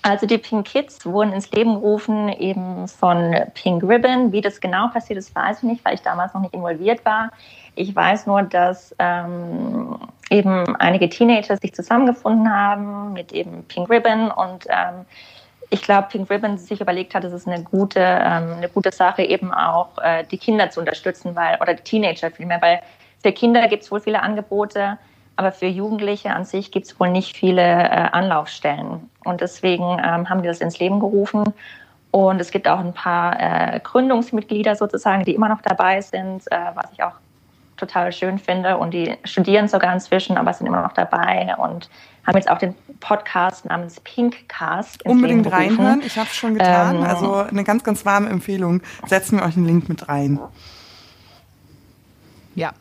Also 0.03 0.25
die 0.25 0.37
Pink 0.37 0.67
Kids 0.67 1.05
wurden 1.05 1.31
ins 1.31 1.49
Leben 1.51 1.75
gerufen 1.75 2.27
eben 2.27 2.89
von 2.89 3.33
Pink 3.53 3.83
Ribbon. 3.83 4.33
Wie 4.33 4.41
das 4.41 4.59
genau 4.59 4.89
passiert 4.89 5.17
ist, 5.17 5.33
weiß 5.33 5.59
ich 5.59 5.63
nicht, 5.63 5.85
weil 5.85 5.95
ich 5.95 6.01
damals 6.01 6.33
noch 6.33 6.41
nicht 6.41 6.53
involviert 6.53 7.05
war. 7.05 7.31
Ich 7.75 7.95
weiß 7.95 8.27
nur, 8.27 8.43
dass 8.43 8.93
ähm, 8.99 9.97
eben 10.29 10.75
einige 10.75 11.07
Teenager 11.07 11.55
sich 11.55 11.73
zusammengefunden 11.73 12.53
haben 12.53 13.13
mit 13.13 13.31
eben 13.31 13.63
Pink 13.63 13.89
Ribbon 13.89 14.29
und 14.29 14.65
ähm, 14.67 15.05
ich 15.69 15.81
glaube, 15.81 16.09
Pink 16.11 16.29
Ribbon 16.29 16.57
sich 16.57 16.81
überlegt 16.81 17.15
hat, 17.15 17.23
es 17.23 17.31
ist 17.31 17.47
eine 17.47 17.63
gute, 17.63 17.99
ähm, 17.99 18.55
eine 18.57 18.69
gute 18.69 18.91
Sache, 18.91 19.23
eben 19.23 19.53
auch 19.53 19.97
äh, 20.03 20.23
die 20.29 20.37
Kinder 20.37 20.69
zu 20.69 20.81
unterstützen, 20.81 21.35
weil, 21.35 21.57
oder 21.61 21.73
die 21.73 21.81
Teenager 21.81 22.29
vielmehr, 22.29 22.61
weil 22.61 22.81
für 23.23 23.31
Kinder 23.31 23.67
gibt 23.69 23.83
es 23.83 23.91
wohl 23.91 24.01
viele 24.01 24.21
Angebote, 24.21 24.99
aber 25.35 25.51
für 25.51 25.65
Jugendliche 25.65 26.31
an 26.31 26.45
sich 26.45 26.71
gibt 26.71 26.85
es 26.85 26.99
wohl 26.99 27.09
nicht 27.09 27.35
viele 27.35 27.61
äh, 27.61 28.09
Anlaufstellen. 28.11 29.09
Und 29.23 29.41
deswegen 29.41 29.83
ähm, 30.03 30.29
haben 30.29 30.41
die 30.41 30.47
das 30.47 30.61
ins 30.61 30.79
Leben 30.79 30.99
gerufen. 30.99 31.53
Und 32.11 32.39
es 32.39 32.51
gibt 32.51 32.67
auch 32.67 32.79
ein 32.79 32.93
paar 32.93 33.39
äh, 33.39 33.79
Gründungsmitglieder 33.79 34.75
sozusagen, 34.75 35.25
die 35.25 35.33
immer 35.33 35.49
noch 35.49 35.61
dabei 35.61 36.01
sind, 36.01 36.43
äh, 36.51 36.57
was 36.75 36.91
ich 36.93 37.03
auch 37.03 37.13
total 37.77 38.11
schön 38.11 38.37
finde. 38.37 38.77
Und 38.77 38.93
die 38.93 39.15
studieren 39.23 39.67
sogar 39.67 39.91
inzwischen, 39.91 40.37
aber 40.37 40.53
sind 40.53 40.67
immer 40.67 40.83
noch 40.83 40.93
dabei 40.93 41.55
und 41.57 41.89
haben 42.25 42.37
jetzt 42.37 42.49
auch 42.49 42.59
den 42.59 42.75
Podcast 42.99 43.65
namens 43.65 43.99
Pinkcast. 44.01 45.05
Unbedingt 45.05 45.51
reinhören, 45.51 46.01
ich 46.05 46.17
habe 46.17 46.27
es 46.29 46.35
schon 46.35 46.53
getan. 46.53 46.97
Ähm, 46.97 47.03
also 47.03 47.33
eine 47.33 47.63
ganz, 47.63 47.83
ganz 47.83 48.05
warme 48.05 48.29
Empfehlung. 48.29 48.81
Setzen 49.07 49.39
wir 49.39 49.45
euch 49.45 49.57
einen 49.57 49.65
Link 49.65 49.89
mit 49.89 50.07
rein. 50.07 50.39
Ja. 52.55 52.71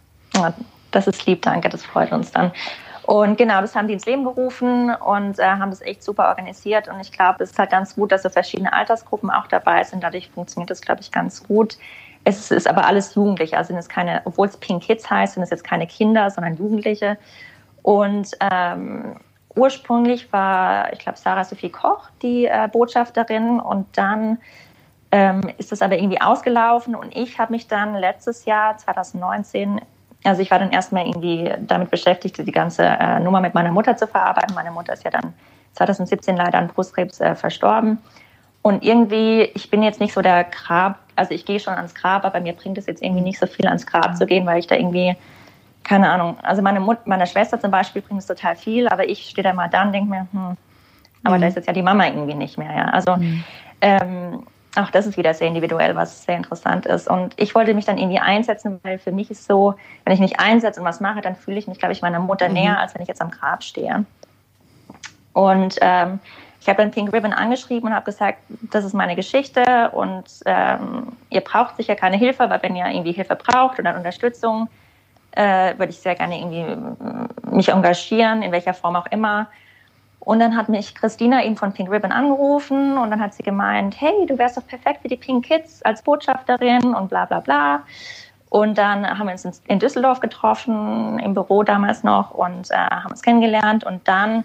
Das 0.92 1.07
ist 1.09 1.26
lieb, 1.26 1.42
danke, 1.42 1.68
das 1.68 1.85
freut 1.85 2.12
uns 2.12 2.31
dann. 2.31 2.52
Und 3.05 3.37
genau, 3.37 3.61
das 3.61 3.74
haben 3.74 3.88
die 3.88 3.94
ins 3.94 4.07
Leben 4.07 4.22
gerufen 4.22 4.94
und 4.94 5.38
äh, 5.38 5.42
haben 5.42 5.70
das 5.70 5.81
echt 5.81 6.05
super 6.05 6.28
organisiert. 6.28 6.87
Und 6.88 7.00
ich 7.00 7.11
glaube, 7.11 7.42
es 7.42 7.50
ist 7.50 7.59
halt 7.59 7.70
ganz 7.70 7.96
gut, 7.96 8.12
dass 8.12 8.22
so 8.22 8.28
verschiedene 8.28 8.72
Altersgruppen 8.72 9.28
auch 9.28 9.48
dabei 9.48 9.83
sind. 9.83 10.05
Dadurch 10.05 10.31
funktioniert 10.31 10.70
das, 10.70 10.81
glaube 10.81 11.00
ich, 11.00 11.11
ganz 11.11 11.42
gut. 11.42 11.76
Es 12.24 12.52
ist 12.52 12.68
aber 12.68 12.87
alles 12.87 13.16
Jugendliche, 13.16 13.57
also 13.57 13.68
sind 13.68 13.78
es 13.78 13.88
keine, 13.88 14.22
obwohl 14.24 14.46
es 14.46 14.57
Pink 14.57 14.85
Kids 14.85 15.11
heißt, 15.11 15.35
sind 15.35 15.42
es 15.42 15.50
jetzt 15.50 15.64
keine 15.64 15.88
Kinder, 15.88 16.31
sondern 16.31 16.57
Jugendliche. 16.57 17.18
Und 17.83 18.31
ähm, 18.40 19.16
ursprünglich 19.57 20.33
war, 20.33 20.92
ich 20.92 21.00
glaube, 21.00 21.18
Sarah 21.18 21.44
Sophie 21.44 21.70
Koch 21.70 22.09
die 22.22 22.46
äh, 22.46 22.68
Botschafterin 22.70 23.59
und 23.59 23.87
dann 23.98 24.38
ähm, 25.11 25.42
ist 25.59 25.72
das 25.72 25.83
aber 25.83 25.96
irgendwie 25.96 26.20
ausgelaufen 26.20 26.94
und 26.94 27.14
ich 27.14 27.38
habe 27.38 27.52
mich 27.52 27.66
dann 27.66 27.96
letztes 27.96 28.44
Jahr, 28.46 28.78
2019, 28.78 29.81
also 30.24 30.42
ich 30.42 30.50
war 30.50 30.58
dann 30.58 30.70
erstmal 30.70 31.06
irgendwie 31.06 31.52
damit 31.61 31.90
beschäftigt, 31.90 32.38
die 32.38 32.52
ganze 32.52 32.85
äh, 32.85 33.20
Nummer 33.20 33.40
mit 33.40 33.54
meiner 33.54 33.72
Mutter 33.72 33.96
zu 33.96 34.06
verarbeiten. 34.06 34.54
Meine 34.54 34.70
Mutter 34.70 34.92
ist 34.92 35.04
ja 35.04 35.11
dann 35.11 35.35
2017 35.72 36.37
leider 36.37 36.58
an 36.58 36.68
Brustkrebs 36.68 37.20
äh, 37.20 37.35
verstorben. 37.35 37.98
Und 38.62 38.85
irgendwie, 38.85 39.50
ich 39.54 39.70
bin 39.70 39.82
jetzt 39.82 40.00
nicht 40.00 40.12
so 40.12 40.22
der 40.22 40.44
Grab, 40.44 41.00
also 41.16 41.32
ich 41.35 41.44
gehe 41.44 41.58
schon 41.58 41.74
ans 41.74 41.94
Grab, 41.94 42.24
aber 42.24 42.40
mir 42.40 42.52
bringt 42.52 42.78
es 42.78 42.87
jetzt 42.87 43.02
irgendwie 43.02 43.22
nicht 43.22 43.38
so 43.38 43.46
viel 43.46 43.66
ans 43.66 43.87
Grab 43.87 44.16
zu 44.16 44.24
gehen, 44.24 44.46
weil 44.46 44.61
ich 44.61 44.68
da 44.68 44.76
irgendwie, 44.76 45.16
keine 45.82 46.08
Ahnung, 46.11 46.37
also 46.42 46.62
meine 46.62 46.78
Mutter, 46.78 47.02
meine 47.06 47.26
Schwester 47.26 47.58
zum 47.58 47.72
Beispiel 47.72 48.02
bringt 48.02 48.20
es 48.20 48.26
total 48.26 48.54
viel, 48.54 48.87
aber 48.87 49.08
ich 49.08 49.28
stehe 49.30 49.42
da 49.42 49.52
mal 49.52 49.68
da 49.68 49.82
und 49.82 49.92
denke 49.92 50.08
mir, 50.08 50.28
hm, 50.30 50.56
aber 51.24 51.37
mhm. 51.37 51.40
da 51.40 51.46
ist 51.48 51.56
jetzt 51.56 51.66
ja 51.66 51.72
die 51.72 51.82
Mama 51.82 52.06
irgendwie 52.06 52.35
nicht 52.35 52.56
mehr, 52.56 52.72
ja. 52.72 52.85
Also 52.85 53.16
mhm. 53.16 53.42
ähm, 53.80 54.46
auch 54.76 54.90
das 54.90 55.06
ist 55.06 55.16
wieder 55.16 55.35
sehr 55.35 55.48
individuell, 55.48 55.94
was 55.96 56.24
sehr 56.24 56.37
interessant 56.37 56.87
ist. 56.87 57.08
Und 57.08 57.35
ich 57.37 57.54
wollte 57.54 57.74
mich 57.74 57.85
dann 57.85 57.98
irgendwie 57.98 58.18
einsetzen, 58.18 58.80
weil 58.82 58.98
für 58.98 59.12
mich 59.12 59.30
ist 59.30 59.46
so, 59.46 59.74
wenn 60.04 60.14
ich 60.14 60.20
mich 60.20 60.40
einsetze 60.40 60.80
und 60.80 60.87
was 60.87 61.00
mache, 61.00 61.20
dann 61.20 61.37
fühle 61.37 61.58
ich 61.58 61.66
mich, 61.66 61.78
glaube 61.78 61.92
ich, 61.92 62.00
meiner 62.00 62.20
Mutter 62.20 62.48
mhm. 62.48 62.54
näher, 62.54 62.78
als 62.78 62.94
wenn 62.94 63.02
ich 63.02 63.08
jetzt 63.08 63.20
am 63.20 63.30
Grab 63.30 63.62
stehe. 63.62 64.04
Und 65.35 65.78
ähm, 65.80 66.20
ich 66.61 66.68
habe 66.68 66.78
dann 66.78 66.90
Pink 66.90 67.12
Ribbon 67.12 67.32
angeschrieben 67.32 67.88
und 67.88 67.94
habe 67.94 68.04
gesagt, 68.04 68.38
das 68.70 68.85
ist 68.85 68.94
meine 68.94 69.16
Geschichte 69.16 69.90
und 69.90 70.24
ähm, 70.46 71.08
ihr 71.28 71.40
braucht 71.40 71.76
sicher 71.76 71.96
keine 71.96 72.16
Hilfe, 72.16 72.44
aber 72.44 72.62
wenn 72.62 72.76
ihr 72.76 72.87
irgendwie 72.87 73.12
Hilfe 73.12 73.35
braucht 73.35 73.80
oder 73.80 73.96
Unterstützung, 73.96 74.68
äh, 75.32 75.76
würde 75.76 75.90
ich 75.90 75.98
sehr 75.98 76.14
gerne 76.14 76.38
irgendwie 76.38 76.76
mich 77.50 77.68
engagieren, 77.68 78.42
in 78.42 78.52
welcher 78.52 78.74
Form 78.74 78.94
auch 78.94 79.06
immer. 79.06 79.48
Und 80.24 80.38
dann 80.38 80.56
hat 80.56 80.68
mich 80.68 80.94
Christina 80.94 81.44
eben 81.44 81.56
von 81.56 81.72
Pink 81.72 81.90
Ribbon 81.90 82.12
angerufen 82.12 82.96
und 82.96 83.11
dann 83.11 83.20
hat 83.20 83.35
sie 83.35 83.42
gemeint, 83.42 84.00
hey, 84.00 84.24
du 84.26 84.38
wärst 84.38 84.56
doch 84.56 84.66
perfekt 84.66 85.02
für 85.02 85.08
die 85.08 85.16
Pink 85.16 85.46
Kids 85.46 85.82
als 85.82 86.00
Botschafterin 86.02 86.94
und 86.94 87.08
bla 87.08 87.24
bla 87.24 87.40
bla. 87.40 87.82
Und 88.48 88.78
dann 88.78 89.18
haben 89.18 89.26
wir 89.26 89.32
uns 89.32 89.62
in 89.66 89.78
Düsseldorf 89.80 90.20
getroffen, 90.20 91.18
im 91.18 91.35
Büro 91.35 91.64
damals 91.64 92.04
noch 92.04 92.30
und 92.32 92.70
äh, 92.70 92.74
haben 92.76 93.11
uns 93.11 93.22
kennengelernt. 93.22 93.82
Und 93.82 94.06
dann 94.06 94.44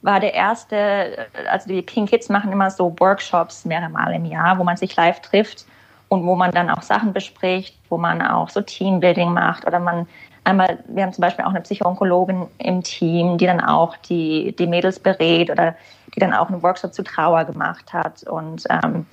war 0.00 0.18
der 0.18 0.32
erste, 0.32 1.26
also 1.50 1.68
die 1.68 1.82
Pink 1.82 2.08
Kids 2.08 2.30
machen 2.30 2.50
immer 2.50 2.70
so 2.70 2.94
Workshops 2.98 3.66
mehrere 3.66 3.90
Mal 3.90 4.14
im 4.14 4.24
Jahr, 4.24 4.58
wo 4.58 4.64
man 4.64 4.78
sich 4.78 4.96
live 4.96 5.20
trifft 5.20 5.66
und 6.08 6.24
wo 6.24 6.36
man 6.36 6.52
dann 6.52 6.70
auch 6.70 6.82
Sachen 6.82 7.12
bespricht, 7.12 7.76
wo 7.90 7.98
man 7.98 8.22
auch 8.22 8.48
so 8.48 8.62
Teambuilding 8.62 9.32
macht 9.32 9.66
oder 9.66 9.78
man 9.78 10.06
einmal, 10.48 10.78
wir 10.88 11.02
haben 11.02 11.12
zum 11.12 11.22
Beispiel 11.22 11.44
auch 11.44 11.50
eine 11.50 11.60
Psychoonkologin 11.60 12.46
im 12.58 12.82
Team, 12.82 13.38
die 13.38 13.46
dann 13.46 13.60
auch 13.60 13.96
die, 13.96 14.54
die 14.58 14.66
Mädels 14.66 14.98
berät 14.98 15.50
oder 15.50 15.76
die 16.14 16.20
dann 16.20 16.32
auch 16.32 16.48
einen 16.48 16.62
Workshop 16.62 16.94
zu 16.94 17.04
Trauer 17.04 17.44
gemacht 17.44 17.92
hat. 17.92 18.22
Und 18.24 18.64
ähm, 18.70 19.06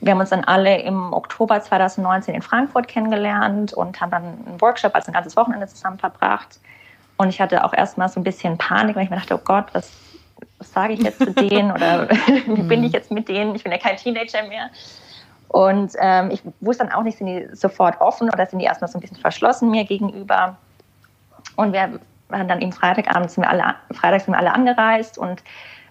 wir 0.00 0.12
haben 0.12 0.20
uns 0.20 0.30
dann 0.30 0.44
alle 0.44 0.80
im 0.80 1.12
Oktober 1.12 1.60
2019 1.60 2.34
in 2.34 2.42
Frankfurt 2.42 2.88
kennengelernt 2.88 3.72
und 3.72 4.00
haben 4.00 4.10
dann 4.10 4.24
einen 4.24 4.60
Workshop, 4.60 4.94
also 4.94 5.10
ein 5.10 5.14
ganzes 5.14 5.36
Wochenende 5.36 5.66
zusammen 5.68 5.98
verbracht. 5.98 6.58
Und 7.16 7.28
ich 7.28 7.40
hatte 7.40 7.64
auch 7.64 7.72
erstmal 7.72 8.08
so 8.08 8.18
ein 8.18 8.24
bisschen 8.24 8.58
Panik, 8.58 8.96
weil 8.96 9.04
ich 9.04 9.10
mir 9.10 9.16
dachte, 9.16 9.34
oh 9.34 9.42
Gott, 9.44 9.66
was, 9.72 9.90
was 10.58 10.72
sage 10.72 10.94
ich 10.94 11.02
jetzt 11.02 11.18
zu 11.18 11.32
denen 11.32 11.70
oder 11.70 12.08
wie 12.46 12.62
bin 12.62 12.82
ich 12.82 12.92
jetzt 12.92 13.10
mit 13.10 13.28
denen? 13.28 13.54
Ich 13.54 13.62
bin 13.62 13.72
ja 13.72 13.78
kein 13.78 13.96
Teenager 13.96 14.42
mehr. 14.48 14.70
Und 15.48 15.92
ähm, 15.98 16.30
ich 16.30 16.42
wusste 16.60 16.84
dann 16.84 16.92
auch 16.92 17.02
nicht, 17.02 17.18
sind 17.18 17.26
die 17.26 17.48
sofort 17.54 18.00
offen 18.00 18.30
oder 18.30 18.46
sind 18.46 18.60
die 18.60 18.64
erstmal 18.64 18.88
so 18.88 18.98
ein 18.98 19.00
bisschen 19.00 19.18
verschlossen 19.18 19.70
mir 19.70 19.84
gegenüber. 19.84 20.56
Und 21.56 21.72
wir 21.72 22.00
waren 22.28 22.48
dann 22.48 22.60
eben 22.60 22.72
Freitagabend 22.72 23.30
sind 23.30 23.44
wir 23.44 23.50
alle, 23.50 23.74
Freitag 23.92 24.22
sind 24.22 24.34
wir 24.34 24.38
alle 24.38 24.52
angereist 24.52 25.18
und 25.18 25.42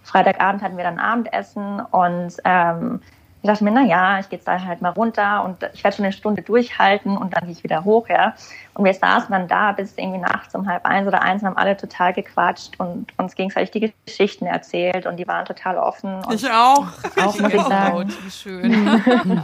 Freitagabend 0.03 0.61
hatten 0.61 0.77
wir 0.77 0.83
dann 0.83 0.99
Abendessen 0.99 1.81
und 1.91 2.37
ähm, 2.45 3.01
ich 3.41 3.47
dachte 3.47 3.63
mir, 3.63 3.71
na 3.71 3.83
ja, 3.83 4.19
ich 4.19 4.27
gehe 4.27 4.37
jetzt 4.37 4.47
da 4.47 4.61
halt 4.61 4.81
mal 4.81 4.89
runter 4.89 5.45
und 5.45 5.63
ich 5.73 5.81
werde 5.81 5.95
schon 5.95 6.05
eine 6.05 6.11
Stunde 6.11 6.41
durchhalten 6.41 7.15
und 7.15 7.33
dann 7.33 7.43
gehe 7.43 7.53
ich 7.53 7.63
wieder 7.63 7.85
hoch, 7.85 8.09
ja. 8.09 8.33
Und 8.73 8.83
wir 8.83 8.93
saßen 8.93 9.31
dann 9.31 9.47
da 9.47 9.71
bis 9.71 9.97
irgendwie 9.97 10.19
nachts 10.19 10.53
um 10.55 10.67
halb 10.67 10.85
eins 10.85 11.07
oder 11.07 11.21
eins 11.21 11.41
und 11.41 11.47
haben 11.47 11.57
alle 11.57 11.77
total 11.77 12.11
gequatscht 12.11 12.77
und 12.79 13.17
uns 13.17 13.35
gegenseitig 13.35 13.71
die 13.71 13.93
Geschichten 14.05 14.45
erzählt 14.45 15.05
und 15.05 15.15
die 15.17 15.27
waren 15.27 15.45
total 15.45 15.77
offen. 15.77 16.19
ich 16.33 16.49
auch. 16.51 16.87
Auch, 17.23 17.35
ich 17.35 17.41
muss 17.41 17.53
ich 17.53 17.61
sagen. 17.61 18.13
Wie 18.23 18.31
schön. 18.31 19.43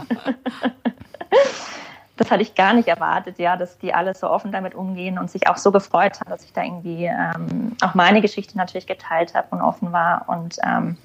das 2.16 2.30
hatte 2.30 2.42
ich 2.42 2.54
gar 2.54 2.72
nicht 2.72 2.88
erwartet, 2.88 3.38
ja, 3.38 3.56
dass 3.56 3.78
die 3.78 3.92
alle 3.92 4.14
so 4.14 4.28
offen 4.28 4.50
damit 4.50 4.74
umgehen 4.74 5.18
und 5.18 5.30
sich 5.30 5.48
auch 5.48 5.58
so 5.58 5.70
gefreut 5.70 6.18
haben, 6.20 6.30
dass 6.30 6.44
ich 6.44 6.52
da 6.52 6.62
irgendwie 6.62 7.04
ähm, 7.04 7.76
auch 7.82 7.94
meine 7.94 8.22
Geschichte 8.22 8.56
natürlich 8.56 8.86
geteilt 8.86 9.34
habe 9.34 9.48
und 9.50 9.60
offen 9.60 9.92
war. 9.92 10.24
Und 10.28 10.56
ähm, 10.64 10.96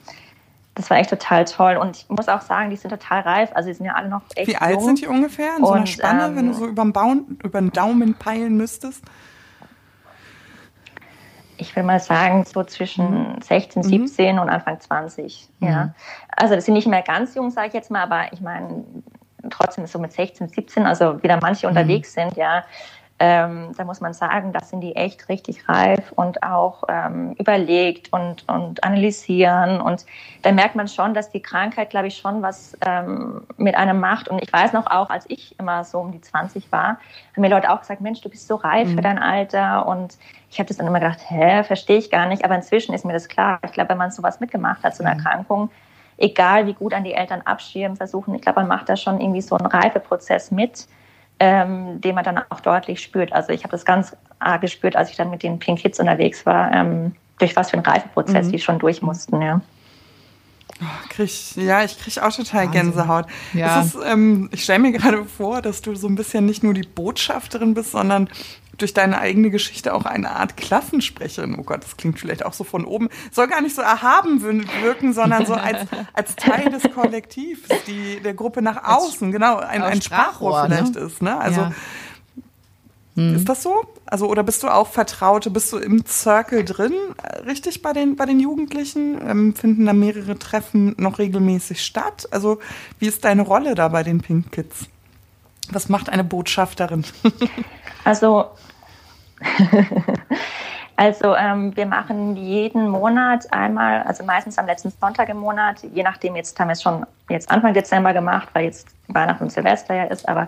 das 0.74 0.89
war 0.89 0.97
echt 0.97 1.10
total 1.10 1.43
toll. 1.45 1.76
Und 1.76 1.97
ich 1.97 2.10
muss 2.10 2.30
auch 2.30 2.41
sagen, 2.41 2.69
die 2.69 2.78
sind 2.78 2.91
total 2.91 3.21
reif. 3.21 3.50
Also 3.54 3.67
die 3.67 3.74
sind 3.74 3.86
ja 3.86 3.93
alle 3.93 4.08
noch 4.08 4.21
echt 4.36 4.47
Wie 4.47 4.56
alt 4.56 4.76
jung. 4.76 4.84
sind 4.86 5.02
die 5.02 5.08
ungefähr 5.08 5.58
in 5.58 5.65
so 5.65 5.71
einer 5.71 5.86
Spanne, 5.86 6.28
ähm, 6.28 6.36
wenn 6.38 6.47
du 6.47 6.54
so 6.54 6.65
über 6.65 6.84
den, 6.84 6.93
Baum, 6.93 7.38
über 7.43 7.60
den 7.60 7.71
Daumen 7.71 8.13
peilen 8.15 8.56
müsstest? 8.56 9.04
ich 11.62 11.76
will 11.76 11.84
mal 11.84 12.00
sagen, 12.00 12.43
so 12.43 12.63
zwischen 12.63 13.39
16, 13.39 13.84
mhm. 13.84 13.88
17 13.88 14.36
mhm. 14.36 14.41
und 14.41 14.50
Anfang 14.50 14.80
20. 14.80 15.47
Ja. 15.60 15.86
Mhm. 15.86 15.93
Also 16.36 16.56
das 16.56 16.65
sind 16.65 16.74
nicht 16.74 16.88
mehr 16.88 17.04
ganz 17.04 17.36
jung, 17.36 17.52
sage 17.52 17.67
ich 17.67 17.74
jetzt 17.74 17.91
mal, 17.91 18.02
aber 18.02 18.34
ich 18.34 18.41
meine, 18.41 18.84
trotzdem 19.51 19.85
so 19.85 19.99
mit 19.99 20.13
16, 20.13 20.49
17, 20.49 20.85
also 20.85 21.21
wieder 21.21 21.39
manche 21.41 21.67
mhm. 21.67 21.71
unterwegs 21.71 22.13
sind, 22.13 22.35
ja, 22.35 22.63
ähm, 23.23 23.73
da 23.77 23.85
muss 23.85 24.01
man 24.01 24.15
sagen, 24.15 24.51
das 24.51 24.71
sind 24.71 24.81
die 24.81 24.95
echt 24.95 25.29
richtig 25.29 25.69
reif 25.69 26.11
und 26.13 26.41
auch 26.41 26.85
ähm, 26.89 27.33
überlegt 27.37 28.11
und, 28.11 28.49
und 28.49 28.83
analysieren. 28.83 29.79
Und 29.79 30.07
da 30.41 30.51
merkt 30.51 30.73
man 30.73 30.87
schon, 30.87 31.13
dass 31.13 31.29
die 31.29 31.39
Krankheit, 31.39 31.91
glaube 31.91 32.07
ich, 32.07 32.17
schon 32.17 32.41
was 32.41 32.75
ähm, 32.83 33.43
mit 33.57 33.75
einem 33.75 33.99
macht. 33.99 34.27
Und 34.27 34.41
ich 34.41 34.51
weiß 34.51 34.73
noch 34.73 34.87
auch, 34.87 35.11
als 35.11 35.25
ich 35.27 35.55
immer 35.59 35.83
so 35.83 35.99
um 35.99 36.11
die 36.11 36.19
20 36.19 36.71
war, 36.71 36.97
haben 37.35 37.41
mir 37.41 37.49
Leute 37.49 37.71
auch 37.71 37.81
gesagt, 37.81 38.01
Mensch, 38.01 38.21
du 38.21 38.29
bist 38.29 38.47
so 38.47 38.55
reif 38.55 38.87
mhm. 38.87 38.95
für 38.95 39.01
dein 39.01 39.19
Alter. 39.19 39.85
Und 39.85 40.17
ich 40.49 40.57
habe 40.57 40.67
das 40.67 40.77
dann 40.77 40.87
immer 40.87 40.99
gedacht, 40.99 41.19
hä, 41.27 41.63
verstehe 41.63 41.99
ich 41.99 42.09
gar 42.09 42.25
nicht. 42.25 42.43
Aber 42.43 42.55
inzwischen 42.55 42.95
ist 42.95 43.05
mir 43.05 43.13
das 43.13 43.27
klar. 43.27 43.59
Ich 43.65 43.71
glaube, 43.71 43.89
wenn 43.89 43.99
man 43.99 44.09
sowas 44.09 44.39
mitgemacht 44.39 44.83
hat, 44.83 44.95
so 44.95 45.03
eine 45.03 45.13
mhm. 45.13 45.19
Erkrankung, 45.19 45.69
egal 46.21 46.67
wie 46.67 46.73
gut 46.73 46.93
an 46.93 47.03
die 47.03 47.13
Eltern 47.13 47.41
abschirmen, 47.41 47.97
versuchen, 47.97 48.36
ich 48.36 48.41
glaube, 48.41 48.62
man 48.62 48.69
macht 48.69 48.89
da 48.89 48.95
schon 48.95 49.19
irgendwie 49.19 49.41
so 49.41 49.55
einen 49.55 49.67
Reifeprozess 49.67 50.51
mit 50.51 50.88
ähm, 51.41 51.99
den 51.99 52.13
man 52.13 52.23
dann 52.23 52.39
auch 52.49 52.60
deutlich 52.60 53.01
spürt. 53.01 53.34
Also 53.34 53.51
ich 53.51 53.63
habe 53.63 53.71
das 53.71 53.84
ganz 53.84 54.15
arg 54.38 54.62
gespürt, 54.62 54.95
als 54.95 55.10
ich 55.10 55.15
dann 55.17 55.31
mit 55.31 55.41
den 55.41 55.57
Pink 55.57 55.79
Kids 55.79 55.99
unterwegs 55.99 56.45
war, 56.45 56.71
ähm, 56.71 57.15
durch 57.39 57.55
was 57.55 57.71
für 57.71 57.77
einen 57.77 57.86
Reifeprozess 57.86 58.45
mhm. 58.45 58.51
die 58.51 58.60
schon 58.60 58.77
durch 58.77 59.01
mussten, 59.01 59.41
ja. 59.41 59.60
Oh, 60.79 61.07
krieg, 61.10 61.31
ja, 61.55 61.84
ich 61.84 61.97
kriege 61.97 62.23
auch 62.23 62.31
total 62.31 62.67
Wahnsinn. 62.67 62.71
Gänsehaut. 62.71 63.25
Ja. 63.53 63.81
Ist, 63.81 63.97
ähm, 64.05 64.49
ich 64.51 64.63
stelle 64.63 64.79
mir 64.79 64.91
gerade 64.91 65.25
vor, 65.25 65.63
dass 65.63 65.81
du 65.81 65.95
so 65.95 66.07
ein 66.07 66.13
bisschen 66.13 66.45
nicht 66.45 66.62
nur 66.62 66.75
die 66.75 66.84
Botschafterin 66.84 67.73
bist, 67.73 67.91
sondern 67.91 68.29
durch 68.77 68.93
deine 68.93 69.19
eigene 69.19 69.49
Geschichte 69.49 69.93
auch 69.93 70.05
eine 70.05 70.31
Art 70.31 70.57
Klassensprecherin. 70.57 71.57
Oh 71.60 71.63
Gott, 71.63 71.84
das 71.84 71.97
klingt 71.97 72.19
vielleicht 72.19 72.45
auch 72.45 72.53
so 72.53 72.63
von 72.63 72.86
oben. 72.86 73.10
Soll 73.31 73.47
gar 73.47 73.62
nicht 73.62 73.75
so 73.75 73.81
erhaben 73.81 74.41
wirken, 74.41 75.13
sondern 75.13 75.45
so 75.45 75.53
als, 75.53 75.88
als 76.13 76.36
Teil 76.36 76.69
des 76.69 76.84
Kollektivs, 76.93 77.67
die, 77.88 78.19
der 78.21 78.34
Gruppe 78.34 78.62
nach 78.62 78.84
außen, 78.84 79.31
genau, 79.31 79.57
ein, 79.57 79.81
ein 79.81 80.01
Sprachrohr, 80.01 80.67
ne? 80.67 80.75
vielleicht 80.75 80.95
ne? 80.95 81.01
ist. 81.01 81.21
Ne? 81.21 81.38
Also 81.38 81.62
ja. 81.62 81.71
hm. 83.15 83.36
ist 83.36 83.49
das 83.49 83.63
so? 83.63 83.86
Also, 84.05 84.27
oder 84.27 84.43
bist 84.43 84.63
du 84.63 84.67
auch 84.67 84.88
Vertraute, 84.88 85.49
bist 85.49 85.71
du 85.71 85.77
im 85.77 86.05
Circle 86.05 86.65
drin, 86.65 86.93
äh, 87.23 87.38
richtig 87.43 87.81
bei 87.81 87.93
den, 87.93 88.15
bei 88.15 88.25
den 88.25 88.39
Jugendlichen? 88.39 89.19
Ähm, 89.25 89.55
finden 89.55 89.86
da 89.86 89.93
mehrere 89.93 90.38
Treffen 90.38 90.95
noch 90.97 91.19
regelmäßig 91.19 91.81
statt? 91.81 92.27
Also, 92.31 92.60
wie 92.99 93.07
ist 93.07 93.23
deine 93.23 93.43
Rolle 93.43 93.75
da 93.75 93.88
bei 93.89 94.03
den 94.03 94.21
Pink 94.21 94.51
Kids? 94.51 94.88
Was 95.69 95.89
macht 95.89 96.10
eine 96.10 96.24
Botschafterin? 96.24 97.06
Also, 98.04 98.45
also 100.95 101.36
ähm, 101.36 101.76
wir 101.76 101.86
machen 101.86 102.36
jeden 102.36 102.89
Monat 102.89 103.52
einmal, 103.54 104.02
also 104.02 104.24
meistens 104.24 104.58
am 104.58 104.65
letzten 104.65 104.89
Sonntag 104.89 105.30
im 105.30 105.38
Monat, 105.38 105.84
je 105.84 106.02
nachdem, 106.02 106.36
jetzt 106.36 106.60
haben 106.60 106.69
wir 106.69 106.74
es 106.74 106.82
schon 106.82 107.06
jetzt 107.30 107.52
Anfang 107.52 107.76
Dezember 107.76 108.12
gemacht, 108.12 108.50
weil 108.54 108.65
jetzt 108.65 108.88
Weihnachten 109.08 109.43
und 109.43 109.50
Silvester 109.52 109.93
ja 109.93 110.06
ist, 110.06 110.28
aber 110.28 110.47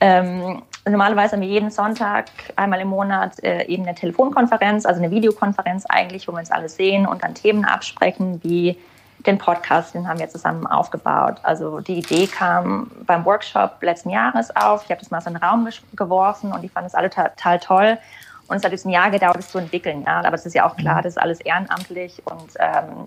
ähm, 0.00 0.62
normalerweise 0.88 1.32
haben 1.32 1.40
wir 1.40 1.48
jeden 1.48 1.70
Sonntag 1.70 2.26
einmal 2.56 2.80
im 2.80 2.88
Monat 2.88 3.42
äh, 3.42 3.64
eben 3.64 3.84
eine 3.84 3.96
Telefonkonferenz, 3.96 4.86
also 4.86 5.02
eine 5.02 5.10
Videokonferenz 5.10 5.86
eigentlich, 5.86 6.28
wo 6.28 6.32
wir 6.32 6.38
uns 6.38 6.50
alle 6.50 6.68
sehen 6.68 7.06
und 7.06 7.24
dann 7.24 7.34
Themen 7.34 7.64
absprechen, 7.64 8.40
wie 8.44 8.78
den 9.26 9.38
Podcast, 9.38 9.94
den 9.94 10.06
haben 10.06 10.18
wir 10.18 10.28
zusammen 10.28 10.66
aufgebaut. 10.66 11.36
Also 11.42 11.80
die 11.80 11.98
Idee 11.98 12.26
kam 12.26 12.90
beim 13.06 13.24
Workshop 13.24 13.82
letzten 13.82 14.10
Jahres 14.10 14.54
auf. 14.54 14.84
Ich 14.84 14.90
habe 14.90 15.00
das 15.00 15.10
mal 15.10 15.20
so 15.20 15.28
in 15.28 15.34
den 15.34 15.42
Raum 15.42 15.68
geworfen 15.96 16.52
und 16.52 16.62
die 16.62 16.68
fanden 16.68 16.88
es 16.88 16.94
alle 16.94 17.10
total 17.10 17.58
toll. 17.58 17.98
Und 18.46 18.56
es 18.56 18.64
hat 18.64 18.72
jetzt 18.72 18.84
ein 18.84 18.90
Jahr 18.90 19.10
gedauert, 19.10 19.36
das 19.36 19.48
zu 19.48 19.58
entwickeln. 19.58 20.04
Ja. 20.06 20.18
Aber 20.18 20.34
es 20.34 20.44
ist 20.44 20.54
ja 20.54 20.66
auch 20.66 20.76
klar, 20.76 20.98
mhm. 20.98 21.02
das 21.02 21.14
ist 21.14 21.18
alles 21.18 21.40
ehrenamtlich 21.40 22.22
und 22.26 22.50
ähm, 22.58 23.06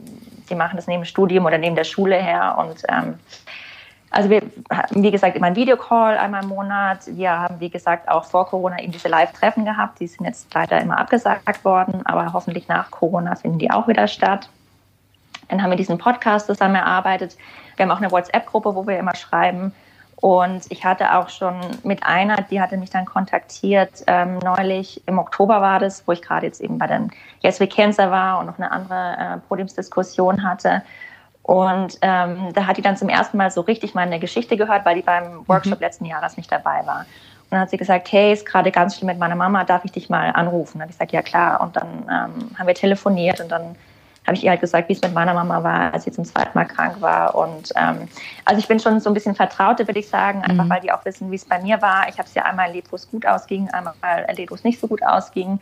die 0.50 0.56
machen 0.56 0.78
das 0.78 0.88
neben 0.88 1.02
dem 1.02 1.06
Studium 1.06 1.46
oder 1.46 1.60
neben 1.60 1.76
der 1.76 1.84
Schule 1.84 2.16
her. 2.16 2.56
Und 2.58 2.82
ähm, 2.90 3.20
also 4.10 4.30
wir 4.30 4.42
haben, 4.72 5.04
wie 5.04 5.12
gesagt, 5.12 5.36
immer 5.36 5.48
einen 5.48 5.56
Videocall 5.56 6.18
einmal 6.18 6.42
im 6.42 6.50
Monat. 6.50 7.02
Wir 7.08 7.32
haben, 7.32 7.60
wie 7.60 7.70
gesagt, 7.70 8.10
auch 8.10 8.26
vor 8.26 8.48
Corona 8.48 8.80
eben 8.82 8.92
diese 8.92 9.10
Live-Treffen 9.10 9.66
gehabt. 9.66 10.00
Die 10.00 10.08
sind 10.08 10.26
jetzt 10.26 10.52
leider 10.54 10.82
immer 10.82 10.98
abgesagt 10.98 11.64
worden, 11.64 12.04
aber 12.06 12.34
hoffentlich 12.34 12.68
nach 12.68 12.90
Corona 12.90 13.36
finden 13.36 13.60
die 13.60 13.70
auch 13.70 13.88
wieder 13.88 14.08
statt. 14.08 14.50
Dann 15.50 15.62
haben 15.62 15.70
wir 15.70 15.78
diesen 15.78 15.98
Podcast 15.98 16.48
zusammen 16.48 16.76
erarbeitet. 16.76 17.38
Wir 17.76 17.86
haben 17.86 17.92
auch 17.92 18.02
eine 18.02 18.12
WhatsApp-Gruppe, 18.12 18.76
wo 18.76 18.88
wir 18.88 18.98
immer 18.98 19.16
schreiben. 19.16 19.74
Und 20.20 20.64
ich 20.70 20.84
hatte 20.84 21.14
auch 21.16 21.30
schon 21.30 21.60
mit 21.84 22.04
einer, 22.04 22.38
die 22.38 22.60
hatte 22.60 22.78
mich 22.78 22.90
dann 22.90 23.06
kontaktiert, 23.06 24.04
ähm, 24.08 24.40
neulich 24.40 25.04
im 25.06 25.20
Oktober 25.20 25.62
war 25.62 25.80
das, 25.80 26.08
wo 26.08 26.12
ich 26.12 26.24
gerade 26.24 26.48
jetzt 26.48 26.60
eben 26.60 26.80
bei 26.80 26.88
den 26.88 27.12
Yes 27.42 27.60
We 27.60 27.68
Cancer 27.68 28.10
war 28.10 28.40
und 28.40 28.48
noch 28.48 28.58
eine 28.58 28.72
andere 28.72 29.18
äh, 29.20 29.38
Podiumsdiskussion 29.48 30.44
hatte. 30.44 30.82
Und 31.44 32.00
ähm, 32.02 32.52
da 32.54 32.66
hat 32.66 32.78
die 32.78 32.82
dann 32.82 32.98
zum 32.98 33.10
ersten 33.10 33.38
Mal 33.38 33.52
so 33.52 33.62
richtig 33.62 33.94
meine 33.94 34.20
Geschichte 34.20 34.58
gehört, 34.58 34.86
weil 34.86 34.96
die 34.96 35.02
beim 35.04 35.48
Workshop 35.48 35.80
mhm. 35.80 35.86
letzten 35.86 36.06
Jahres 36.06 36.36
nicht 36.36 36.52
dabei 36.52 36.86
war. 36.86 37.02
Und 37.02 37.52
dann 37.52 37.60
hat 37.62 37.70
sie 37.70 37.78
gesagt, 37.78 38.12
hey, 38.12 38.34
ist 38.34 38.46
gerade 38.46 38.72
ganz 38.72 38.98
schlimm 38.98 39.08
mit 39.08 39.20
meiner 39.20 39.36
Mama, 39.36 39.64
darf 39.64 39.86
ich 39.86 39.92
dich 39.92 40.10
mal 40.10 40.32
anrufen? 40.32 40.80
Dann 40.80 40.82
habe 40.82 40.92
ich 40.92 40.98
gesagt, 40.98 41.12
ja 41.12 41.22
klar. 41.22 41.62
Und 41.62 41.76
dann 41.76 41.88
ähm, 41.88 42.58
haben 42.58 42.68
wir 42.68 42.74
telefoniert 42.74 43.40
und 43.40 43.50
dann 43.50 43.76
habe 44.28 44.36
ich 44.36 44.44
ihr 44.44 44.52
halt 44.52 44.60
gesagt, 44.62 44.90
wie 44.90 44.94
es 44.94 45.02
mit 45.02 45.14
meiner 45.14 45.34
Mama 45.34 45.64
war, 45.64 45.94
als 45.94 46.04
sie 46.04 46.12
zum 46.12 46.26
zweiten 46.26 46.52
Mal 46.54 46.66
krank 46.66 47.00
war. 47.00 47.34
Und 47.34 47.72
ähm, 47.78 48.10
also 48.44 48.60
ich 48.60 48.68
bin 48.68 48.80
schon 48.80 49.00
so 49.00 49.10
ein 49.10 49.14
bisschen 49.14 49.36
Vertraute, 49.36 49.88
würde 49.88 50.00
ich 50.00 50.10
sagen, 50.10 50.44
einfach 50.44 50.66
mhm. 50.66 50.70
weil 50.70 50.82
die 50.82 50.92
auch 50.92 51.04
wissen, 51.06 51.32
wie 51.32 51.38
es 51.38 51.46
bei 51.46 51.62
mir 51.62 51.82
war. 51.82 52.10
Ich 52.10 52.18
habe 52.18 52.28
es 52.28 52.34
ja 52.34 52.44
einmal 52.44 52.68
erlebt, 52.68 52.92
wo 52.92 52.98
es 52.98 53.10
gut 53.10 53.26
ausging, 53.26 53.70
einmal 53.70 53.94
erlebt, 54.02 54.52
wo 54.52 54.56
es 54.56 54.66
nicht 54.66 54.80
so 54.82 54.88
gut 54.88 55.02
ausging. 55.02 55.60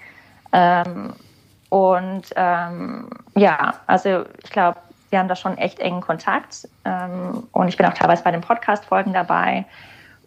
Ähm, 0.51 1.13
und 1.69 2.23
ähm, 2.35 3.09
ja, 3.35 3.75
also 3.85 4.25
ich 4.43 4.49
glaube, 4.49 4.79
wir 5.11 5.19
haben 5.19 5.27
da 5.27 5.35
schon 5.35 5.57
echt 5.59 5.79
engen 5.79 6.01
Kontakt. 6.01 6.67
Ähm, 6.85 7.43
und 7.51 7.67
ich 7.67 7.77
bin 7.77 7.85
auch 7.85 7.93
teilweise 7.93 8.23
bei 8.23 8.31
den 8.31 8.41
Podcast-Folgen 8.41 9.13
dabei. 9.13 9.65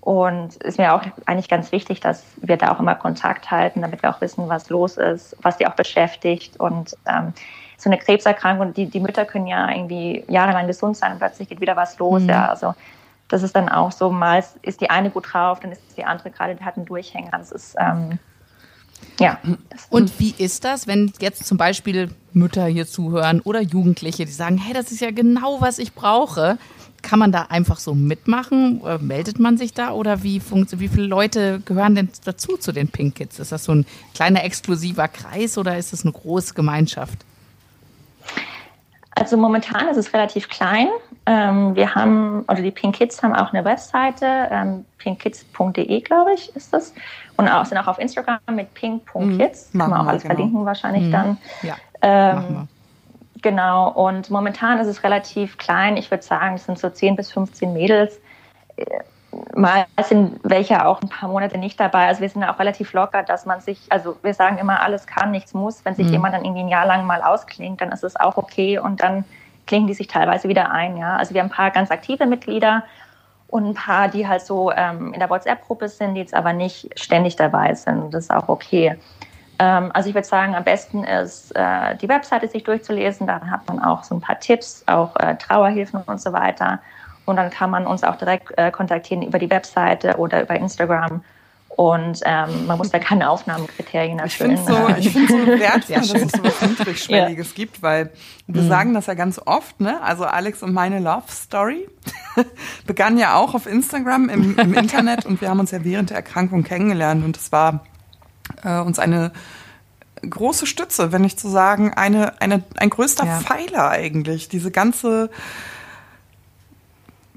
Und 0.00 0.54
es 0.60 0.74
ist 0.74 0.78
mir 0.78 0.94
auch 0.94 1.02
eigentlich 1.26 1.48
ganz 1.48 1.72
wichtig, 1.72 1.98
dass 1.98 2.24
wir 2.36 2.56
da 2.56 2.72
auch 2.72 2.78
immer 2.78 2.94
Kontakt 2.94 3.50
halten, 3.50 3.82
damit 3.82 4.02
wir 4.02 4.10
auch 4.10 4.20
wissen, 4.20 4.48
was 4.48 4.70
los 4.70 4.96
ist, 4.96 5.36
was 5.42 5.56
die 5.58 5.66
auch 5.66 5.74
beschäftigt. 5.74 6.58
Und 6.60 6.96
ähm, 7.06 7.34
so 7.78 7.88
eine 7.88 7.98
Krebserkrankung, 7.98 8.74
die, 8.74 8.86
die 8.86 9.00
Mütter 9.00 9.24
können 9.24 9.46
ja 9.46 9.70
irgendwie 9.70 10.24
jahrelang 10.28 10.66
gesund 10.66 10.96
sein 10.96 11.12
und 11.12 11.18
plötzlich 11.18 11.48
geht 11.48 11.60
wieder 11.60 11.76
was 11.76 11.96
los. 11.98 12.22
Mhm. 12.22 12.28
Ja, 12.28 12.46
also 12.46 12.74
das 13.28 13.42
ist 13.42 13.54
dann 13.54 13.68
auch 13.68 13.92
so, 13.92 14.10
mal 14.10 14.44
ist 14.62 14.80
die 14.80 14.90
eine 14.90 15.10
gut 15.10 15.32
drauf, 15.32 15.60
dann 15.60 15.70
ist 15.70 15.80
die 15.96 16.04
andere 16.04 16.30
gerade, 16.30 16.56
die 16.56 16.64
hat 16.64 16.76
einen 16.76 16.86
Durchhänger. 16.86 17.30
Das 17.32 17.52
ist, 17.52 17.76
ähm, 17.78 18.18
ja. 19.20 19.38
Und 19.90 20.18
wie 20.18 20.34
ist 20.36 20.64
das, 20.64 20.88
wenn 20.88 21.12
jetzt 21.20 21.46
zum 21.46 21.56
Beispiel 21.56 22.10
Mütter 22.32 22.66
hier 22.66 22.86
zuhören 22.86 23.40
oder 23.40 23.60
Jugendliche, 23.60 24.24
die 24.24 24.32
sagen, 24.32 24.58
hey, 24.58 24.74
das 24.74 24.90
ist 24.90 25.00
ja 25.00 25.12
genau, 25.12 25.60
was 25.60 25.78
ich 25.78 25.94
brauche. 25.94 26.58
Kann 27.00 27.20
man 27.20 27.30
da 27.30 27.42
einfach 27.42 27.78
so 27.78 27.94
mitmachen? 27.94 28.82
Meldet 29.00 29.38
man 29.38 29.56
sich 29.56 29.72
da 29.72 29.92
oder 29.92 30.24
wie 30.24 30.40
funktioniert, 30.40 30.90
wie 30.90 30.96
viele 30.96 31.06
Leute 31.06 31.60
gehören 31.60 31.94
denn 31.94 32.08
dazu 32.24 32.56
zu 32.56 32.72
den 32.72 32.88
Pink 32.88 33.14
Kids? 33.14 33.38
Ist 33.38 33.52
das 33.52 33.62
so 33.62 33.72
ein 33.72 33.86
kleiner 34.14 34.42
exklusiver 34.42 35.06
Kreis 35.06 35.58
oder 35.58 35.78
ist 35.78 35.92
das 35.92 36.02
eine 36.02 36.12
große 36.12 36.54
Gemeinschaft? 36.54 37.24
Also 39.18 39.36
momentan 39.36 39.88
ist 39.88 39.96
es 39.96 40.12
relativ 40.14 40.48
klein. 40.48 40.88
Ähm, 41.26 41.74
wir 41.74 41.94
haben, 41.94 42.42
oder 42.42 42.62
die 42.62 42.70
Pink 42.70 42.96
Kids 42.96 43.22
haben 43.22 43.34
auch 43.34 43.52
eine 43.52 43.64
Webseite, 43.64 44.48
ähm, 44.50 44.84
pinkkids.de, 44.98 46.00
glaube 46.00 46.34
ich, 46.34 46.54
ist 46.56 46.72
das. 46.72 46.94
Und 47.36 47.48
auch, 47.48 47.64
sind 47.64 47.78
auch 47.78 47.86
auf 47.86 47.98
Instagram 47.98 48.38
mit 48.50 48.72
pink.kids. 48.74 49.74
Mhm, 49.74 49.78
Kann 49.78 49.90
man 49.90 50.00
auch 50.00 50.06
alles 50.06 50.22
genau. 50.22 50.34
verlinken 50.34 50.64
wahrscheinlich 50.64 51.04
mhm. 51.04 51.12
dann. 51.12 51.38
Ja, 51.62 51.76
ähm, 52.02 52.68
Genau, 53.42 53.90
und 53.90 54.30
momentan 54.30 54.78
ist 54.78 54.88
es 54.88 55.04
relativ 55.04 55.58
klein. 55.58 55.96
Ich 55.96 56.10
würde 56.10 56.24
sagen, 56.24 56.56
es 56.56 56.64
sind 56.64 56.78
so 56.78 56.90
10 56.90 57.16
bis 57.16 57.30
15 57.30 57.72
Mädels. 57.72 58.20
Mal 59.54 59.86
sind 60.04 60.40
welche 60.42 60.86
auch 60.86 61.02
ein 61.02 61.08
paar 61.08 61.28
Monate 61.28 61.58
nicht 61.58 61.78
dabei. 61.78 62.06
Also 62.06 62.22
wir 62.22 62.28
sind 62.28 62.44
auch 62.44 62.58
relativ 62.58 62.92
locker, 62.94 63.22
dass 63.22 63.44
man 63.44 63.60
sich, 63.60 63.80
also 63.90 64.16
wir 64.22 64.32
sagen 64.32 64.58
immer, 64.58 64.80
alles 64.80 65.06
kann, 65.06 65.30
nichts 65.30 65.52
muss. 65.52 65.84
Wenn 65.84 65.94
sich 65.94 66.06
mhm. 66.06 66.12
jemand 66.12 66.34
dann 66.34 66.44
irgendwie 66.44 66.62
ein 66.62 66.68
Jahr 66.68 66.86
lang 66.86 67.04
mal 67.06 67.22
ausklingt, 67.22 67.80
dann 67.80 67.92
ist 67.92 68.04
es 68.04 68.16
auch 68.16 68.36
okay 68.38 68.78
und 68.78 69.02
dann 69.02 69.24
klingen 69.66 69.86
die 69.86 69.94
sich 69.94 70.06
teilweise 70.06 70.48
wieder 70.48 70.70
ein. 70.70 70.96
Ja, 70.96 71.16
also 71.16 71.34
wir 71.34 71.42
haben 71.42 71.48
ein 71.48 71.54
paar 71.54 71.70
ganz 71.70 71.90
aktive 71.90 72.26
Mitglieder 72.26 72.84
und 73.48 73.66
ein 73.66 73.74
paar, 73.74 74.08
die 74.08 74.26
halt 74.26 74.42
so 74.42 74.72
ähm, 74.72 75.12
in 75.12 75.20
der 75.20 75.30
WhatsApp-Gruppe 75.30 75.88
sind, 75.88 76.14
die 76.14 76.20
jetzt 76.20 76.34
aber 76.34 76.52
nicht 76.52 76.98
ständig 76.98 77.36
dabei 77.36 77.74
sind. 77.74 78.12
Das 78.12 78.24
ist 78.24 78.30
auch 78.30 78.48
okay. 78.48 78.98
Ähm, 79.58 79.90
also 79.94 80.08
ich 80.08 80.14
würde 80.14 80.26
sagen, 80.26 80.54
am 80.54 80.64
besten 80.64 81.04
ist 81.04 81.54
äh, 81.56 81.96
die 81.96 82.08
Webseite 82.08 82.48
sich 82.48 82.64
durchzulesen. 82.64 83.26
Da 83.26 83.40
hat 83.40 83.66
man 83.66 83.82
auch 83.82 84.04
so 84.04 84.14
ein 84.14 84.20
paar 84.20 84.38
Tipps, 84.38 84.84
auch 84.86 85.16
äh, 85.16 85.36
Trauerhilfen 85.36 86.02
und 86.06 86.20
so 86.20 86.32
weiter. 86.32 86.80
Und 87.28 87.36
dann 87.36 87.50
kann 87.50 87.70
man 87.70 87.86
uns 87.86 88.04
auch 88.04 88.16
direkt 88.16 88.56
äh, 88.56 88.70
kontaktieren 88.70 89.22
über 89.22 89.38
die 89.38 89.50
Webseite 89.50 90.16
oder 90.16 90.40
über 90.40 90.56
Instagram. 90.56 91.22
Und 91.68 92.22
ähm, 92.24 92.66
man 92.66 92.78
muss 92.78 92.90
da 92.90 92.98
keine 92.98 93.28
Aufnahmekriterien 93.28 94.18
erfüllen. 94.18 94.52
Ich 94.52 94.60
finde 94.60 94.82
so, 94.82 94.98
ich 94.98 95.10
find 95.10 95.28
so 95.28 95.46
wertvoll, 95.46 95.96
dass 95.96 96.10
es 96.10 96.32
so 96.32 96.42
was 96.42 96.62
Niedrigschwelliges 96.62 97.48
ja. 97.48 97.54
gibt, 97.54 97.82
weil 97.82 98.10
wir 98.46 98.62
mhm. 98.62 98.68
sagen 98.68 98.94
das 98.94 99.06
ja 99.06 99.14
ganz 99.14 99.38
oft, 99.44 99.78
ne? 99.78 100.02
Also 100.02 100.24
Alex 100.24 100.62
und 100.62 100.72
meine 100.72 101.00
Love 101.00 101.30
Story 101.30 101.86
begann 102.86 103.18
ja 103.18 103.34
auch 103.34 103.54
auf 103.54 103.66
Instagram 103.66 104.30
im, 104.30 104.58
im 104.58 104.72
Internet 104.72 105.26
und 105.26 105.42
wir 105.42 105.50
haben 105.50 105.60
uns 105.60 105.70
ja 105.70 105.84
während 105.84 106.08
der 106.08 106.16
Erkrankung 106.16 106.64
kennengelernt 106.64 107.22
und 107.26 107.36
es 107.36 107.52
war 107.52 107.84
äh, 108.64 108.80
uns 108.80 108.98
eine 108.98 109.32
große 110.28 110.64
Stütze, 110.66 111.12
wenn 111.12 111.20
nicht 111.20 111.38
zu 111.38 111.48
sagen, 111.48 111.92
eine, 111.92 112.40
eine, 112.40 112.64
ein 112.78 112.88
größter 112.88 113.26
ja. 113.26 113.40
Pfeiler 113.40 113.90
eigentlich. 113.90 114.48
Diese 114.48 114.70
ganze 114.70 115.30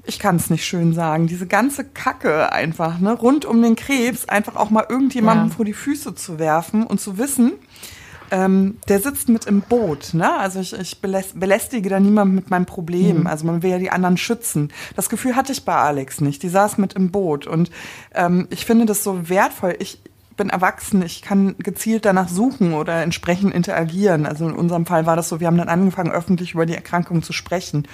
ich 0.04 0.18
kann 0.18 0.36
es 0.36 0.50
nicht 0.50 0.64
schön 0.64 0.94
sagen, 0.94 1.26
diese 1.26 1.46
ganze 1.46 1.84
Kacke 1.84 2.52
einfach, 2.52 2.98
ne, 2.98 3.12
rund 3.12 3.44
um 3.44 3.62
den 3.62 3.76
Krebs, 3.76 4.24
einfach 4.28 4.56
auch 4.56 4.70
mal 4.70 4.86
irgendjemandem 4.88 5.48
ja. 5.48 5.54
vor 5.54 5.64
die 5.64 5.72
Füße 5.72 6.14
zu 6.14 6.38
werfen 6.38 6.84
und 6.84 7.00
zu 7.00 7.18
wissen, 7.18 7.52
ähm, 8.32 8.78
der 8.88 8.98
sitzt 8.98 9.28
mit 9.28 9.44
im 9.44 9.60
Boot, 9.60 10.14
ne? 10.14 10.38
Also 10.38 10.58
ich, 10.58 10.72
ich 10.72 11.02
belästige 11.02 11.90
da 11.90 12.00
niemanden 12.00 12.34
mit 12.34 12.50
meinem 12.50 12.64
Problem. 12.64 13.20
Mhm. 13.20 13.26
Also 13.26 13.44
man 13.44 13.62
will 13.62 13.70
ja 13.70 13.78
die 13.78 13.90
anderen 13.90 14.16
schützen. 14.16 14.72
Das 14.96 15.10
Gefühl 15.10 15.36
hatte 15.36 15.52
ich 15.52 15.66
bei 15.66 15.74
Alex 15.74 16.22
nicht. 16.22 16.42
Die 16.42 16.48
saß 16.48 16.78
mit 16.78 16.94
im 16.94 17.10
Boot. 17.10 17.46
Und 17.46 17.70
ähm, 18.14 18.48
ich 18.48 18.64
finde 18.64 18.86
das 18.86 19.04
so 19.04 19.28
wertvoll. 19.28 19.76
Ich, 19.80 20.00
bin 20.34 20.48
erwachsen, 20.48 21.02
ich 21.02 21.20
kann 21.20 21.56
gezielt 21.58 22.06
danach 22.06 22.28
suchen 22.28 22.72
oder 22.72 23.02
entsprechend 23.02 23.54
interagieren. 23.54 24.26
Also 24.26 24.48
in 24.48 24.54
unserem 24.54 24.86
Fall 24.86 25.04
war 25.04 25.14
das 25.14 25.28
so, 25.28 25.40
wir 25.40 25.46
haben 25.46 25.58
dann 25.58 25.68
angefangen, 25.68 26.10
öffentlich 26.10 26.54
über 26.54 26.66
die 26.66 26.74
Erkrankung 26.74 27.22
zu 27.22 27.32
sprechen 27.34 27.86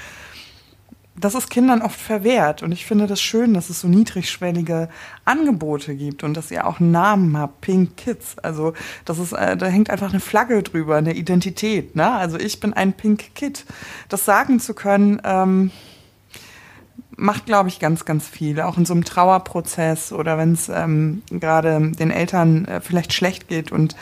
das 1.20 1.34
ist 1.34 1.50
Kindern 1.50 1.82
oft 1.82 1.98
verwehrt. 1.98 2.62
Und 2.62 2.72
ich 2.72 2.86
finde 2.86 3.06
das 3.06 3.20
schön, 3.20 3.54
dass 3.54 3.70
es 3.70 3.80
so 3.80 3.88
niedrigschwellige 3.88 4.88
Angebote 5.24 5.94
gibt 5.94 6.22
und 6.22 6.34
dass 6.34 6.50
ihr 6.50 6.66
auch 6.66 6.80
einen 6.80 6.90
Namen 6.90 7.36
habt, 7.36 7.60
Pink 7.60 7.96
Kids. 7.96 8.38
Also 8.38 8.74
das 9.04 9.18
ist, 9.18 9.32
äh, 9.32 9.56
da 9.56 9.66
hängt 9.66 9.90
einfach 9.90 10.10
eine 10.10 10.20
Flagge 10.20 10.62
drüber, 10.62 10.96
eine 10.96 11.14
Identität. 11.14 11.96
Ne? 11.96 12.10
Also 12.10 12.38
ich 12.38 12.60
bin 12.60 12.72
ein 12.72 12.92
Pink 12.92 13.34
Kid. 13.34 13.64
Das 14.08 14.24
sagen 14.24 14.60
zu 14.60 14.74
können, 14.74 15.20
ähm, 15.24 15.70
macht, 17.16 17.46
glaube 17.46 17.68
ich, 17.68 17.80
ganz, 17.80 18.04
ganz 18.04 18.26
viel. 18.28 18.60
Auch 18.60 18.78
in 18.78 18.86
so 18.86 18.94
einem 18.94 19.04
Trauerprozess 19.04 20.12
oder 20.12 20.38
wenn 20.38 20.52
es 20.52 20.68
ähm, 20.68 21.22
gerade 21.30 21.92
den 21.92 22.10
Eltern 22.10 22.64
äh, 22.66 22.80
vielleicht 22.80 23.12
schlecht 23.12 23.48
geht 23.48 23.72
und 23.72 23.96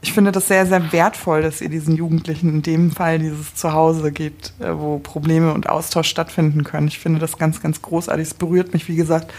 ich 0.00 0.12
finde 0.12 0.32
das 0.32 0.48
sehr, 0.48 0.64
sehr 0.66 0.92
wertvoll, 0.92 1.42
dass 1.42 1.60
ihr 1.60 1.68
diesen 1.68 1.96
Jugendlichen 1.96 2.48
in 2.50 2.62
dem 2.62 2.90
Fall 2.90 3.18
dieses 3.18 3.54
Zuhause 3.54 4.12
gibt, 4.12 4.52
äh, 4.60 4.76
wo 4.76 4.98
Probleme 4.98 5.52
und 5.52 5.68
Austausch 5.68 6.08
stattfinden 6.08 6.64
können. 6.64 6.88
Ich 6.88 6.98
finde 6.98 7.18
das 7.18 7.38
ganz, 7.38 7.60
ganz 7.60 7.82
großartig. 7.82 8.28
Es 8.28 8.34
berührt 8.34 8.72
mich, 8.72 8.88
wie 8.88 8.96
gesagt, 8.96 9.32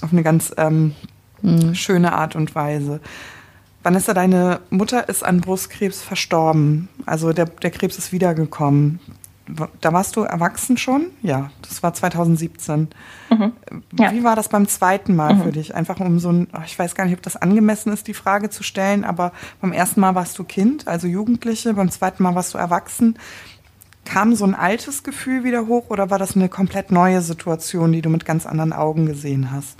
auf 0.00 0.12
eine 0.12 0.22
ganz 0.22 0.52
ähm, 0.56 0.94
mhm. 1.42 1.74
schöne 1.74 2.12
Art 2.12 2.34
und 2.34 2.54
Weise. 2.54 3.00
Vanessa, 3.82 4.14
deine 4.14 4.60
Mutter 4.70 5.08
ist 5.10 5.22
an 5.22 5.42
Brustkrebs 5.42 6.02
verstorben. 6.02 6.88
Also 7.04 7.34
der, 7.34 7.44
der 7.44 7.70
Krebs 7.70 7.98
ist 7.98 8.12
wiedergekommen 8.12 9.00
da 9.80 9.92
warst 9.92 10.16
du 10.16 10.22
erwachsen 10.22 10.78
schon? 10.78 11.10
Ja, 11.22 11.50
das 11.62 11.82
war 11.82 11.92
2017. 11.92 12.88
Mhm. 13.30 13.52
Ja. 13.98 14.12
Wie 14.12 14.24
war 14.24 14.36
das 14.36 14.48
beim 14.48 14.66
zweiten 14.66 15.14
Mal 15.14 15.34
mhm. 15.34 15.42
für 15.42 15.52
dich? 15.52 15.74
Einfach 15.74 16.00
um 16.00 16.18
so 16.18 16.30
ein, 16.30 16.48
ich 16.64 16.78
weiß 16.78 16.94
gar 16.94 17.04
nicht, 17.04 17.14
ob 17.14 17.22
das 17.22 17.36
angemessen 17.36 17.92
ist, 17.92 18.06
die 18.06 18.14
Frage 18.14 18.48
zu 18.48 18.62
stellen, 18.62 19.04
aber 19.04 19.32
beim 19.60 19.72
ersten 19.72 20.00
Mal 20.00 20.14
warst 20.14 20.38
du 20.38 20.44
Kind, 20.44 20.88
also 20.88 21.06
Jugendliche, 21.06 21.74
beim 21.74 21.90
zweiten 21.90 22.22
Mal 22.22 22.34
warst 22.34 22.54
du 22.54 22.58
erwachsen. 22.58 23.18
Kam 24.06 24.34
so 24.34 24.44
ein 24.44 24.54
altes 24.54 25.02
Gefühl 25.02 25.44
wieder 25.44 25.66
hoch 25.66 25.90
oder 25.90 26.10
war 26.10 26.18
das 26.18 26.36
eine 26.36 26.48
komplett 26.48 26.90
neue 26.90 27.20
Situation, 27.20 27.92
die 27.92 28.02
du 28.02 28.08
mit 28.08 28.24
ganz 28.24 28.46
anderen 28.46 28.72
Augen 28.72 29.06
gesehen 29.06 29.50
hast? 29.50 29.78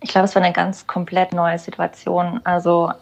Ich 0.00 0.10
glaube, 0.10 0.26
es 0.26 0.34
war 0.34 0.42
eine 0.42 0.52
ganz 0.52 0.86
komplett 0.86 1.32
neue 1.32 1.58
Situation. 1.58 2.40
Also 2.44 2.92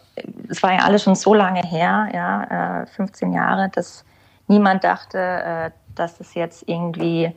es 0.49 0.61
war 0.61 0.73
ja 0.73 0.79
alles 0.79 1.03
schon 1.03 1.15
so 1.15 1.33
lange 1.33 1.61
her, 1.61 2.07
ja, 2.13 2.85
15 2.95 3.31
äh, 3.31 3.35
Jahre, 3.35 3.69
dass 3.69 4.05
niemand 4.47 4.83
dachte, 4.83 5.17
äh, 5.17 5.71
dass 5.95 6.19
es 6.19 6.33
jetzt 6.33 6.67
irgendwie 6.67 7.25
äh, 7.25 7.33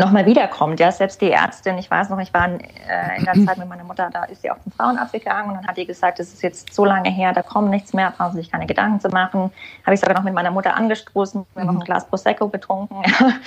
nochmal 0.00 0.26
wiederkommt. 0.26 0.80
Ja, 0.80 0.90
selbst 0.90 1.20
die 1.20 1.30
Ärztin, 1.30 1.76
ich 1.78 1.90
weiß 1.90 2.08
noch, 2.10 2.18
ich 2.18 2.32
war 2.32 2.46
in 2.48 3.24
der 3.24 3.34
Zeit 3.46 3.58
mit 3.58 3.68
meiner 3.68 3.84
Mutter, 3.84 4.08
da 4.12 4.24
ist 4.24 4.42
sie 4.42 4.50
auf 4.50 4.62
den 4.62 4.72
Frauenarzt 4.72 5.12
gegangen 5.12 5.50
und 5.50 5.56
dann 5.56 5.66
hat 5.66 5.76
die 5.76 5.86
gesagt, 5.86 6.20
es 6.20 6.32
ist 6.32 6.42
jetzt 6.42 6.72
so 6.72 6.84
lange 6.84 7.10
her, 7.10 7.32
da 7.32 7.42
kommt 7.42 7.70
nichts 7.70 7.92
mehr, 7.92 8.12
brauchen 8.16 8.32
Sie 8.32 8.38
sich 8.38 8.50
keine 8.50 8.66
Gedanken 8.66 9.00
zu 9.00 9.08
machen. 9.08 9.50
Habe 9.84 9.94
ich 9.94 10.00
sogar 10.00 10.16
noch 10.16 10.24
mit 10.24 10.34
meiner 10.34 10.50
Mutter 10.50 10.74
angestoßen, 10.74 11.46
wir 11.54 11.60
haben 11.60 11.74
noch 11.74 11.80
ein 11.82 11.84
Glas 11.84 12.06
Prosecco 12.06 12.48
getrunken. 12.48 13.02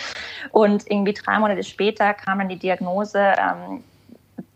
und 0.52 0.90
irgendwie 0.90 1.14
drei 1.14 1.40
Monate 1.40 1.64
später 1.64 2.14
kam 2.14 2.40
dann 2.40 2.50
die 2.50 2.60
Diagnose, 2.60 3.20
ähm, 3.20 3.84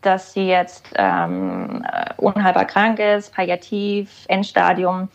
dass 0.06 0.32
sie 0.32 0.46
jetzt 0.46 0.86
ähm, 0.96 1.84
unheilbar 2.16 2.64
krank 2.64 2.98
ist, 2.98 3.34
palliativ, 3.34 4.24
Endstadium. 4.28 5.08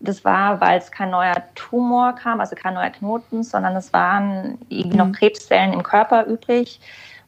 Das 0.00 0.24
war, 0.24 0.60
weil 0.60 0.78
es 0.78 0.90
kein 0.90 1.10
neuer 1.10 1.42
Tumor 1.54 2.14
kam, 2.14 2.40
also 2.40 2.56
kein 2.56 2.74
neuer 2.74 2.90
Knoten, 2.90 3.42
sondern 3.42 3.76
es 3.76 3.92
waren 3.92 4.58
irgendwie 4.68 4.96
noch 4.96 5.08
mhm. 5.08 5.12
Krebszellen 5.12 5.72
im 5.72 5.82
Körper 5.82 6.24
übrig. 6.24 6.80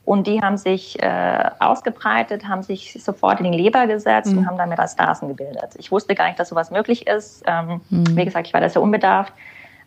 Und 0.05 0.27
die 0.27 0.41
haben 0.41 0.57
sich 0.57 1.01
äh, 1.01 1.51
ausgebreitet, 1.61 2.49
haben 2.49 2.63
sich 2.63 3.01
sofort 3.01 3.41
in 3.41 3.53
die 3.53 3.59
Leber 3.59 3.87
gesetzt 3.87 4.33
mhm. 4.33 4.39
und 4.39 4.47
haben 4.47 4.59
dann 4.59 4.69
Metastasen 4.69 5.29
gebildet. 5.29 5.75
Ich 5.79 5.93
wusste 5.93 6.15
gar 6.15 6.27
nicht, 6.27 6.41
dass 6.41 6.49
sowas 6.49 6.71
möglich 6.71 7.07
ist. 7.07 7.45
Ähm, 7.47 7.81
mhm. 7.91 8.17
Wie 8.17 8.25
gesagt, 8.25 8.47
ich 8.49 8.55
war 8.55 8.61
da 8.61 8.69
sehr 8.69 8.83
unbedarft. 8.83 9.33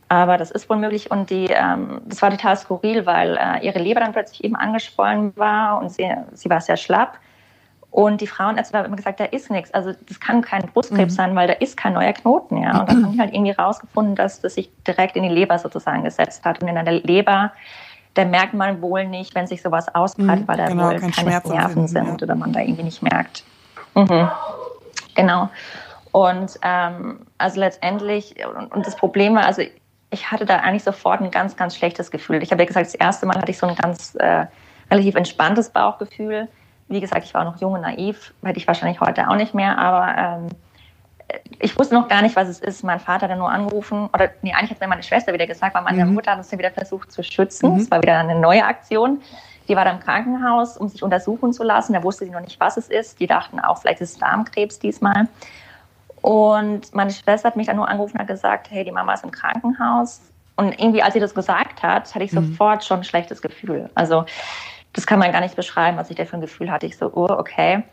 Aber 0.07 0.37
das 0.37 0.51
ist 0.51 0.69
wohl 0.69 0.77
möglich 0.77 1.09
und 1.09 1.29
die, 1.29 1.45
ähm, 1.45 2.01
das 2.05 2.21
war 2.21 2.29
total 2.29 2.55
skurril, 2.57 3.05
weil 3.05 3.37
äh, 3.37 3.65
ihre 3.65 3.79
Leber 3.79 4.01
dann 4.01 4.11
plötzlich 4.11 4.43
eben 4.43 4.55
angeschwollen 4.55 5.35
war 5.35 5.81
und 5.81 5.89
sie, 5.89 6.07
sie 6.33 6.49
war 6.49 6.61
sehr 6.61 6.77
schlapp. 6.77 7.17
Und 7.89 8.19
die 8.19 8.27
Frauenärzte 8.27 8.77
haben 8.77 8.85
immer 8.85 8.97
gesagt, 8.97 9.21
da 9.21 9.23
ist 9.23 9.49
nichts. 9.49 9.73
Also 9.73 9.93
das 10.07 10.19
kann 10.19 10.41
kein 10.41 10.67
Brustkrebs 10.67 11.13
mhm. 11.13 11.15
sein, 11.15 11.35
weil 11.35 11.47
da 11.47 11.53
ist 11.53 11.77
kein 11.77 11.93
neuer 11.93 12.11
Knoten. 12.11 12.57
Ja. 12.61 12.81
Und 12.81 12.89
dann 12.89 13.05
haben 13.05 13.13
die 13.13 13.19
halt 13.19 13.33
irgendwie 13.33 13.51
rausgefunden, 13.51 14.15
dass 14.15 14.41
das 14.41 14.55
sich 14.55 14.69
direkt 14.83 15.15
in 15.15 15.23
die 15.23 15.29
Leber 15.29 15.57
sozusagen 15.57 16.03
gesetzt 16.03 16.43
hat. 16.43 16.61
Und 16.61 16.67
in 16.67 16.75
der 16.75 16.83
Leber, 16.83 17.53
da 18.13 18.25
merkt 18.25 18.53
man 18.53 18.81
wohl 18.81 19.05
nicht, 19.05 19.33
wenn 19.33 19.47
sich 19.47 19.61
sowas 19.61 19.93
ausbreitet, 19.95 20.41
mhm, 20.43 20.47
weil 20.47 20.57
da 20.57 20.67
genau, 20.67 20.89
wohl 20.89 20.99
keine 20.99 21.13
Schmerz 21.13 21.47
Nerven 21.47 21.87
sind 21.87 22.21
ja. 22.21 22.25
oder 22.25 22.35
man 22.35 22.51
da 22.51 22.59
irgendwie 22.59 22.83
nicht 22.83 23.01
merkt. 23.01 23.45
Mhm. 23.95 24.29
Genau. 25.15 25.49
Und 26.11 26.59
ähm, 26.63 27.19
also 27.37 27.61
letztendlich, 27.61 28.35
und, 28.45 28.73
und 28.73 28.85
das 28.85 28.97
Problem 28.97 29.35
war, 29.35 29.45
also 29.45 29.61
ich 30.15 30.31
hatte 30.31 30.45
da 30.45 30.57
eigentlich 30.57 30.83
sofort 30.83 31.21
ein 31.21 31.29
ganz, 31.29 31.55
ganz 31.55 31.75
schlechtes 31.75 32.09
Gefühl. 32.09 32.41
Ich 32.41 32.51
habe 32.51 32.61
ja 32.61 32.67
gesagt, 32.67 32.87
das 32.87 32.95
erste 32.95 33.25
Mal 33.25 33.35
hatte 33.35 33.51
ich 33.51 33.57
so 33.57 33.67
ein 33.67 33.75
ganz 33.75 34.15
äh, 34.15 34.45
relativ 34.89 35.15
entspanntes 35.15 35.69
Bauchgefühl. 35.69 36.47
Wie 36.87 37.01
gesagt, 37.01 37.25
ich 37.25 37.33
war 37.33 37.43
noch 37.43 37.59
jung 37.59 37.73
und 37.73 37.81
naiv, 37.81 38.33
hätte 38.43 38.57
ich 38.57 38.67
wahrscheinlich 38.67 39.01
heute 39.01 39.29
auch 39.29 39.35
nicht 39.35 39.53
mehr, 39.53 39.77
aber 39.77 40.17
ähm, 40.17 40.47
ich 41.59 41.77
wusste 41.77 41.95
noch 41.95 42.07
gar 42.07 42.21
nicht, 42.21 42.35
was 42.35 42.47
es 42.47 42.59
ist. 42.59 42.83
Mein 42.83 42.99
Vater 42.99 43.23
hat 43.23 43.31
dann 43.31 43.39
nur 43.39 43.49
angerufen, 43.49 44.09
oder 44.13 44.29
nee, 44.41 44.53
eigentlich 44.53 44.71
hat 44.71 44.79
mir 44.79 44.87
meine 44.87 45.03
Schwester 45.03 45.33
wieder 45.33 45.47
gesagt, 45.47 45.75
weil 45.75 45.83
meine 45.83 46.05
mhm. 46.05 46.13
Mutter 46.13 46.31
hat 46.31 46.37
uns 46.37 46.51
ja 46.51 46.57
wieder 46.57 46.71
versucht 46.71 47.11
zu 47.11 47.23
schützen. 47.23 47.73
Mhm. 47.73 47.79
Das 47.79 47.91
war 47.91 48.01
wieder 48.01 48.19
eine 48.19 48.39
neue 48.39 48.63
Aktion. 48.63 49.21
Die 49.67 49.75
war 49.75 49.83
dann 49.83 49.97
im 49.97 50.03
Krankenhaus, 50.03 50.77
um 50.77 50.87
sich 50.87 51.01
untersuchen 51.03 51.51
zu 51.51 51.63
lassen. 51.63 51.93
Da 51.93 52.03
wusste 52.03 52.25
sie 52.25 52.31
noch 52.31 52.41
nicht, 52.41 52.59
was 52.59 52.77
es 52.77 52.87
ist. 52.87 53.19
Die 53.19 53.27
dachten 53.27 53.59
auch, 53.59 53.79
vielleicht 53.79 53.99
ist 53.99 54.13
es 54.13 54.19
Darmkrebs 54.19 54.79
diesmal. 54.79 55.27
Und 56.25 56.91
meine 56.95 57.11
Schwester 57.11 57.49
hat 57.49 57.55
mich 57.55 57.67
dann 57.67 57.75
nur 57.75 57.87
angerufen 57.87 58.13
und 58.13 58.21
hat 58.21 58.27
gesagt, 58.27 58.71
hey, 58.71 58.83
die 58.83 58.91
Mama 58.91 59.13
ist 59.13 59.23
im 59.23 59.29
Krankenhaus. 59.29 60.21
Und 60.55 60.71
irgendwie, 60.79 61.03
als 61.03 61.13
sie 61.13 61.19
das 61.19 61.35
gesagt 61.35 61.83
hat, 61.83 62.15
hatte 62.15 62.25
ich 62.25 62.31
mhm. 62.31 62.47
sofort 62.47 62.83
schon 62.83 63.01
ein 63.01 63.03
schlechtes 63.03 63.43
Gefühl. 63.43 63.91
Also 63.93 64.25
das 64.93 65.05
kann 65.05 65.19
man 65.19 65.31
gar 65.31 65.41
nicht 65.41 65.55
beschreiben, 65.55 65.97
was 65.97 66.09
ich 66.09 66.15
da 66.15 66.25
für 66.25 66.37
ein 66.37 66.41
Gefühl 66.41 66.71
hatte. 66.71 66.87
Ich 66.87 66.97
so, 66.97 67.11
oh, 67.13 67.29
okay. 67.29 67.83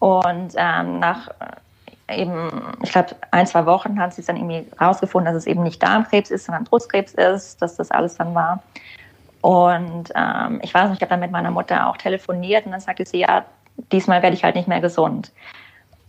Und 0.00 0.54
ähm, 0.56 0.98
nach 0.98 1.28
äh, 2.08 2.20
eben, 2.20 2.50
ich 2.82 2.90
glaube, 2.90 3.14
ein, 3.30 3.46
zwei 3.46 3.64
Wochen 3.64 4.00
hat 4.00 4.12
sie 4.12 4.24
dann 4.24 4.38
irgendwie 4.38 4.66
rausgefunden, 4.80 5.32
dass 5.32 5.40
es 5.40 5.46
eben 5.46 5.62
nicht 5.62 5.80
Darmkrebs 5.80 6.32
ist, 6.32 6.46
sondern 6.46 6.64
Brustkrebs 6.64 7.14
ist, 7.14 7.62
dass 7.62 7.76
das 7.76 7.92
alles 7.92 8.16
dann 8.16 8.34
war. 8.34 8.60
Und 9.40 10.10
ähm, 10.16 10.58
ich 10.64 10.74
weiß 10.74 10.90
nicht, 10.90 10.98
ich 10.98 11.02
habe 11.02 11.10
dann 11.10 11.20
mit 11.20 11.30
meiner 11.30 11.52
Mutter 11.52 11.86
auch 11.86 11.96
telefoniert 11.96 12.66
und 12.66 12.72
dann 12.72 12.80
sagte 12.80 13.06
sie, 13.06 13.20
ja, 13.20 13.44
diesmal 13.92 14.20
werde 14.20 14.34
ich 14.34 14.42
halt 14.42 14.56
nicht 14.56 14.66
mehr 14.66 14.80
gesund. 14.80 15.30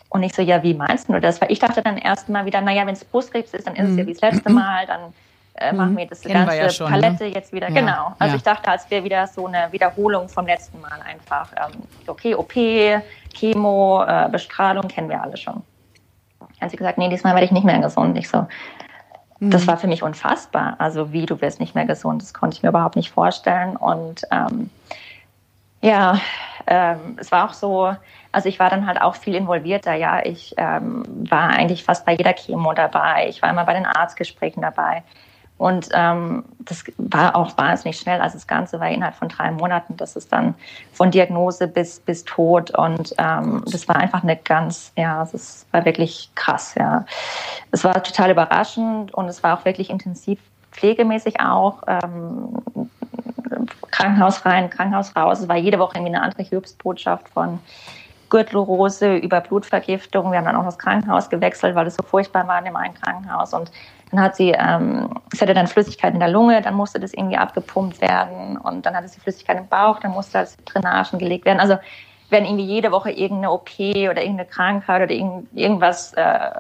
Und 0.10 0.24
ich 0.24 0.34
so, 0.34 0.42
ja, 0.42 0.64
wie 0.64 0.74
meinst 0.74 1.08
du 1.08 1.20
das? 1.20 1.40
Weil 1.40 1.52
ich 1.52 1.60
dachte 1.60 1.82
dann 1.82 1.98
erst 1.98 2.30
mal 2.30 2.46
wieder, 2.46 2.62
naja, 2.62 2.86
wenn 2.86 2.94
es 2.94 3.06
Brustkrebs 3.06 3.54
ist, 3.54 3.68
dann 3.68 3.76
ist 3.76 3.90
es 3.90 3.98
ja 3.98 4.04
mhm. 4.04 4.08
wie 4.08 4.14
das 4.14 4.22
letzte 4.22 4.52
Mal, 4.52 4.88
dann 4.88 5.14
äh, 5.56 5.72
machen 5.72 5.96
wir 5.98 6.08
das 6.08 6.22
Kennen 6.22 6.34
ganze 6.34 6.54
wir 6.54 6.64
ja 6.64 6.70
schon, 6.70 6.92
ne? 6.92 7.00
Palette 7.00 7.24
ne? 7.26 7.30
jetzt 7.30 7.54
wieder. 7.54 7.70
Ja. 7.70 7.80
Genau. 7.80 8.16
Also 8.18 8.32
ja. 8.32 8.36
ich 8.38 8.44
dachte, 8.44 8.70
als 8.70 8.90
wäre 8.90 9.04
wieder 9.04 9.28
so 9.28 9.46
eine 9.46 9.72
Wiederholung 9.72 10.28
vom 10.30 10.48
letzten 10.48 10.82
Mal 10.82 11.00
einfach. 11.06 11.52
Ähm, 11.58 11.84
okay, 12.08 12.34
OP, 12.34 12.54
Chemo, 13.34 14.04
äh, 14.04 14.30
Bestrahlung 14.32 14.88
kennen 14.88 15.10
wir 15.10 15.22
alle 15.22 15.38
schon. 15.38 15.62
Dann 16.40 16.50
hat 16.62 16.72
sie 16.72 16.78
gesagt, 16.78 16.98
nee, 16.98 17.10
diesmal 17.10 17.34
werde 17.34 17.46
ich 17.46 17.52
nicht 17.52 17.66
mehr 17.66 17.80
gesund. 17.80 18.18
Ich 18.18 18.30
so, 18.30 18.48
mhm. 19.40 19.52
das 19.52 19.68
war 19.68 19.78
für 19.78 19.88
mich 19.88 20.02
unfassbar. 20.02 20.76
Also 20.80 21.14
wie, 21.14 21.26
du 21.26 21.40
wirst 21.42 21.60
nicht 21.60 21.76
mehr 21.76 21.86
gesund, 21.86 22.22
das 22.22 22.34
konnte 22.34 22.56
ich 22.56 22.64
mir 22.64 22.70
überhaupt 22.70 22.96
nicht 22.96 23.12
vorstellen. 23.12 23.76
Und 23.76 24.24
ähm, 24.32 24.72
ja, 25.82 26.20
ähm, 26.68 27.18
es 27.18 27.32
war 27.32 27.50
auch 27.50 27.54
so, 27.54 27.96
also 28.32 28.50
ich 28.50 28.60
war 28.60 28.70
dann 28.70 28.86
halt 28.86 29.02
auch 29.02 29.16
viel 29.16 29.36
involvierter, 29.36 29.96
ja. 29.96 30.24
Ich 30.24 30.54
ähm, 30.58 31.04
war 31.30 31.50
eigentlich 31.50 31.84
fast 31.84 32.06
bei 32.06 32.14
jeder 32.14 32.34
Chemo 32.34 32.74
dabei. 32.74 33.28
Ich 33.28 33.42
war 33.42 33.50
immer 33.50 33.66
bei 33.66 33.74
den 33.74 33.86
Arztgesprächen 33.86 34.62
dabei. 34.62 35.04
Und 35.58 35.90
ähm, 35.94 36.46
das 36.60 36.86
war 36.98 37.36
auch 37.36 37.58
wahnsinnig 37.58 38.00
schnell. 38.00 38.22
Also 38.22 38.36
das 38.36 38.48
Ganze 38.48 38.80
war 38.80 38.90
innerhalb 38.90 39.16
von 39.16 39.28
drei 39.28 39.52
Monaten. 39.52 39.98
Das 39.98 40.16
ist 40.16 40.32
dann 40.32 40.56
von 40.94 41.12
Diagnose 41.12 41.68
bis, 41.68 42.00
bis 42.00 42.24
Tod. 42.24 42.72
Und 42.72 43.14
ähm, 43.18 43.64
das 43.70 43.88
war 43.90 43.98
einfach 43.98 44.24
eine 44.24 44.38
ganz, 44.38 44.94
ja, 44.96 45.28
das 45.30 45.66
war 45.72 45.84
wirklich 45.84 46.30
krass, 46.36 46.76
ja. 46.76 47.06
Es 47.72 47.84
war 47.84 48.02
total 48.02 48.32
überraschend 48.32 49.14
und 49.14 49.28
es 49.28 49.44
war 49.44 49.60
auch 49.60 49.66
wirklich 49.66 49.90
intensiv 49.90 50.40
pflegemäßig 50.72 51.42
auch. 51.42 51.84
Ähm, 51.88 52.62
Krankenhaus 53.92 54.46
rein, 54.46 54.70
Krankenhaus 54.70 55.16
raus. 55.16 55.40
Es 55.40 55.50
war 55.50 55.58
jede 55.58 55.80
Woche 55.80 55.98
irgendwie 55.98 56.16
eine 56.16 56.24
andere 56.24 56.44
Hilfsbotschaft 56.44 57.30
von 57.30 57.60
Gürtelrose 58.30 59.16
über 59.16 59.42
Blutvergiftung. 59.42 60.32
Wir 60.32 60.38
haben 60.38 60.46
dann 60.46 60.56
auch 60.56 60.66
das 60.66 60.78
Krankenhaus 60.78 61.30
gewechselt, 61.30 61.76
weil 61.76 61.88
es 61.88 61.96
so 61.96 62.04
furchtbar 62.04 62.48
war 62.48 62.60
in 62.60 62.66
dem 62.66 62.76
einen 62.76 62.94
Krankenhaus. 62.94 63.54
Und 63.54 63.72
dann 64.12 64.22
hat 64.22 64.36
sie, 64.36 64.52
ähm, 64.52 65.10
es 65.32 65.42
hatte 65.42 65.54
dann 65.54 65.68
Flüssigkeit 65.68 66.14
in 66.14 66.20
der 66.20 66.30
Lunge, 66.30 66.62
dann 66.62 66.76
musste 66.76 67.00
das 67.00 67.14
irgendwie 67.14 67.38
abgepumpt 67.38 68.02
werden 68.02 68.58
und 68.58 68.86
dann 68.86 68.96
hatte 68.96 69.08
sie 69.08 69.20
Flüssigkeit 69.20 69.58
im 69.58 69.68
Bauch, 69.68 70.00
dann 70.00 70.12
musste 70.12 70.40
das 70.40 70.58
Drainagen 70.66 71.20
gelegt 71.20 71.46
werden. 71.46 71.60
Also 71.60 71.78
werden 72.30 72.46
irgendwie 72.46 72.66
jede 72.66 72.92
Woche 72.92 73.12
irgendeine 73.12 73.52
OP 73.52 73.80
oder 73.80 74.22
irgendeine 74.22 74.46
Krankheit 74.46 75.04
oder 75.04 75.12
irgend, 75.12 75.48
irgendwas, 75.54 76.14
äh, 76.14 76.52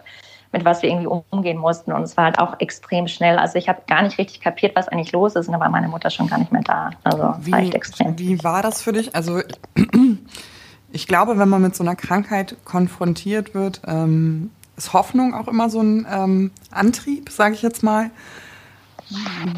mit 0.51 0.65
was 0.65 0.81
wir 0.81 0.89
irgendwie 0.89 1.07
umgehen 1.07 1.57
mussten. 1.57 1.91
Und 1.91 2.01
es 2.03 2.17
war 2.17 2.25
halt 2.25 2.39
auch 2.39 2.59
extrem 2.59 3.07
schnell. 3.07 3.37
Also 3.37 3.57
ich 3.57 3.69
habe 3.69 3.81
gar 3.87 4.01
nicht 4.01 4.17
richtig 4.17 4.41
kapiert, 4.41 4.75
was 4.75 4.87
eigentlich 4.87 5.11
los 5.11 5.35
ist. 5.35 5.47
Und 5.47 5.53
da 5.53 5.59
war 5.59 5.69
meine 5.69 5.87
Mutter 5.87 6.09
schon 6.09 6.27
gar 6.27 6.39
nicht 6.39 6.51
mehr 6.51 6.63
da. 6.63 6.91
Also 7.03 7.35
wie, 7.41 7.51
war 7.51 7.59
echt 7.59 7.75
extrem. 7.75 8.17
Wie 8.17 8.43
war 8.43 8.61
das 8.61 8.81
für 8.81 8.91
dich? 8.91 9.15
Also 9.15 9.41
ich 10.91 11.07
glaube, 11.07 11.37
wenn 11.37 11.49
man 11.49 11.61
mit 11.61 11.75
so 11.75 11.83
einer 11.83 11.95
Krankheit 11.95 12.55
konfrontiert 12.65 13.53
wird, 13.53 13.81
ähm, 13.85 14.51
ist 14.75 14.93
Hoffnung 14.93 15.35
auch 15.35 15.47
immer 15.47 15.69
so 15.69 15.81
ein 15.81 16.07
ähm, 16.09 16.51
Antrieb, 16.71 17.29
sage 17.29 17.53
ich 17.53 17.61
jetzt 17.61 17.83
mal. 17.83 18.09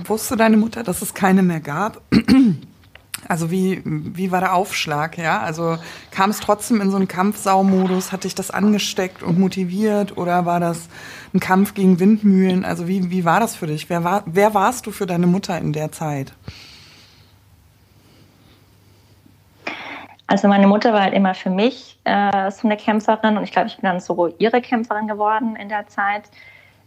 Wusste 0.05 0.35
deine 0.35 0.57
Mutter, 0.57 0.83
dass 0.83 1.01
es 1.01 1.13
keine 1.13 1.43
mehr 1.43 1.59
gab? 1.59 2.01
Also 3.27 3.51
wie, 3.51 3.81
wie 3.85 4.31
war 4.31 4.39
der 4.39 4.53
Aufschlag, 4.53 5.17
ja? 5.17 5.41
Also 5.41 5.77
kam 6.11 6.31
es 6.31 6.39
trotzdem 6.39 6.81
in 6.81 6.89
so 6.91 6.97
einen 6.97 7.07
Kampfsaumodus? 7.07 8.11
Hat 8.11 8.23
dich 8.23 8.35
das 8.35 8.51
angesteckt 8.51 9.23
und 9.23 9.39
motiviert 9.39 10.17
oder 10.17 10.45
war 10.45 10.59
das 10.59 10.89
ein 11.33 11.39
Kampf 11.39 11.73
gegen 11.73 11.99
Windmühlen? 11.99 12.65
Also 12.65 12.87
wie, 12.87 13.11
wie 13.11 13.23
war 13.23 13.39
das 13.39 13.55
für 13.55 13.67
dich? 13.67 13.89
Wer, 13.89 14.03
war, 14.03 14.23
wer 14.25 14.53
warst 14.53 14.85
du 14.85 14.91
für 14.91 15.05
deine 15.05 15.27
Mutter 15.27 15.57
in 15.57 15.71
der 15.73 15.91
Zeit? 15.91 16.33
Also 20.27 20.47
meine 20.47 20.65
Mutter 20.67 20.93
war 20.93 21.01
halt 21.01 21.13
immer 21.13 21.33
für 21.33 21.49
mich 21.49 21.99
äh, 22.05 22.49
so 22.51 22.67
eine 22.67 22.77
Kämpferin 22.77 23.37
und 23.37 23.43
ich 23.43 23.51
glaube, 23.51 23.67
ich 23.67 23.75
bin 23.75 23.83
dann 23.83 23.99
so 23.99 24.33
ihre 24.39 24.61
Kämpferin 24.61 25.07
geworden 25.07 25.57
in 25.57 25.67
der 25.67 25.87
Zeit. 25.87 26.23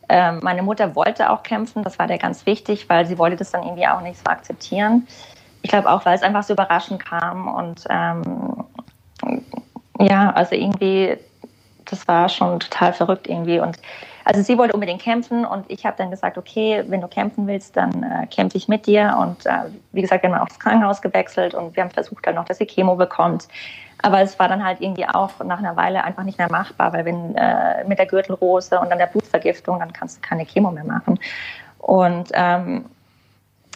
Ähm, 0.09 0.41
meine 0.43 0.62
Mutter 0.62 0.95
wollte 0.97 1.30
auch 1.30 1.43
kämpfen, 1.43 1.82
das 1.82 1.99
war 1.99 2.07
der 2.07 2.18
ganz 2.18 2.47
wichtig, 2.47 2.89
weil 2.89 3.07
sie 3.07 3.18
wollte 3.18 3.37
das 3.37 3.51
dann 3.51 3.62
irgendwie 3.62 3.87
auch 3.87 4.01
nicht 4.01 4.18
so 4.18 4.24
akzeptieren. 4.24 5.07
Ich 5.64 5.70
glaube 5.70 5.90
auch, 5.90 6.04
weil 6.04 6.14
es 6.14 6.22
einfach 6.22 6.42
so 6.42 6.52
überraschend 6.52 7.02
kam 7.02 7.48
und 7.48 7.84
ähm, 7.88 8.64
ja, 9.98 10.30
also 10.32 10.54
irgendwie, 10.54 11.16
das 11.86 12.06
war 12.06 12.28
schon 12.28 12.60
total 12.60 12.92
verrückt 12.92 13.26
irgendwie 13.26 13.58
und 13.60 13.78
also 14.26 14.42
sie 14.42 14.58
wollte 14.58 14.74
unbedingt 14.74 15.00
kämpfen 15.00 15.46
und 15.46 15.64
ich 15.68 15.86
habe 15.86 15.96
dann 15.96 16.10
gesagt, 16.10 16.36
okay, 16.36 16.84
wenn 16.88 17.00
du 17.00 17.08
kämpfen 17.08 17.46
willst, 17.46 17.78
dann 17.78 18.02
äh, 18.02 18.26
kämpfe 18.26 18.58
ich 18.58 18.68
mit 18.68 18.86
dir. 18.86 19.16
Und 19.20 19.44
äh, 19.44 19.70
wie 19.92 20.00
gesagt, 20.00 20.22
wir 20.22 20.30
haben 20.30 20.40
auch 20.40 20.48
das 20.48 20.58
Krankenhaus 20.58 21.02
gewechselt 21.02 21.54
und 21.54 21.76
wir 21.76 21.82
haben 21.82 21.90
versucht 21.90 22.26
dann 22.26 22.34
noch, 22.36 22.46
dass 22.46 22.56
sie 22.58 22.66
Chemo 22.66 22.96
bekommt. 22.96 23.48
Aber 24.00 24.20
es 24.20 24.38
war 24.38 24.48
dann 24.48 24.64
halt 24.64 24.80
irgendwie 24.80 25.06
auch 25.06 25.30
nach 25.44 25.58
einer 25.58 25.76
Weile 25.76 26.04
einfach 26.04 26.24
nicht 26.24 26.38
mehr 26.38 26.50
machbar, 26.50 26.94
weil 26.94 27.04
wenn 27.04 27.34
äh, 27.36 27.84
mit 27.84 27.98
der 27.98 28.06
Gürtelrose 28.06 28.80
und 28.80 28.90
dann 28.90 28.98
der 28.98 29.06
Blutvergiftung, 29.06 29.78
dann 29.78 29.92
kannst 29.92 30.16
du 30.16 30.20
keine 30.22 30.46
Chemo 30.46 30.70
mehr 30.70 30.84
machen. 30.84 31.18
Und 31.78 32.30
ähm, 32.32 32.86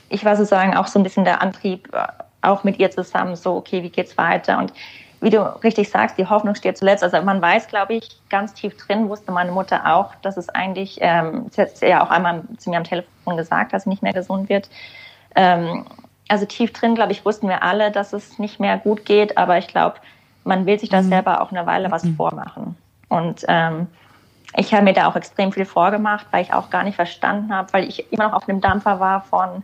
ich 0.09 0.25
war 0.25 0.37
sozusagen 0.37 0.77
auch 0.77 0.87
so 0.87 0.99
ein 0.99 1.03
bisschen 1.03 1.25
der 1.25 1.43
Antrieb, 1.43 1.93
äh, 1.95 2.07
auch 2.43 2.65
mit 2.65 2.79
ihr 2.79 2.91
zusammen, 2.91 3.37
so, 3.37 3.57
okay, 3.57 3.83
wie 3.83 3.91
geht's 3.91 4.17
weiter? 4.17 4.59
Und 4.59 4.73
wie 5.21 5.31
du 5.31 5.41
richtig 5.65 5.91
sagst, 5.91 6.17
die 6.17 6.27
Hoffnung 6.27 6.55
steht 6.55 6.79
zuletzt. 6.79 7.03
Also 7.03 7.21
man 7.23 7.43
weiß, 7.43 7.69
glaube 7.69 7.95
ich, 7.95 8.09
ganz 8.31 8.55
tief 8.55 8.77
drin 8.77 9.09
wusste 9.09 9.33
meine 9.33 9.51
Mutter 9.51 9.97
auch, 9.97 10.15
dass 10.23 10.37
es 10.37 10.49
eigentlich, 10.49 10.99
ähm, 11.01 11.47
sie 11.51 11.63
hat 11.63 11.81
ja 11.81 12.05
auch 12.05 12.11
einmal 12.11 12.43
zu 12.59 12.71
mir 12.71 12.77
am 12.77 12.85
Telefon 12.85 13.37
gesagt, 13.37 13.73
dass 13.73 13.85
sie 13.85 13.91
nicht 13.91 14.03
mehr 14.03 14.13
gesund 14.13 14.49
wird. 14.49 14.71
Ähm, 15.35 15.87
also 16.29 16.47
tief 16.47 16.73
drin, 16.73 16.95
glaube 16.95 17.13
ich, 17.13 17.25
wussten 17.25 17.49
wir 17.49 17.63
alle, 17.63 17.91
dass 17.91 18.13
es 18.13 18.39
nicht 18.39 18.61
mehr 18.61 18.79
gut 18.79 19.05
geht, 19.05 19.37
aber 19.37 19.59
ich 19.59 19.67
glaube, 19.67 19.97
man 20.45 20.67
will 20.67 20.79
sich 20.79 20.89
da 20.89 21.03
mhm. 21.03 21.09
selber 21.09 21.41
auch 21.41 21.51
eine 21.51 21.67
Weile 21.67 21.91
was 21.91 22.05
mhm. 22.05 22.15
vormachen. 22.15 22.77
Und 23.09 23.45
ähm, 23.49 23.89
ich 24.57 24.73
habe 24.73 24.85
mir 24.85 24.93
da 24.93 25.09
auch 25.09 25.17
extrem 25.17 25.53
viel 25.53 25.65
vorgemacht, 25.65 26.27
weil 26.31 26.43
ich 26.43 26.53
auch 26.53 26.71
gar 26.71 26.85
nicht 26.85 26.97
verstanden 26.97 27.53
habe, 27.53 27.73
weil 27.73 27.89
ich 27.89 28.13
immer 28.13 28.29
noch 28.29 28.35
auf 28.35 28.49
einem 28.49 28.61
Dampfer 28.61 29.01
war 29.01 29.23
von, 29.23 29.63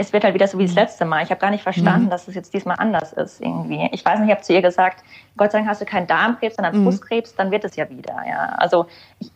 es 0.00 0.14
wird 0.14 0.24
halt 0.24 0.32
wieder 0.32 0.48
so 0.48 0.58
wie 0.58 0.64
das 0.64 0.72
mhm. 0.72 0.78
letzte 0.78 1.04
Mal. 1.04 1.22
Ich 1.22 1.30
habe 1.30 1.40
gar 1.40 1.50
nicht 1.50 1.62
verstanden, 1.62 2.06
mhm. 2.06 2.10
dass 2.10 2.26
es 2.26 2.34
jetzt 2.34 2.54
diesmal 2.54 2.76
anders 2.78 3.12
ist 3.12 3.40
irgendwie. 3.40 3.88
Ich 3.92 4.02
weiß 4.02 4.18
nicht, 4.18 4.28
ich 4.28 4.34
habe 4.34 4.42
zu 4.42 4.54
ihr 4.54 4.62
gesagt, 4.62 5.04
Gott 5.36 5.52
sei 5.52 5.58
Dank 5.58 5.68
hast 5.68 5.82
du 5.82 5.84
keinen 5.84 6.06
Darmkrebs, 6.06 6.56
sondern 6.56 6.78
mhm. 6.78 6.84
Brustkrebs, 6.84 7.34
dann 7.34 7.50
wird 7.50 7.64
es 7.64 7.76
ja 7.76 7.88
wieder. 7.90 8.16
Ja. 8.26 8.54
Also 8.56 8.86
ich, 9.18 9.30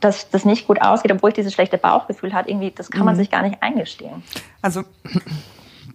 dass 0.00 0.30
das 0.30 0.44
nicht 0.44 0.68
gut 0.68 0.80
ausgeht, 0.80 1.10
obwohl 1.10 1.30
ich 1.30 1.34
dieses 1.34 1.52
schlechte 1.52 1.76
Bauchgefühl 1.76 2.32
hat, 2.32 2.48
irgendwie, 2.48 2.70
das 2.70 2.88
kann 2.88 3.04
man 3.04 3.14
mhm. 3.14 3.18
sich 3.18 3.30
gar 3.30 3.42
nicht 3.42 3.60
eingestehen. 3.62 4.22
Also 4.62 4.84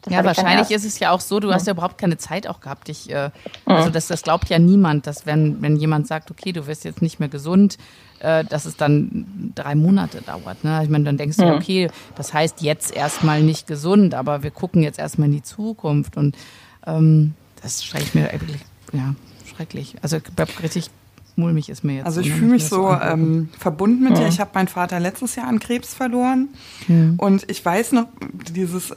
das 0.02 0.14
ja, 0.14 0.26
wahrscheinlich 0.26 0.72
ist 0.72 0.84
es 0.84 1.00
ja 1.00 1.12
auch 1.12 1.22
so, 1.22 1.40
du 1.40 1.54
hast 1.54 1.68
ja 1.68 1.74
überhaupt 1.74 1.98
keine 1.98 2.18
Zeit 2.18 2.48
auch 2.48 2.60
gehabt. 2.60 2.90
Ich, 2.90 3.10
äh, 3.10 3.30
also 3.66 3.90
das, 3.90 4.08
das 4.08 4.24
glaubt 4.24 4.50
ja 4.50 4.60
niemand, 4.60 5.08
dass 5.08 5.26
wenn, 5.26 5.62
wenn 5.62 5.78
jemand 5.78 6.08
sagt, 6.08 6.32
okay, 6.32 6.52
du 6.52 6.68
wirst 6.68 6.84
jetzt 6.84 7.02
nicht 7.02 7.20
mehr 7.20 7.30
gesund, 7.30 7.78
äh, 8.22 8.44
dass 8.46 8.66
es 8.66 8.78
dann 8.78 9.52
drei 9.56 9.76
Monate 9.76 10.22
dauert. 10.22 10.64
Ne? 10.64 10.82
Ich 10.84 10.90
meine, 10.90 11.06
dann 11.06 11.18
denkst 11.18 11.38
du, 11.38 11.46
mhm. 11.46 11.54
okay, 11.54 11.90
das 12.16 12.34
heißt 12.34 12.62
jetzt 12.62 12.96
erstmal 12.96 13.42
nicht 13.42 13.68
gesund, 13.68 14.14
aber 14.14 14.44
wir 14.44 14.52
gucken 14.52 14.84
jetzt 14.84 15.00
erstmal 15.00 15.28
in 15.28 15.34
die 15.34 15.42
Zukunft 15.42 16.18
und 16.18 16.38
ähm, 16.86 17.34
das 17.62 17.84
schreckt 17.84 18.16
mir 18.16 18.32
wirklich, 18.32 18.62
ja, 18.94 19.16
schrecklich. 19.56 19.96
Also 20.02 20.18
richtig 20.62 20.90
mulmig 21.36 21.70
ist 21.70 21.84
mir 21.84 21.98
jetzt. 21.98 22.06
Also 22.06 22.22
ich 22.22 22.30
ne, 22.30 22.36
fühle 22.36 22.52
mich 22.52 22.66
so 22.66 22.92
ähm, 22.92 23.50
verbunden 23.58 24.04
mit 24.04 24.14
ja. 24.14 24.24
dir. 24.24 24.28
Ich 24.28 24.40
habe 24.40 24.52
meinen 24.54 24.68
Vater 24.68 25.00
letztes 25.00 25.36
Jahr 25.36 25.48
an 25.48 25.60
Krebs 25.60 25.94
verloren 25.94 26.50
ja. 26.88 27.14
und 27.18 27.50
ich 27.50 27.64
weiß 27.64 27.94
noch, 27.94 28.08
dieses 28.54 28.94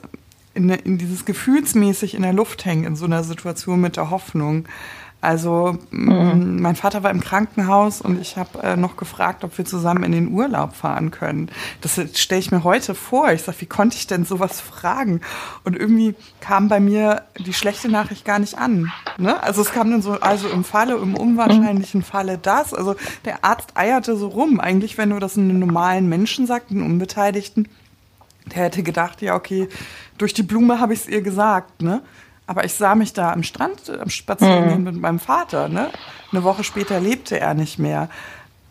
in, 0.53 0.69
in, 0.69 0.97
dieses 0.97 1.25
gefühlsmäßig 1.25 2.15
in 2.15 2.21
der 2.21 2.33
Luft 2.33 2.65
hängen 2.65 2.85
in 2.85 2.95
so 2.95 3.05
einer 3.05 3.23
Situation 3.23 3.81
mit 3.81 3.97
der 3.97 4.09
Hoffnung 4.09 4.65
Also 5.25 5.79
mhm. 5.89 6.61
mein 6.61 6.75
Vater 6.75 7.01
war 7.01 7.09
im 7.09 7.19
Krankenhaus 7.19 7.99
und 7.99 8.21
ich 8.21 8.37
habe 8.37 8.61
äh, 8.61 8.77
noch 8.77 8.95
gefragt, 8.95 9.43
ob 9.43 9.57
wir 9.57 9.65
zusammen 9.65 10.03
in 10.03 10.11
den 10.11 10.27
Urlaub 10.27 10.75
fahren 10.75 11.09
können. 11.09 11.49
Das 11.81 11.99
stelle 12.13 12.39
ich 12.39 12.51
mir 12.51 12.63
heute 12.63 12.93
vor. 12.93 13.31
Ich 13.31 13.41
sage, 13.41 13.61
wie 13.61 13.65
konnte 13.65 13.97
ich 13.97 14.05
denn 14.05 14.23
sowas 14.23 14.61
fragen? 14.61 15.21
Und 15.63 15.75
irgendwie 15.75 16.13
kam 16.41 16.67
bei 16.67 16.79
mir 16.79 17.23
die 17.39 17.53
schlechte 17.53 17.89
Nachricht 17.89 18.23
gar 18.23 18.37
nicht 18.37 18.59
an. 18.59 18.91
Ne? 19.17 19.41
Also 19.41 19.63
es 19.63 19.71
kam 19.71 19.89
dann 19.89 20.03
so, 20.03 20.11
also 20.19 20.47
im 20.47 20.63
Falle, 20.63 20.93
im 20.93 21.15
unwahrscheinlichen 21.15 22.03
Falle 22.03 22.37
das. 22.37 22.75
Also 22.75 22.95
der 23.25 23.43
Arzt 23.43 23.71
eierte 23.73 24.17
so 24.17 24.27
rum. 24.27 24.59
Eigentlich, 24.59 24.99
wenn 24.99 25.09
du 25.09 25.17
das 25.17 25.39
einem 25.39 25.57
normalen 25.57 26.07
Menschen 26.07 26.45
sagst, 26.45 26.69
einen 26.69 26.83
Unbeteiligten, 26.83 27.67
der 28.53 28.65
hätte 28.65 28.83
gedacht, 28.83 29.23
ja, 29.23 29.33
okay, 29.33 29.69
durch 30.19 30.35
die 30.35 30.43
Blume 30.43 30.79
habe 30.79 30.93
ich 30.93 30.99
es 30.99 31.07
ihr 31.07 31.23
gesagt, 31.23 31.81
ne? 31.81 32.03
Aber 32.47 32.63
ich 32.63 32.73
sah 32.73 32.95
mich 32.95 33.13
da 33.13 33.31
am 33.31 33.43
Strand 33.43 33.89
am 33.89 34.09
Spazieren 34.09 34.79
mhm. 34.79 34.83
mit 34.83 34.95
meinem 34.95 35.19
Vater. 35.19 35.67
Ne? 35.67 35.89
Eine 36.31 36.43
Woche 36.43 36.63
später 36.63 36.99
lebte 36.99 37.39
er 37.39 37.53
nicht 37.53 37.79
mehr. 37.79 38.09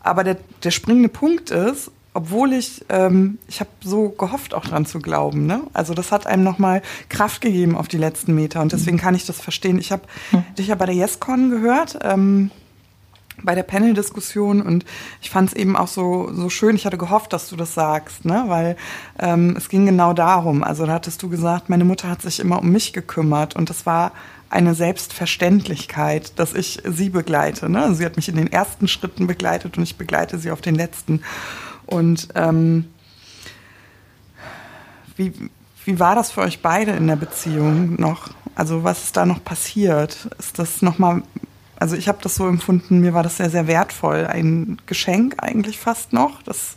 Aber 0.01 0.23
der, 0.23 0.37
der 0.63 0.71
springende 0.71 1.09
Punkt 1.09 1.51
ist, 1.51 1.91
obwohl 2.13 2.53
ich, 2.53 2.85
ähm, 2.87 3.39
ich 3.47 3.59
habe 3.59 3.69
so 3.83 4.09
gehofft, 4.09 4.53
auch 4.53 4.63
dran 4.63 4.85
zu 4.85 4.99
glauben. 4.99 5.45
Ne? 5.45 5.63
Also 5.73 5.93
das 5.93 6.13
hat 6.13 6.25
einem 6.25 6.43
nochmal 6.43 6.81
Kraft 7.09 7.41
gegeben 7.41 7.75
auf 7.75 7.89
die 7.89 7.97
letzten 7.97 8.33
Meter 8.33 8.61
und 8.61 8.71
deswegen 8.71 8.97
kann 8.97 9.15
ich 9.15 9.25
das 9.25 9.41
verstehen. 9.41 9.77
Ich 9.79 9.91
habe 9.91 10.03
mhm. 10.31 10.43
dich 10.57 10.67
ja 10.67 10.75
bei 10.75 10.85
der 10.85 10.95
YesCon 10.95 11.49
gehört. 11.49 11.99
Ähm, 12.01 12.51
bei 13.43 13.55
der 13.55 13.63
Panel-Diskussion 13.63 14.61
und 14.61 14.85
ich 15.21 15.29
fand 15.29 15.49
es 15.49 15.55
eben 15.55 15.75
auch 15.75 15.87
so, 15.87 16.31
so 16.33 16.49
schön. 16.49 16.75
Ich 16.75 16.85
hatte 16.85 16.97
gehofft, 16.97 17.33
dass 17.33 17.49
du 17.49 17.55
das 17.55 17.73
sagst, 17.73 18.25
ne? 18.25 18.45
weil 18.47 18.77
ähm, 19.19 19.55
es 19.57 19.69
ging 19.69 19.85
genau 19.85 20.13
darum. 20.13 20.63
Also 20.63 20.85
da 20.85 20.93
hattest 20.93 21.21
du 21.21 21.29
gesagt, 21.29 21.69
meine 21.69 21.85
Mutter 21.85 22.09
hat 22.09 22.21
sich 22.21 22.39
immer 22.39 22.59
um 22.59 22.71
mich 22.71 22.93
gekümmert 22.93 23.55
und 23.55 23.69
das 23.69 23.85
war 23.85 24.11
eine 24.49 24.73
Selbstverständlichkeit, 24.73 26.39
dass 26.39 26.53
ich 26.53 26.81
sie 26.85 27.09
begleite. 27.09 27.69
Ne? 27.69 27.93
Sie 27.93 28.05
hat 28.05 28.15
mich 28.15 28.29
in 28.29 28.37
den 28.37 28.51
ersten 28.51 28.87
Schritten 28.87 29.27
begleitet 29.27 29.77
und 29.77 29.83
ich 29.83 29.97
begleite 29.97 30.39
sie 30.39 30.51
auf 30.51 30.61
den 30.61 30.75
letzten. 30.75 31.21
Und 31.85 32.29
ähm, 32.35 32.85
wie, 35.17 35.33
wie 35.83 35.99
war 35.99 36.15
das 36.15 36.31
für 36.31 36.41
euch 36.41 36.61
beide 36.61 36.91
in 36.91 37.07
der 37.07 37.15
Beziehung 37.15 37.99
noch? 37.99 38.29
Also 38.55 38.83
was 38.83 39.03
ist 39.03 39.17
da 39.17 39.25
noch 39.25 39.43
passiert? 39.43 40.29
Ist 40.39 40.57
das 40.57 40.81
nochmal 40.81 41.23
also 41.79 41.95
ich 41.95 42.07
habe 42.07 42.19
das 42.21 42.35
so 42.35 42.47
empfunden, 42.47 42.99
mir 42.99 43.13
war 43.13 43.23
das 43.23 43.37
sehr, 43.37 43.49
sehr 43.49 43.67
wertvoll. 43.67 44.27
Ein 44.27 44.77
Geschenk 44.85 45.35
eigentlich 45.43 45.77
fast 45.77 46.13
noch, 46.13 46.41
das 46.43 46.75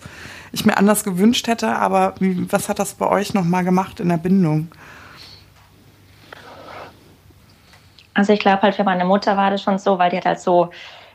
ich 0.53 0.65
mir 0.65 0.77
anders 0.77 1.05
gewünscht 1.05 1.47
hätte. 1.47 1.77
Aber 1.77 2.15
wie, 2.19 2.51
was 2.51 2.69
hat 2.69 2.79
das 2.79 2.95
bei 2.95 3.07
euch 3.07 3.35
nochmal 3.35 3.65
gemacht 3.65 4.01
in 4.01 4.09
der 4.09 4.17
Bindung? 4.17 4.69
Also 8.15 8.33
ich 8.33 8.41
glaube 8.41 8.63
halt 8.63 8.75
für 8.75 8.85
meine 8.85 9.05
Mutter 9.05 9.37
war 9.37 9.51
das 9.51 9.63
schon 9.63 9.79
so, 9.79 9.99
weil 9.99 10.11
die 10.11 10.17
hat 10.17 10.27
halt 10.27 10.41
so, 10.41 10.71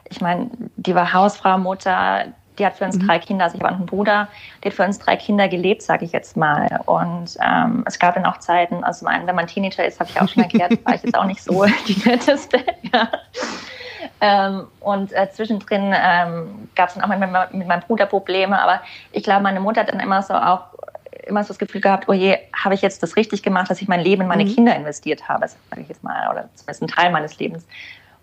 ich 0.10 0.22
meine, 0.22 0.50
die 0.78 0.96
war 0.96 1.12
Hausfrau, 1.12 1.58
Mutter, 1.58 2.28
die 2.58 2.66
hat 2.66 2.78
für 2.78 2.86
uns 2.86 2.98
mhm. 2.98 3.08
drei 3.08 3.20
Kinder, 3.20 3.46
also 3.46 3.58
ich 3.58 3.64
habe 3.64 3.74
auch 3.74 3.78
einen 3.78 3.88
Bruder, 3.88 4.28
die 4.64 4.70
hat 4.70 4.76
für 4.76 4.84
uns 4.84 5.00
drei 5.00 5.18
Kinder 5.18 5.48
gelebt, 5.48 5.82
sage 5.82 6.06
ich 6.06 6.12
jetzt 6.12 6.38
mal. 6.38 6.80
Und 6.86 7.36
ähm, 7.42 7.84
es 7.86 8.00
gab 8.00 8.16
dann 8.16 8.26
auch 8.26 8.38
Zeiten, 8.38 8.84
also 8.84 9.06
mein, 9.06 9.28
wenn 9.28 9.36
man 9.36 9.48
Teenager 9.48 9.86
ist, 9.86 10.00
habe 10.00 10.10
ich 10.10 10.22
auch 10.22 10.30
schon 10.30 10.44
erklärt, 10.44 10.80
war 10.86 10.96
ich 10.96 11.04
jetzt 11.04 11.18
auch 11.18 11.26
nicht 11.26 11.44
so 11.44 11.66
die 11.88 12.02
netteste. 12.08 12.60
Ja. 12.94 13.10
Ähm, 14.22 14.68
und 14.80 15.14
äh, 15.14 15.30
zwischendrin 15.32 15.94
ähm, 15.96 16.70
gab 16.76 16.90
es 16.90 16.96
dann 16.96 17.04
auch 17.04 17.18
mit, 17.18 17.20
mit 17.54 17.68
meinem 17.68 17.82
Bruder 17.82 18.06
Probleme, 18.06 18.62
aber 18.62 18.82
ich 19.12 19.24
glaube, 19.24 19.44
meine 19.44 19.60
Mutter 19.60 19.82
hat 19.82 19.90
dann 19.92 20.00
immer 20.00 20.22
so 20.22 20.34
auch 20.34 20.74
immer 21.28 21.44
so 21.44 21.50
das 21.50 21.60
Gefühl 21.60 21.82
gehabt, 21.82 22.10
oh 22.10 22.14
je, 22.14 22.38
habe 22.54 22.76
ich 22.76 22.82
jetzt 22.82 23.02
das 23.02 23.16
richtig 23.16 23.44
gemacht, 23.44 23.70
dass 23.70 23.82
ich 23.82 23.88
mein 23.88 24.02
Leben 24.02 24.24
in 24.24 24.28
meine 24.28 24.46
mhm. 24.46 24.56
Kinder 24.56 24.76
investiert 24.76 25.28
habe, 25.28 25.48
sage 25.48 25.82
ich 25.82 25.88
jetzt 25.88 26.04
mal, 26.04 26.30
oder 26.30 26.50
zumindest 26.56 26.82
ein 26.84 26.88
Teil 26.88 27.12
meines 27.12 27.40
Lebens. 27.40 27.66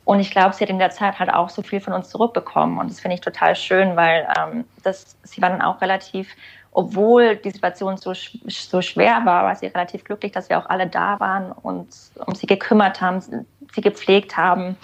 Und 0.04 0.20
ich 0.20 0.30
glaube, 0.30 0.54
sie 0.54 0.64
hat 0.64 0.70
in 0.70 0.78
der 0.78 0.90
Zeit 0.90 1.18
halt 1.18 1.32
auch 1.32 1.50
so 1.50 1.62
viel 1.62 1.80
von 1.80 1.92
uns 1.92 2.08
zurückbekommen. 2.08 2.78
Und 2.78 2.90
das 2.90 3.00
finde 3.00 3.14
ich 3.14 3.20
total 3.20 3.54
schön, 3.54 3.96
weil 3.96 4.26
ähm, 4.38 4.64
das, 4.82 5.16
sie 5.22 5.40
war 5.40 5.50
dann 5.50 5.62
auch 5.62 5.80
relativ, 5.80 6.34
obwohl 6.72 7.36
die 7.36 7.50
Situation 7.50 7.96
so, 7.96 8.12
so 8.14 8.82
schwer 8.82 9.22
war, 9.24 9.44
war 9.44 9.56
sie 9.56 9.66
relativ 9.66 10.04
glücklich, 10.04 10.32
dass 10.32 10.48
wir 10.48 10.58
auch 10.58 10.68
alle 10.68 10.86
da 10.86 11.20
waren 11.20 11.52
und 11.52 11.88
um 12.26 12.34
sie 12.34 12.46
gekümmert 12.46 13.00
haben, 13.00 13.20
sie 13.20 13.80
gepflegt 13.80 14.36
haben 14.36 14.76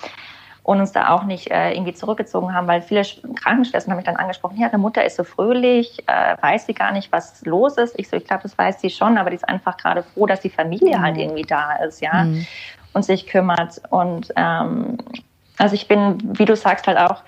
und 0.66 0.80
uns 0.80 0.90
da 0.90 1.10
auch 1.10 1.22
nicht 1.22 1.48
äh, 1.52 1.72
irgendwie 1.72 1.94
zurückgezogen 1.94 2.52
haben, 2.52 2.66
weil 2.66 2.82
viele 2.82 3.02
Krankenschwestern 3.36 3.92
haben 3.92 3.98
mich 3.98 4.04
dann 4.04 4.16
angesprochen, 4.16 4.58
ja, 4.58 4.68
deine 4.68 4.82
Mutter 4.82 5.04
ist 5.04 5.14
so 5.14 5.22
fröhlich, 5.22 6.02
äh, 6.08 6.36
weiß 6.40 6.66
sie 6.66 6.74
gar 6.74 6.90
nicht, 6.90 7.12
was 7.12 7.40
los 7.44 7.76
ist. 7.76 7.96
Ich 7.96 8.08
so, 8.08 8.16
ich 8.16 8.24
glaube, 8.24 8.42
das 8.42 8.58
weiß 8.58 8.80
sie 8.80 8.90
schon, 8.90 9.16
aber 9.16 9.30
die 9.30 9.36
ist 9.36 9.48
einfach 9.48 9.76
gerade 9.76 10.02
froh, 10.02 10.26
dass 10.26 10.40
die 10.40 10.50
Familie 10.50 10.98
mhm. 10.98 11.02
halt 11.02 11.18
irgendwie 11.18 11.42
da 11.42 11.76
ist, 11.76 12.00
ja, 12.00 12.24
mhm. 12.24 12.44
und 12.94 13.04
sich 13.04 13.28
kümmert. 13.28 13.80
Und 13.90 14.32
ähm, 14.34 14.98
also 15.56 15.76
ich 15.76 15.86
bin, 15.86 16.18
wie 16.36 16.46
du 16.46 16.56
sagst, 16.56 16.88
halt 16.88 16.98
auch, 16.98 17.22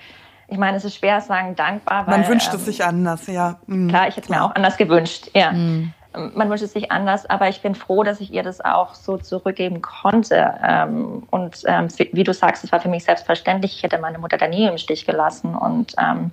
ich 0.49 0.57
meine, 0.57 0.75
es 0.75 0.83
ist 0.83 0.97
schwer 0.97 1.21
zu 1.21 1.27
sagen, 1.27 1.55
dankbar. 1.55 2.07
Weil, 2.07 2.17
Man 2.17 2.27
wünscht 2.27 2.49
ähm, 2.49 2.59
es 2.59 2.65
sich 2.65 2.83
anders, 2.83 3.27
ja. 3.27 3.55
Mhm. 3.67 3.87
Klar, 3.87 4.09
ich 4.09 4.17
hätte 4.17 4.25
es 4.25 4.29
mir 4.29 4.43
auch 4.43 4.53
anders 4.53 4.75
gewünscht, 4.75 5.29
ja. 5.33 5.53
Mhm 5.53 5.93
man 6.13 6.49
wünscht 6.49 6.63
es 6.63 6.73
sich 6.73 6.91
anders, 6.91 7.27
aber 7.27 7.49
ich 7.49 7.61
bin 7.61 7.75
froh, 7.75 8.03
dass 8.03 8.19
ich 8.19 8.33
ihr 8.33 8.41
das 8.41 8.61
auch 8.61 8.95
so 8.95 9.17
zurückgeben 9.17 9.81
konnte. 9.81 10.55
Ähm, 10.63 11.23
und 11.29 11.61
ähm, 11.67 11.87
wie 12.11 12.23
du 12.23 12.33
sagst, 12.33 12.63
es 12.63 12.71
war 12.71 12.79
für 12.79 12.89
mich 12.89 13.03
selbstverständlich. 13.03 13.75
Ich 13.75 13.83
hätte 13.83 13.99
meine 13.99 14.17
Mutter 14.17 14.37
da 14.37 14.47
nie 14.47 14.65
im 14.65 14.77
Stich 14.79 15.05
gelassen. 15.05 15.55
Und 15.55 15.93
ähm, 15.99 16.31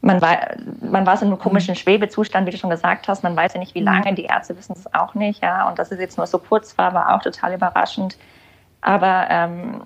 man 0.00 0.22
war, 0.22 0.38
man 0.80 1.04
war 1.04 1.18
so 1.18 1.26
in 1.26 1.30
einem 1.30 1.38
komischen 1.38 1.76
Schwebezustand, 1.76 2.46
wie 2.46 2.52
du 2.52 2.56
schon 2.56 2.70
gesagt 2.70 3.06
hast. 3.06 3.22
Man 3.22 3.36
weiß 3.36 3.52
ja 3.52 3.60
nicht, 3.60 3.74
wie 3.74 3.80
lange. 3.80 4.14
Die 4.14 4.24
Ärzte 4.24 4.56
wissen 4.56 4.72
es 4.72 4.92
auch 4.94 5.14
nicht. 5.14 5.42
Ja, 5.42 5.68
und 5.68 5.78
dass 5.78 5.92
es 5.92 6.00
jetzt 6.00 6.16
nur 6.16 6.26
so 6.26 6.38
kurz 6.38 6.78
war, 6.78 6.94
war 6.94 7.14
auch 7.14 7.22
total 7.22 7.52
überraschend. 7.52 8.16
Aber 8.80 9.26
ähm, 9.28 9.82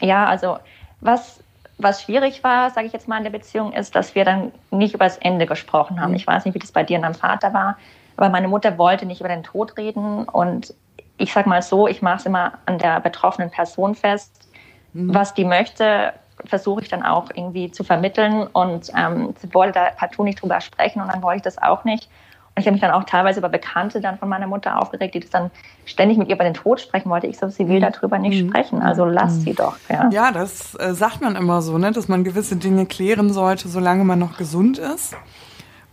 ja, 0.00 0.26
also 0.26 0.58
was 1.00 1.40
was 1.78 2.02
schwierig 2.02 2.42
war, 2.42 2.70
sage 2.70 2.88
ich 2.88 2.92
jetzt 2.92 3.06
mal 3.06 3.18
in 3.18 3.24
der 3.24 3.30
Beziehung, 3.30 3.72
ist, 3.72 3.94
dass 3.94 4.16
wir 4.16 4.24
dann 4.24 4.50
nicht 4.72 4.94
über 4.94 5.04
das 5.04 5.16
Ende 5.18 5.46
gesprochen 5.46 6.00
haben. 6.00 6.10
Mhm. 6.10 6.16
Ich 6.16 6.26
weiß 6.26 6.44
nicht, 6.44 6.54
wie 6.54 6.58
das 6.58 6.72
bei 6.72 6.82
dir 6.82 6.96
und 6.96 7.02
deinem 7.02 7.14
Vater 7.14 7.54
war, 7.54 7.78
aber 8.18 8.30
meine 8.30 8.48
Mutter 8.48 8.78
wollte 8.78 9.06
nicht 9.06 9.20
über 9.20 9.28
den 9.28 9.44
Tod 9.44 9.76
reden 9.76 10.24
und 10.24 10.74
ich 11.18 11.32
sage 11.32 11.48
mal 11.48 11.62
so, 11.62 11.86
ich 11.86 12.02
mache 12.02 12.16
es 12.16 12.26
immer 12.26 12.52
an 12.66 12.78
der 12.78 13.00
betroffenen 13.00 13.50
Person 13.50 13.94
fest. 13.94 14.48
Mhm. 14.92 15.14
Was 15.14 15.34
die 15.34 15.44
möchte, 15.44 16.12
versuche 16.44 16.82
ich 16.82 16.88
dann 16.88 17.04
auch 17.04 17.30
irgendwie 17.32 17.70
zu 17.70 17.84
vermitteln 17.84 18.48
und 18.52 18.90
ähm, 18.96 19.34
sie 19.38 19.54
wollte 19.54 19.74
da 19.74 19.90
partout 19.96 20.24
nicht 20.24 20.42
drüber 20.42 20.60
sprechen 20.60 21.00
und 21.00 21.12
dann 21.12 21.22
wollte 21.22 21.36
ich 21.36 21.42
das 21.42 21.62
auch 21.62 21.84
nicht. 21.84 22.08
Und 22.56 22.62
ich 22.62 22.66
habe 22.66 22.72
mich 22.72 22.80
dann 22.80 22.90
auch 22.90 23.04
teilweise 23.04 23.38
über 23.38 23.48
Bekannte 23.48 24.00
dann 24.00 24.18
von 24.18 24.28
meiner 24.28 24.48
Mutter 24.48 24.80
aufgeregt, 24.82 25.14
die 25.14 25.20
das 25.20 25.30
dann 25.30 25.52
ständig 25.84 26.18
mit 26.18 26.28
ihr 26.28 26.34
über 26.34 26.44
den 26.44 26.54
Tod 26.54 26.80
sprechen 26.80 27.10
wollte. 27.10 27.28
Ich 27.28 27.38
so, 27.38 27.48
sie 27.48 27.68
will 27.68 27.78
mhm. 27.78 27.92
darüber 27.92 28.18
nicht 28.18 28.42
mhm. 28.42 28.48
sprechen, 28.48 28.82
also 28.82 29.04
lass 29.04 29.36
mhm. 29.36 29.40
sie 29.42 29.54
doch. 29.54 29.76
Ja, 29.88 30.08
ja 30.10 30.32
das 30.32 30.74
äh, 30.74 30.92
sagt 30.92 31.20
man 31.20 31.36
immer 31.36 31.62
so, 31.62 31.78
ne, 31.78 31.92
dass 31.92 32.08
man 32.08 32.24
gewisse 32.24 32.56
Dinge 32.56 32.86
klären 32.86 33.32
sollte, 33.32 33.68
solange 33.68 34.02
man 34.02 34.18
noch 34.18 34.36
gesund 34.36 34.78
ist 34.78 35.14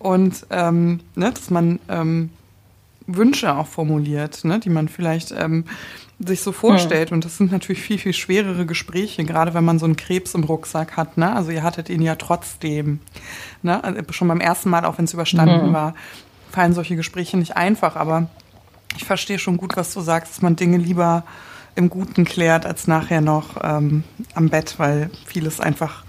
und 0.05 0.45
ähm, 0.51 0.99
ne, 1.15 1.31
dass 1.31 1.49
man 1.49 1.79
ähm, 1.89 2.29
Wünsche 3.07 3.55
auch 3.55 3.65
formuliert, 3.65 4.45
ne, 4.45 4.59
die 4.59 4.69
man 4.69 4.87
vielleicht 4.87 5.31
ähm, 5.31 5.65
sich 6.19 6.41
so 6.41 6.51
vorstellt. 6.51 7.09
Ja. 7.09 7.15
Und 7.15 7.25
das 7.25 7.37
sind 7.37 7.51
natürlich 7.51 7.81
viel, 7.81 7.97
viel 7.97 8.13
schwerere 8.13 8.67
Gespräche, 8.67 9.23
gerade 9.23 9.55
wenn 9.55 9.65
man 9.65 9.79
so 9.79 9.85
einen 9.85 9.95
Krebs 9.95 10.35
im 10.35 10.43
Rucksack 10.43 10.95
hat. 10.95 11.17
Ne? 11.17 11.35
Also 11.35 11.49
ihr 11.49 11.63
hattet 11.63 11.89
ihn 11.89 12.03
ja 12.03 12.15
trotzdem. 12.17 12.99
Ne? 13.63 13.83
Also 13.83 13.99
schon 14.11 14.27
beim 14.27 14.41
ersten 14.41 14.69
Mal, 14.69 14.85
auch 14.85 14.99
wenn 14.99 15.05
es 15.05 15.13
überstanden 15.13 15.67
ja. 15.67 15.73
war, 15.73 15.95
fallen 16.51 16.73
solche 16.73 16.95
Gespräche 16.95 17.37
nicht 17.37 17.57
einfach. 17.57 17.95
Aber 17.95 18.29
ich 18.97 19.05
verstehe 19.05 19.39
schon 19.39 19.57
gut, 19.57 19.75
was 19.75 19.91
du 19.91 20.01
sagst, 20.01 20.33
dass 20.33 20.41
man 20.43 20.55
Dinge 20.55 20.77
lieber 20.77 21.23
im 21.73 21.89
Guten 21.89 22.25
klärt, 22.25 22.67
als 22.67 22.85
nachher 22.85 23.21
noch 23.21 23.57
ähm, 23.63 24.03
am 24.35 24.49
Bett, 24.49 24.75
weil 24.77 25.09
vieles 25.25 25.59
einfach 25.59 26.03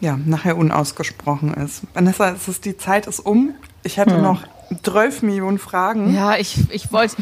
ja, 0.00 0.18
nachher 0.24 0.56
unausgesprochen 0.56 1.54
ist. 1.54 1.82
Vanessa, 1.94 2.30
es 2.30 2.48
ist, 2.48 2.64
die 2.64 2.76
Zeit 2.76 3.06
ist 3.06 3.20
um. 3.20 3.54
Ich 3.82 3.96
hätte 3.96 4.16
hm. 4.16 4.22
noch 4.22 4.42
12 4.82 5.22
Millionen 5.22 5.58
Fragen. 5.58 6.14
Ja, 6.14 6.36
ich, 6.36 6.58
ich 6.70 6.92
wollte. 6.92 7.16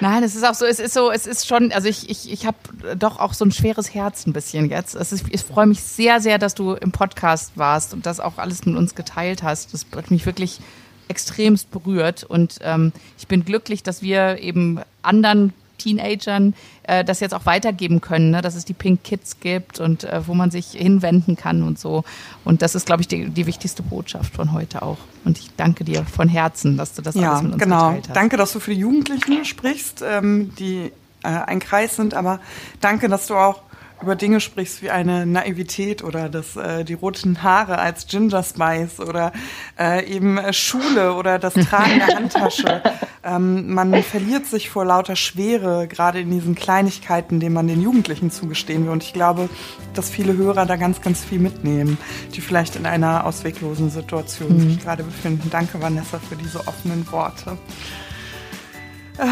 Nein, 0.00 0.22
es 0.22 0.36
ist 0.36 0.44
auch 0.44 0.54
so, 0.54 0.64
es 0.64 0.78
ist 0.78 0.94
so, 0.94 1.10
es 1.10 1.26
ist 1.26 1.46
schon, 1.46 1.72
also 1.72 1.88
ich, 1.88 2.08
ich, 2.08 2.30
ich 2.30 2.46
habe 2.46 2.56
doch 2.96 3.18
auch 3.18 3.34
so 3.34 3.44
ein 3.44 3.50
schweres 3.50 3.92
Herz 3.94 4.26
ein 4.26 4.32
bisschen 4.32 4.70
jetzt. 4.70 4.94
Es 4.94 5.12
ist, 5.12 5.24
ich 5.30 5.42
freue 5.42 5.66
mich 5.66 5.82
sehr, 5.82 6.20
sehr, 6.20 6.38
dass 6.38 6.54
du 6.54 6.74
im 6.74 6.92
Podcast 6.92 7.52
warst 7.56 7.92
und 7.92 8.06
das 8.06 8.20
auch 8.20 8.38
alles 8.38 8.64
mit 8.64 8.76
uns 8.76 8.94
geteilt 8.94 9.42
hast. 9.42 9.74
Das 9.74 9.84
hat 9.94 10.12
mich 10.12 10.24
wirklich 10.24 10.60
extremst 11.08 11.70
berührt 11.70 12.22
und 12.22 12.58
ähm, 12.62 12.92
ich 13.18 13.26
bin 13.26 13.44
glücklich, 13.44 13.82
dass 13.82 14.02
wir 14.02 14.38
eben 14.38 14.80
anderen 15.02 15.52
Teenagern 15.78 16.54
äh, 16.82 17.04
das 17.04 17.20
jetzt 17.20 17.34
auch 17.34 17.46
weitergeben 17.46 18.00
können, 18.00 18.30
ne? 18.30 18.42
dass 18.42 18.54
es 18.54 18.64
die 18.64 18.74
Pink 18.74 19.04
Kids 19.04 19.40
gibt 19.40 19.80
und 19.80 20.04
äh, 20.04 20.26
wo 20.26 20.34
man 20.34 20.50
sich 20.50 20.72
hinwenden 20.72 21.36
kann 21.36 21.62
und 21.62 21.78
so. 21.78 22.04
Und 22.44 22.62
das 22.62 22.74
ist, 22.74 22.86
glaube 22.86 23.02
ich, 23.02 23.08
die, 23.08 23.30
die 23.30 23.46
wichtigste 23.46 23.82
Botschaft 23.82 24.34
von 24.34 24.52
heute 24.52 24.82
auch. 24.82 24.98
Und 25.24 25.38
ich 25.38 25.50
danke 25.56 25.84
dir 25.84 26.04
von 26.04 26.28
Herzen, 26.28 26.76
dass 26.76 26.94
du 26.94 27.02
das 27.02 27.14
ja, 27.14 27.30
alles 27.30 27.42
mit 27.42 27.52
uns 27.54 27.62
genau. 27.62 27.88
geteilt 27.88 28.08
hast. 28.08 28.16
Danke, 28.16 28.36
dass 28.36 28.52
du 28.52 28.60
für 28.60 28.74
die 28.74 28.80
Jugendlichen 28.80 29.44
sprichst, 29.44 30.02
ähm, 30.06 30.52
die 30.58 30.92
äh, 31.22 31.28
ein 31.28 31.60
Kreis 31.60 31.96
sind, 31.96 32.14
aber 32.14 32.40
danke, 32.80 33.08
dass 33.08 33.26
du 33.26 33.34
auch 33.34 33.62
über 34.02 34.16
Dinge 34.16 34.40
sprichst 34.40 34.82
wie 34.82 34.90
eine 34.90 35.26
Naivität 35.26 36.04
oder 36.04 36.28
das, 36.28 36.56
äh, 36.56 36.84
die 36.84 36.94
roten 36.94 37.42
Haare 37.42 37.78
als 37.78 38.06
Ginger 38.06 38.42
Spice 38.42 39.00
oder 39.00 39.32
äh, 39.78 40.06
eben 40.06 40.38
äh, 40.38 40.52
Schule 40.52 41.14
oder 41.14 41.38
das 41.38 41.54
Tragen 41.54 41.98
der 41.98 42.16
Handtasche. 42.16 42.82
ähm, 43.24 43.72
man 43.72 44.02
verliert 44.02 44.46
sich 44.46 44.70
vor 44.70 44.84
lauter 44.84 45.16
Schwere, 45.16 45.88
gerade 45.88 46.20
in 46.20 46.30
diesen 46.30 46.54
Kleinigkeiten, 46.54 47.40
denen 47.40 47.54
man 47.54 47.66
den 47.66 47.82
Jugendlichen 47.82 48.30
zugestehen 48.30 48.84
will. 48.84 48.92
Und 48.92 49.02
ich 49.02 49.12
glaube, 49.12 49.48
dass 49.94 50.10
viele 50.10 50.36
Hörer 50.36 50.66
da 50.66 50.76
ganz, 50.76 51.00
ganz 51.00 51.24
viel 51.24 51.40
mitnehmen, 51.40 51.98
die 52.34 52.40
vielleicht 52.40 52.76
in 52.76 52.86
einer 52.86 53.26
ausweglosen 53.26 53.90
Situation 53.90 54.56
mhm. 54.56 54.70
sich 54.70 54.80
gerade 54.80 55.02
befinden. 55.02 55.50
Danke, 55.50 55.80
Vanessa, 55.82 56.18
für 56.18 56.36
diese 56.36 56.66
offenen 56.66 57.10
Worte. 57.10 57.58
Äh. 59.18 59.26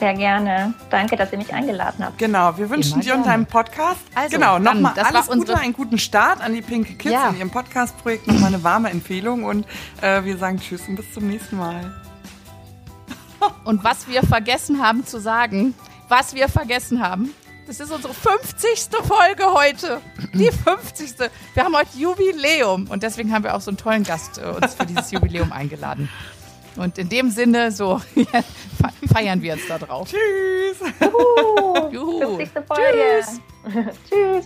Sehr 0.00 0.14
gerne. 0.14 0.72
Danke, 0.88 1.14
dass 1.14 1.30
ihr 1.30 1.36
mich 1.36 1.52
eingeladen 1.52 2.02
habt. 2.02 2.16
Genau, 2.16 2.56
wir 2.56 2.70
wünschen 2.70 2.94
Immer 2.94 3.02
dir 3.02 3.14
und 3.16 3.26
deinem 3.26 3.44
Podcast 3.44 4.00
also, 4.14 4.34
genau 4.34 4.58
nochmal 4.58 4.98
alles 4.98 5.28
Gute, 5.28 5.58
einen 5.58 5.74
guten 5.74 5.98
Start 5.98 6.40
an 6.40 6.54
die 6.54 6.62
Pinke 6.62 6.94
Kids 6.94 7.12
ja. 7.12 7.28
in 7.28 7.36
ihrem 7.36 7.50
Podcast-Projekt, 7.50 8.26
nochmal 8.26 8.46
eine 8.46 8.64
warme 8.64 8.88
Empfehlung 8.88 9.44
und 9.44 9.66
äh, 10.00 10.24
wir 10.24 10.38
sagen 10.38 10.58
Tschüss 10.58 10.88
und 10.88 10.96
bis 10.96 11.12
zum 11.12 11.28
nächsten 11.28 11.58
Mal. 11.58 11.94
Und 13.64 13.84
was 13.84 14.06
wir 14.06 14.22
vergessen 14.22 14.82
haben 14.82 15.06
zu 15.06 15.18
sagen, 15.18 15.74
was 16.08 16.34
wir 16.34 16.48
vergessen 16.50 17.02
haben, 17.02 17.34
das 17.66 17.80
ist 17.80 17.90
unsere 17.90 18.12
50. 18.12 18.90
Folge 19.02 19.44
heute. 19.54 20.00
Die 20.34 20.50
50. 20.64 21.14
Wir 21.54 21.64
haben 21.64 21.74
heute 21.74 21.96
Jubiläum 21.96 22.88
und 22.88 23.02
deswegen 23.02 23.32
haben 23.32 23.44
wir 23.44 23.54
auch 23.54 23.62
so 23.62 23.70
einen 23.70 23.78
tollen 23.78 24.04
Gast 24.04 24.38
äh, 24.38 24.46
uns 24.46 24.74
für 24.74 24.84
dieses 24.84 25.10
Jubiläum 25.10 25.52
eingeladen. 25.52 26.10
Und 26.76 26.98
in 26.98 27.08
dem 27.08 27.30
Sinne, 27.30 27.72
so 27.72 28.00
feiern 29.12 29.42
wir 29.42 29.56
jetzt 29.56 29.68
da 29.68 29.78
drauf. 29.78 30.08
Tschüss. 30.08 30.88
Juhu. 31.00 31.90
Juhu. 31.90 32.36
50. 32.36 32.64
Folge. 32.66 32.84
Tschüss. 32.92 33.40
Tschüss. 34.08 34.44